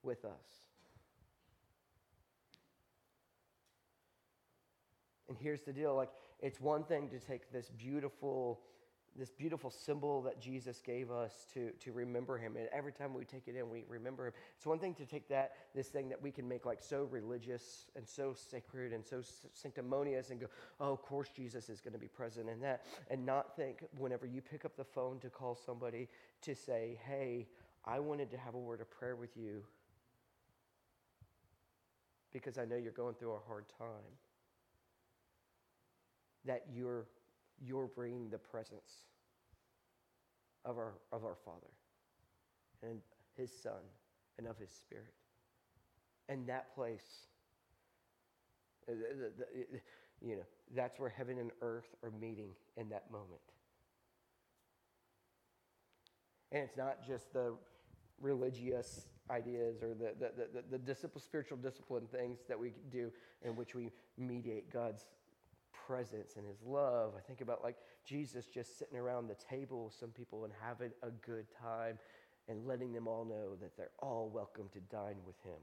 with 0.02 0.24
us. 0.24 0.71
And 5.32 5.40
here's 5.40 5.62
the 5.62 5.72
deal 5.72 5.96
like, 5.96 6.10
it's 6.40 6.60
one 6.60 6.84
thing 6.84 7.08
to 7.08 7.18
take 7.18 7.50
this 7.50 7.70
beautiful 7.70 8.60
this 9.14 9.30
beautiful 9.30 9.70
symbol 9.70 10.22
that 10.22 10.40
Jesus 10.40 10.80
gave 10.80 11.10
us 11.10 11.46
to, 11.52 11.70
to 11.80 11.92
remember 11.92 12.38
him. 12.38 12.56
And 12.56 12.66
every 12.72 12.92
time 12.92 13.12
we 13.12 13.26
take 13.26 13.46
it 13.46 13.56
in, 13.56 13.68
we 13.68 13.84
remember 13.86 14.28
him. 14.28 14.32
It's 14.56 14.64
one 14.64 14.78
thing 14.78 14.94
to 14.94 15.04
take 15.04 15.28
that, 15.28 15.52
this 15.74 15.88
thing 15.88 16.08
that 16.08 16.22
we 16.22 16.30
can 16.30 16.48
make 16.48 16.64
like 16.64 16.80
so 16.80 17.06
religious 17.10 17.90
and 17.94 18.08
so 18.08 18.34
sacred 18.34 18.94
and 18.94 19.04
so 19.04 19.22
sanctimonious 19.52 20.30
and 20.30 20.40
go, 20.40 20.46
oh, 20.80 20.92
of 20.92 21.02
course 21.02 21.28
Jesus 21.28 21.68
is 21.68 21.78
going 21.78 21.92
to 21.92 21.98
be 21.98 22.08
present 22.08 22.48
in 22.48 22.58
that. 22.60 22.86
And 23.10 23.26
not 23.26 23.54
think 23.54 23.84
whenever 23.98 24.24
you 24.24 24.40
pick 24.40 24.64
up 24.64 24.78
the 24.78 24.84
phone 24.84 25.18
to 25.20 25.28
call 25.28 25.54
somebody 25.54 26.08
to 26.42 26.54
say, 26.54 26.98
hey, 27.06 27.48
I 27.84 27.98
wanted 27.98 28.30
to 28.30 28.38
have 28.38 28.54
a 28.54 28.58
word 28.58 28.80
of 28.80 28.90
prayer 28.90 29.16
with 29.16 29.36
you 29.36 29.62
because 32.32 32.56
I 32.56 32.64
know 32.64 32.76
you're 32.76 32.92
going 32.92 33.14
through 33.14 33.32
a 33.32 33.40
hard 33.46 33.66
time 33.78 34.16
that 36.44 36.64
you're, 36.72 37.06
you're 37.64 37.88
bringing 37.94 38.30
the 38.30 38.38
presence 38.38 39.06
of 40.64 40.76
our, 40.76 40.94
of 41.12 41.24
our 41.24 41.36
Father 41.44 41.70
and 42.82 43.00
His 43.36 43.50
Son 43.62 43.82
and 44.38 44.46
of 44.46 44.58
His 44.58 44.70
Spirit. 44.70 45.12
And 46.28 46.46
that 46.48 46.74
place, 46.74 47.26
you 48.88 50.36
know, 50.36 50.42
that's 50.74 50.98
where 50.98 51.10
heaven 51.10 51.38
and 51.38 51.50
earth 51.60 51.94
are 52.02 52.12
meeting 52.20 52.50
in 52.76 52.88
that 52.90 53.10
moment. 53.10 53.40
And 56.50 56.62
it's 56.62 56.76
not 56.76 57.06
just 57.06 57.32
the 57.32 57.54
religious 58.20 59.06
ideas 59.30 59.82
or 59.82 59.94
the, 59.94 60.12
the, 60.18 60.78
the, 60.78 60.78
the 60.78 61.20
spiritual 61.20 61.56
discipline 61.56 62.06
things 62.12 62.40
that 62.48 62.58
we 62.58 62.72
do 62.90 63.10
in 63.42 63.56
which 63.56 63.74
we 63.74 63.90
mediate 64.18 64.70
God's 64.72 65.06
presence 65.86 66.34
and 66.36 66.46
his 66.46 66.62
love. 66.64 67.12
I 67.16 67.20
think 67.20 67.40
about 67.40 67.62
like 67.62 67.76
Jesus 68.04 68.46
just 68.46 68.78
sitting 68.78 68.98
around 68.98 69.28
the 69.28 69.36
table 69.36 69.84
with 69.86 69.94
some 69.94 70.10
people 70.10 70.44
and 70.44 70.52
having 70.60 70.90
a 71.02 71.10
good 71.10 71.46
time 71.60 71.98
and 72.48 72.66
letting 72.66 72.92
them 72.92 73.06
all 73.06 73.24
know 73.24 73.54
that 73.60 73.76
they're 73.76 73.90
all 74.00 74.30
welcome 74.32 74.68
to 74.72 74.80
dine 74.94 75.16
with 75.26 75.36
him. 75.44 75.60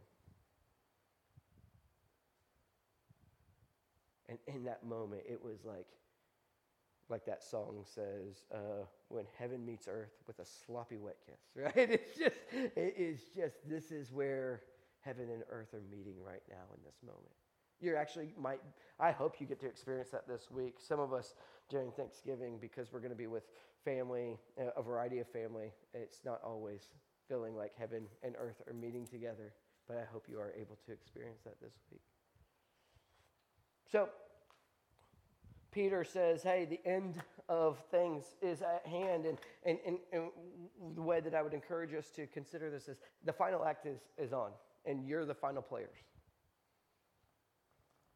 And 4.30 4.38
in 4.48 4.64
that 4.66 4.86
moment, 4.86 5.24
it 5.28 5.44
was 5.44 5.66
like, 5.66 5.88
like 7.10 7.26
that 7.26 7.44
song 7.44 7.84
says, 7.84 8.46
uh, 8.54 8.86
when 9.08 9.26
heaven 9.40 9.66
meets 9.66 9.88
earth 9.88 10.14
with 10.28 10.38
a 10.38 10.46
sloppy 10.46 10.98
wet 10.98 11.18
kiss, 11.26 11.40
right? 11.56 11.90
It's 11.90 12.18
just, 12.18 12.36
it 12.52 12.94
is 12.96 13.20
just, 13.36 13.68
this 13.68 13.92
is 13.92 14.12
where 14.12 14.62
heaven 15.02 15.30
and 15.32 15.44
earth 15.50 15.74
are 15.74 15.82
meeting 15.90 16.16
right 16.24 16.44
now 16.48 16.76
in 16.76 16.84
this 16.86 16.98
moment. 17.04 17.34
You 17.82 17.96
actually 17.96 18.34
might, 18.38 18.60
I 19.00 19.12
hope 19.12 19.40
you 19.40 19.48
get 19.48 19.60
to 19.62 19.68
experience 19.68 20.10
that 20.10 20.28
this 20.28 20.52
week. 20.52 20.76
Some 20.80 21.00
of 21.00 21.14
us 21.14 21.34
during 21.70 21.92
Thanksgiving, 21.92 22.58
because 22.60 22.92
we're 22.92 23.00
going 23.00 23.12
to 23.12 23.18
be 23.18 23.28
with 23.28 23.44
family, 23.86 24.38
uh, 24.60 24.72
a 24.76 24.82
variety 24.82 25.20
of 25.20 25.28
family, 25.28 25.72
it's 25.94 26.20
not 26.26 26.42
always 26.44 26.82
feeling 27.28 27.56
like 27.56 27.72
heaven 27.78 28.04
and 28.24 28.36
earth 28.38 28.62
are 28.68 28.74
meeting 28.74 29.08
together, 29.08 29.54
but 29.88 29.98
I 29.98 30.04
hope 30.12 30.26
you 30.28 30.40
are 30.40 30.52
able 30.60 30.78
to 30.86 30.92
experience 30.92 31.42
that 31.46 31.60
this 31.62 31.74
week. 31.92 32.02
So, 33.92 34.10
Peter 35.72 36.04
says, 36.04 36.44
hey, 36.44 36.66
the 36.66 36.80
end 36.90 37.22
of 37.48 37.78
things 37.92 38.24
is 38.42 38.62
at 38.62 38.86
hand. 38.86 39.26
And, 39.26 39.38
and, 39.64 39.78
and, 39.86 39.98
and, 40.12 40.24
the 40.96 41.02
way 41.02 41.20
that 41.20 41.36
I 41.36 41.42
would 41.42 41.54
encourage 41.54 41.94
us 41.94 42.10
to 42.16 42.26
consider 42.28 42.70
this 42.70 42.88
is 42.88 42.98
the 43.26 43.34
final 43.34 43.66
act 43.66 43.86
is, 43.86 44.00
is 44.18 44.34
on, 44.34 44.52
and 44.86 45.06
you're 45.08 45.26
the 45.26 45.34
final 45.34 45.62
players. 45.62 45.98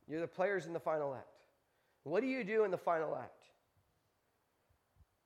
You're 0.07 0.21
the 0.21 0.27
players 0.27 0.65
in 0.65 0.73
the 0.73 0.79
final 0.79 1.13
act. 1.13 1.27
What 2.03 2.21
do 2.21 2.27
you 2.27 2.43
do 2.43 2.63
in 2.65 2.71
the 2.71 2.77
final 2.77 3.15
act? 3.15 3.45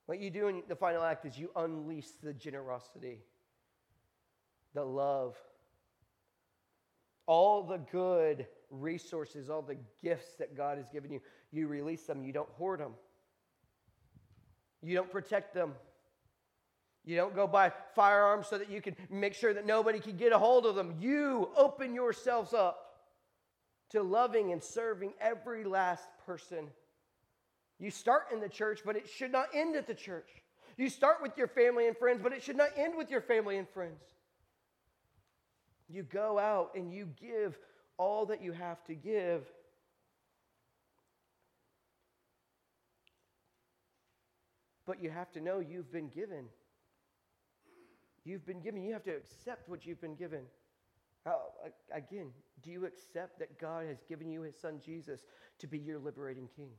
What 0.06 0.20
you 0.20 0.30
do 0.30 0.48
in 0.48 0.62
the 0.68 0.76
final 0.76 1.02
act 1.02 1.26
is 1.26 1.38
you 1.38 1.50
unleash 1.54 2.06
the 2.22 2.32
generosity, 2.32 3.18
the 4.74 4.84
love, 4.84 5.36
all 7.26 7.62
the 7.62 7.76
good 7.76 8.46
resources, 8.70 9.50
all 9.50 9.60
the 9.60 9.76
gifts 10.02 10.36
that 10.38 10.56
God 10.56 10.78
has 10.78 10.88
given 10.88 11.12
you. 11.12 11.20
You 11.52 11.66
release 11.66 12.04
them, 12.04 12.22
you 12.24 12.32
don't 12.32 12.48
hoard 12.50 12.80
them, 12.80 12.94
you 14.82 14.94
don't 14.94 15.10
protect 15.10 15.54
them. 15.54 15.74
You 17.04 17.16
don't 17.16 17.34
go 17.34 17.46
buy 17.46 17.72
firearms 17.94 18.48
so 18.48 18.58
that 18.58 18.70
you 18.70 18.82
can 18.82 18.94
make 19.08 19.32
sure 19.32 19.54
that 19.54 19.64
nobody 19.64 19.98
can 19.98 20.18
get 20.18 20.32
a 20.32 20.38
hold 20.38 20.66
of 20.66 20.74
them. 20.74 20.96
You 21.00 21.48
open 21.56 21.94
yourselves 21.94 22.52
up 22.52 22.87
to 23.90 24.02
loving 24.02 24.52
and 24.52 24.62
serving 24.62 25.14
every 25.20 25.64
last 25.64 26.08
person. 26.26 26.68
You 27.78 27.90
start 27.90 28.26
in 28.32 28.40
the 28.40 28.48
church, 28.48 28.80
but 28.84 28.96
it 28.96 29.08
should 29.08 29.32
not 29.32 29.48
end 29.54 29.76
at 29.76 29.86
the 29.86 29.94
church. 29.94 30.28
You 30.76 30.88
start 30.88 31.22
with 31.22 31.36
your 31.36 31.48
family 31.48 31.86
and 31.86 31.96
friends, 31.96 32.20
but 32.22 32.32
it 32.32 32.42
should 32.42 32.56
not 32.56 32.70
end 32.76 32.96
with 32.96 33.10
your 33.10 33.20
family 33.20 33.56
and 33.56 33.68
friends. 33.68 34.00
You 35.88 36.02
go 36.02 36.38
out 36.38 36.72
and 36.74 36.92
you 36.92 37.08
give 37.20 37.58
all 37.96 38.26
that 38.26 38.42
you 38.42 38.52
have 38.52 38.82
to 38.84 38.94
give. 38.94 39.44
But 44.86 45.02
you 45.02 45.10
have 45.10 45.30
to 45.32 45.40
know 45.40 45.60
you've 45.60 45.90
been 45.92 46.08
given. 46.08 46.46
You've 48.24 48.44
been 48.46 48.60
given. 48.60 48.82
You 48.82 48.92
have 48.92 49.04
to 49.04 49.16
accept 49.16 49.68
what 49.68 49.86
you've 49.86 50.00
been 50.00 50.14
given. 50.14 50.42
How, 51.24 51.40
again, 51.92 52.30
do 52.62 52.70
you 52.70 52.86
accept 52.86 53.38
that 53.38 53.58
God 53.58 53.86
has 53.86 54.02
given 54.08 54.30
you 54.30 54.42
his 54.42 54.56
son 54.56 54.80
Jesus 54.84 55.22
to 55.58 55.66
be 55.66 55.78
your 55.78 55.98
liberating 55.98 56.48
king? 56.56 56.70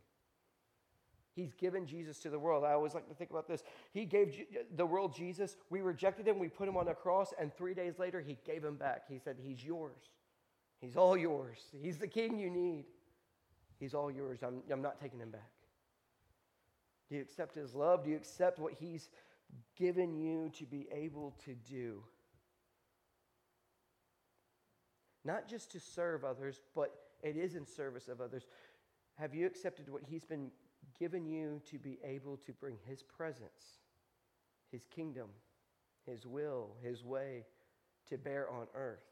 He's 1.36 1.54
given 1.54 1.86
Jesus 1.86 2.20
to 2.20 2.30
the 2.30 2.40
world. 2.40 2.64
I 2.66 2.74
always 2.74 2.94
like 2.94 3.08
to 3.08 3.14
think 3.14 3.30
about 3.30 3.48
this. 3.48 3.64
He 3.94 4.06
gave 4.06 4.36
the 4.76 4.86
world 4.86 5.16
Jesus. 5.16 5.56
We 5.70 5.82
rejected 5.82 6.28
him. 6.28 6.40
We 6.40 6.50
put 6.50 6.68
him 6.68 6.76
on 6.76 6.88
a 6.88 6.96
cross. 6.96 7.34
And 7.40 7.54
three 7.54 7.74
days 7.74 7.98
later, 7.98 8.20
he 8.20 8.38
gave 8.46 8.64
him 8.64 8.76
back. 8.76 9.04
He 9.08 9.20
said, 9.20 9.38
He's 9.42 9.64
yours. 9.64 10.02
He's 10.82 10.98
all 10.98 11.16
yours. 11.16 11.60
He's 11.82 11.98
the 11.98 12.08
king 12.08 12.38
you 12.40 12.50
need. 12.50 12.86
He's 13.80 13.94
all 13.94 14.12
yours. 14.12 14.40
I'm, 14.44 14.62
I'm 14.72 14.82
not 14.82 15.00
taking 15.00 15.20
him 15.20 15.30
back. 15.30 15.52
Do 17.10 17.16
you 17.16 17.22
accept 17.22 17.56
his 17.56 17.74
love? 17.74 18.04
Do 18.04 18.10
you 18.10 18.18
accept 18.18 18.60
what 18.60 18.74
he's 18.74 19.10
given 19.78 20.16
you 20.16 20.52
to 20.58 20.66
be 20.66 20.88
able 20.92 21.36
to 21.46 21.56
do? 21.70 22.04
Not 25.26 25.48
just 25.48 25.72
to 25.72 25.80
serve 25.80 26.24
others, 26.24 26.62
but 26.76 26.94
it 27.24 27.36
is 27.36 27.56
in 27.56 27.66
service 27.66 28.08
of 28.08 28.22
others. 28.22 28.46
Have 29.16 29.34
you 29.34 29.46
accepted 29.46 29.90
what 29.90 30.04
He's 30.04 30.24
been 30.24 30.52
given 30.98 31.26
you 31.26 31.62
to 31.70 31.78
be 31.78 31.98
able 32.04 32.38
to 32.38 32.54
bring 32.54 32.78
His 32.86 33.04
presence, 33.04 33.80
His 34.72 34.86
kingdom, 34.86 35.30
His 36.06 36.26
will, 36.26 36.72
His 36.82 37.04
way 37.04 37.46
to 38.08 38.18
bear 38.18 38.50
on 38.50 38.68
earth 38.74 39.04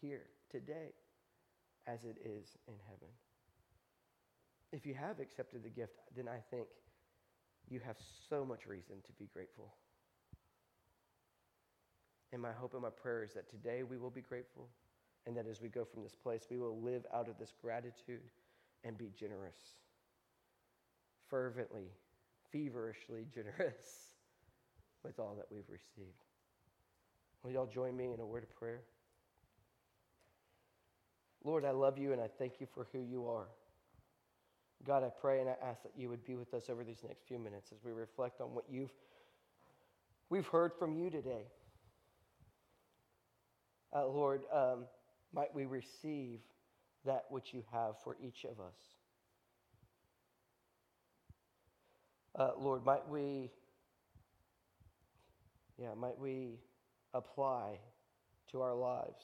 here 0.00 0.26
today 0.50 0.92
as 1.86 2.04
it 2.04 2.18
is 2.24 2.56
in 2.68 2.74
heaven? 2.86 3.08
If 4.72 4.86
you 4.86 4.94
have 4.94 5.18
accepted 5.18 5.64
the 5.64 5.70
gift, 5.70 6.00
then 6.14 6.28
I 6.28 6.38
think 6.50 6.68
you 7.68 7.80
have 7.84 7.96
so 8.28 8.44
much 8.44 8.66
reason 8.66 8.96
to 9.04 9.12
be 9.12 9.28
grateful. 9.32 9.74
And 12.32 12.42
my 12.42 12.52
hope 12.52 12.74
and 12.74 12.82
my 12.82 12.90
prayer 12.90 13.24
is 13.24 13.32
that 13.34 13.48
today 13.48 13.82
we 13.82 13.96
will 13.96 14.10
be 14.10 14.20
grateful 14.20 14.68
and 15.28 15.36
that 15.36 15.46
as 15.46 15.60
we 15.60 15.68
go 15.68 15.84
from 15.84 16.02
this 16.02 16.14
place, 16.14 16.46
we 16.50 16.56
will 16.56 16.80
live 16.80 17.04
out 17.14 17.28
of 17.28 17.38
this 17.38 17.52
gratitude 17.60 18.22
and 18.82 18.96
be 18.96 19.10
generous, 19.14 19.58
fervently, 21.28 21.90
feverishly 22.50 23.26
generous 23.32 24.14
with 25.04 25.18
all 25.18 25.34
that 25.36 25.44
we've 25.50 25.68
received. 25.68 26.24
Will 27.44 27.50
y'all 27.50 27.66
join 27.66 27.94
me 27.94 28.06
in 28.14 28.20
a 28.20 28.26
word 28.26 28.42
of 28.42 28.56
prayer? 28.56 28.80
Lord, 31.44 31.66
I 31.66 31.72
love 31.72 31.98
you 31.98 32.12
and 32.12 32.22
I 32.22 32.28
thank 32.38 32.54
you 32.58 32.66
for 32.72 32.86
who 32.90 33.02
you 33.02 33.28
are. 33.28 33.48
God, 34.86 35.04
I 35.04 35.10
pray 35.20 35.40
and 35.40 35.48
I 35.50 35.56
ask 35.62 35.82
that 35.82 35.92
you 35.94 36.08
would 36.08 36.24
be 36.24 36.36
with 36.36 36.54
us 36.54 36.70
over 36.70 36.84
these 36.84 37.02
next 37.06 37.28
few 37.28 37.38
minutes 37.38 37.70
as 37.70 37.84
we 37.84 37.92
reflect 37.92 38.40
on 38.40 38.54
what 38.54 38.64
you've 38.70 38.92
we've 40.30 40.46
heard 40.46 40.72
from 40.78 40.94
you 40.94 41.10
today. 41.10 41.42
Uh, 43.94 44.06
Lord, 44.06 44.42
um, 44.52 44.84
might 45.32 45.54
we 45.54 45.64
receive 45.64 46.40
that 47.04 47.24
which 47.30 47.52
you 47.52 47.62
have 47.72 47.94
for 48.02 48.16
each 48.22 48.44
of 48.44 48.60
us. 48.60 48.76
Uh, 52.38 52.50
Lord, 52.58 52.84
might 52.84 53.08
we, 53.08 53.50
yeah, 55.80 55.94
might 55.96 56.18
we 56.18 56.60
apply 57.14 57.78
to 58.52 58.60
our 58.60 58.74
lives 58.74 59.22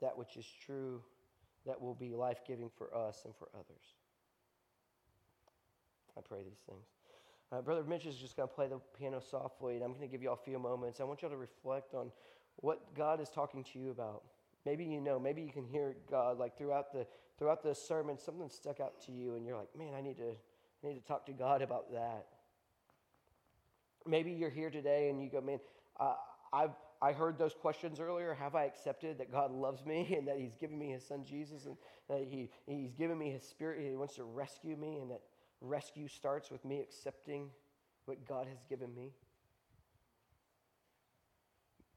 that 0.00 0.16
which 0.16 0.36
is 0.36 0.46
true, 0.64 1.02
that 1.66 1.80
will 1.80 1.94
be 1.94 2.14
life 2.14 2.40
giving 2.46 2.70
for 2.76 2.94
us 2.96 3.22
and 3.24 3.34
for 3.36 3.48
others. 3.54 3.94
I 6.16 6.20
pray 6.20 6.42
these 6.42 6.60
things. 6.68 6.86
Uh, 7.50 7.62
Brother 7.62 7.82
Mitch 7.84 8.06
is 8.06 8.16
just 8.16 8.36
going 8.36 8.48
to 8.48 8.54
play 8.54 8.68
the 8.68 8.78
piano 8.98 9.20
softly, 9.20 9.74
and 9.74 9.84
I'm 9.84 9.90
going 9.90 10.02
to 10.02 10.08
give 10.08 10.22
you 10.22 10.28
all 10.28 10.38
a 10.40 10.44
few 10.44 10.58
moments. 10.58 11.00
I 11.00 11.04
want 11.04 11.22
you 11.22 11.28
all 11.28 11.34
to 11.34 11.38
reflect 11.38 11.94
on 11.94 12.10
what 12.56 12.94
God 12.94 13.20
is 13.20 13.30
talking 13.30 13.64
to 13.72 13.78
you 13.78 13.90
about. 13.90 14.22
Maybe 14.68 14.84
you 14.84 15.00
know, 15.00 15.18
maybe 15.18 15.40
you 15.40 15.50
can 15.50 15.64
hear 15.64 15.96
God 16.10 16.38
like 16.38 16.58
throughout 16.58 16.92
the 16.92 17.06
throughout 17.38 17.62
the 17.62 17.74
sermon, 17.74 18.18
something 18.18 18.50
stuck 18.50 18.80
out 18.80 19.00
to 19.06 19.12
you, 19.12 19.34
and 19.34 19.46
you're 19.46 19.56
like, 19.56 19.74
man, 19.74 19.94
I 19.96 20.02
need 20.02 20.18
to 20.18 20.34
I 20.84 20.88
need 20.88 21.00
to 21.00 21.06
talk 21.08 21.24
to 21.24 21.32
God 21.32 21.62
about 21.62 21.90
that. 21.92 22.26
Maybe 24.06 24.32
you're 24.32 24.50
here 24.50 24.68
today 24.68 25.08
and 25.08 25.22
you 25.22 25.30
go, 25.30 25.40
man, 25.40 25.58
uh, 25.98 26.16
I've 26.52 26.74
I 27.00 27.12
heard 27.12 27.38
those 27.38 27.54
questions 27.54 27.98
earlier. 27.98 28.34
Have 28.34 28.54
I 28.54 28.64
accepted 28.64 29.16
that 29.20 29.32
God 29.32 29.52
loves 29.52 29.86
me 29.86 30.14
and 30.18 30.28
that 30.28 30.36
He's 30.38 30.54
given 30.60 30.78
me 30.78 30.90
His 30.90 31.06
Son 31.06 31.24
Jesus 31.24 31.64
and 31.64 31.78
that 32.10 32.26
he, 32.28 32.50
He's 32.66 32.92
given 32.92 33.16
me 33.16 33.30
His 33.30 33.44
Spirit? 33.44 33.80
He 33.88 33.96
wants 33.96 34.16
to 34.16 34.24
rescue 34.24 34.76
me, 34.76 34.98
and 34.98 35.10
that 35.12 35.22
rescue 35.62 36.08
starts 36.08 36.50
with 36.50 36.62
me 36.66 36.80
accepting 36.80 37.48
what 38.04 38.28
God 38.28 38.46
has 38.48 38.58
given 38.68 38.94
me? 38.94 39.12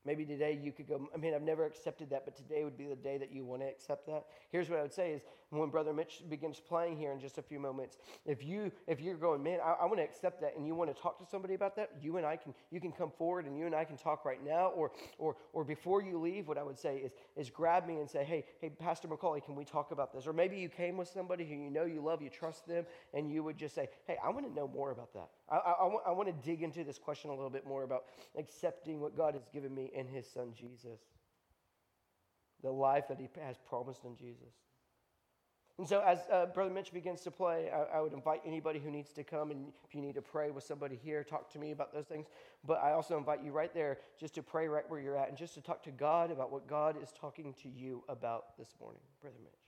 Maybe 0.06 0.26
today 0.26 0.60
you 0.62 0.72
could 0.72 0.88
go, 0.88 1.10
I 1.14 1.18
mean, 1.18 1.34
I've 1.34 1.44
never 1.44 1.66
accepted 1.66 2.10
that, 2.10 2.26
but 2.26 2.36
today 2.36 2.64
would 2.64 2.78
be 2.78 2.88
the 2.88 2.96
day 2.96 3.18
that 3.20 3.32
you 3.32 3.46
want 3.46 3.62
to 3.62 3.68
accept 3.68 4.08
that. 4.08 4.26
Here's 4.52 4.70
what 4.70 4.80
I 4.80 4.82
would 4.82 4.94
say 4.94 5.12
is 5.12 5.22
when 5.60 5.70
Brother 5.70 5.92
Mitch 5.92 6.24
begins 6.30 6.62
playing 6.62 6.98
here 6.98 7.12
in 7.12 7.20
just 7.20 7.38
a 7.38 7.42
few 7.42 7.60
moments, 7.60 7.98
if 8.26 8.44
you 8.44 8.72
if 8.88 9.02
you're 9.02 9.16
going, 9.16 9.44
man, 9.44 9.60
I, 9.64 9.74
I 9.82 9.86
want 9.86 9.98
to 9.98 10.04
accept 10.04 10.40
that 10.42 10.56
and 10.56 10.66
you 10.66 10.76
want 10.76 10.96
to 10.96 11.02
talk 11.02 11.20
to 11.20 11.26
somebody 11.26 11.56
about 11.56 11.76
that, 11.76 11.92
you 12.02 12.18
and 12.18 12.26
I 12.26 12.38
can 12.38 12.54
you 12.72 12.80
can 12.80 12.92
come 12.92 13.12
forward 13.12 13.46
and 13.46 13.58
you 13.58 13.66
and 13.66 13.76
I 13.76 13.84
can 13.84 13.98
talk 13.98 14.24
right 14.24 14.44
now. 14.44 14.68
Or 14.68 14.92
or 15.18 15.36
or 15.52 15.66
before 15.66 16.02
you 16.02 16.18
leave, 16.20 16.48
what 16.48 16.58
I 16.58 16.64
would 16.64 16.80
say 16.80 16.98
is 16.98 17.12
is 17.36 17.50
grab 17.50 17.86
me 17.86 18.00
and 18.00 18.10
say, 18.10 18.24
Hey, 18.24 18.46
hey, 18.62 18.70
Pastor 18.70 19.10
McCauley, 19.10 19.44
can 19.44 19.56
we 19.56 19.66
talk 19.66 19.92
about 19.92 20.14
this? 20.14 20.26
Or 20.26 20.32
maybe 20.32 20.58
you 20.58 20.70
came 20.70 20.96
with 20.96 21.10
somebody 21.10 21.46
who 21.46 21.56
you 21.56 21.70
know 21.70 21.84
you 21.84 22.02
love, 22.02 22.22
you 22.22 22.30
trust 22.30 22.66
them, 22.66 22.86
and 23.14 23.30
you 23.30 23.44
would 23.44 23.58
just 23.58 23.76
say, 23.76 23.90
Hey, 24.08 24.16
I 24.24 24.30
want 24.30 24.48
to 24.48 24.54
know 24.54 24.70
more 24.70 24.92
about 24.92 25.14
that. 25.14 25.30
I, 25.50 25.58
I, 25.58 25.72
I, 25.72 25.86
want, 25.86 26.04
I 26.08 26.12
want 26.12 26.30
to 26.30 26.50
dig 26.50 26.64
into 26.64 26.86
this 26.86 26.98
question 26.98 27.30
a 27.30 27.34
little 27.34 27.50
bit 27.50 27.68
more 27.68 27.84
about 27.84 28.06
accepting 28.38 29.02
what 29.02 29.18
God 29.18 29.34
has 29.34 29.44
given 29.52 29.76
me 29.76 29.92
in 29.94 30.08
His 30.08 30.26
Son 30.32 30.54
Jesus, 30.58 31.02
the 32.64 32.72
life 32.72 33.10
that 33.10 33.20
He 33.20 33.28
has 33.44 33.58
promised 33.68 34.06
in 34.06 34.16
Jesus. 34.16 34.54
And 35.82 35.90
so, 35.90 36.00
as 36.06 36.20
uh, 36.32 36.46
Brother 36.46 36.70
Mitch 36.70 36.94
begins 36.94 37.22
to 37.22 37.32
play, 37.32 37.72
I, 37.72 37.98
I, 37.98 38.02
would 38.02 38.14
invite 38.14 38.44
anybody 38.46 38.78
who 38.78 38.92
needs 38.92 39.14
to 39.14 39.24
come, 39.24 39.50
and 39.50 39.74
if 39.84 39.96
you 39.96 40.02
need 40.02 40.14
to 40.14 40.22
pray 40.22 40.52
with 40.52 40.64
somebody 40.64 40.96
here, 40.96 41.24
talk 41.24 41.52
to 41.54 41.58
me 41.58 41.72
about 41.72 41.92
those 41.92 42.06
things. 42.06 42.28
But 42.64 42.84
I 42.84 42.92
also 42.92 43.18
invite 43.18 43.44
you 43.44 43.52
right 43.52 43.74
there 43.74 43.98
just 44.20 44.36
to 44.36 44.44
pray 44.44 44.68
right 44.68 44.88
where 44.90 45.00
you're 45.00 45.18
at 45.18 45.30
and 45.30 45.36
just 45.36 45.56
to 45.56 45.62
talk 45.62 45.82
to 45.86 45.92
God 45.92 46.30
about 46.30 46.52
what 46.52 46.68
God 46.68 47.02
is 47.02 47.12
talking 47.20 47.56
to 47.64 47.68
you 47.68 48.04
about 48.10 48.56
this 48.60 48.76
morning. 48.80 49.02
Brother 49.22 49.38
Mitch. 49.44 49.61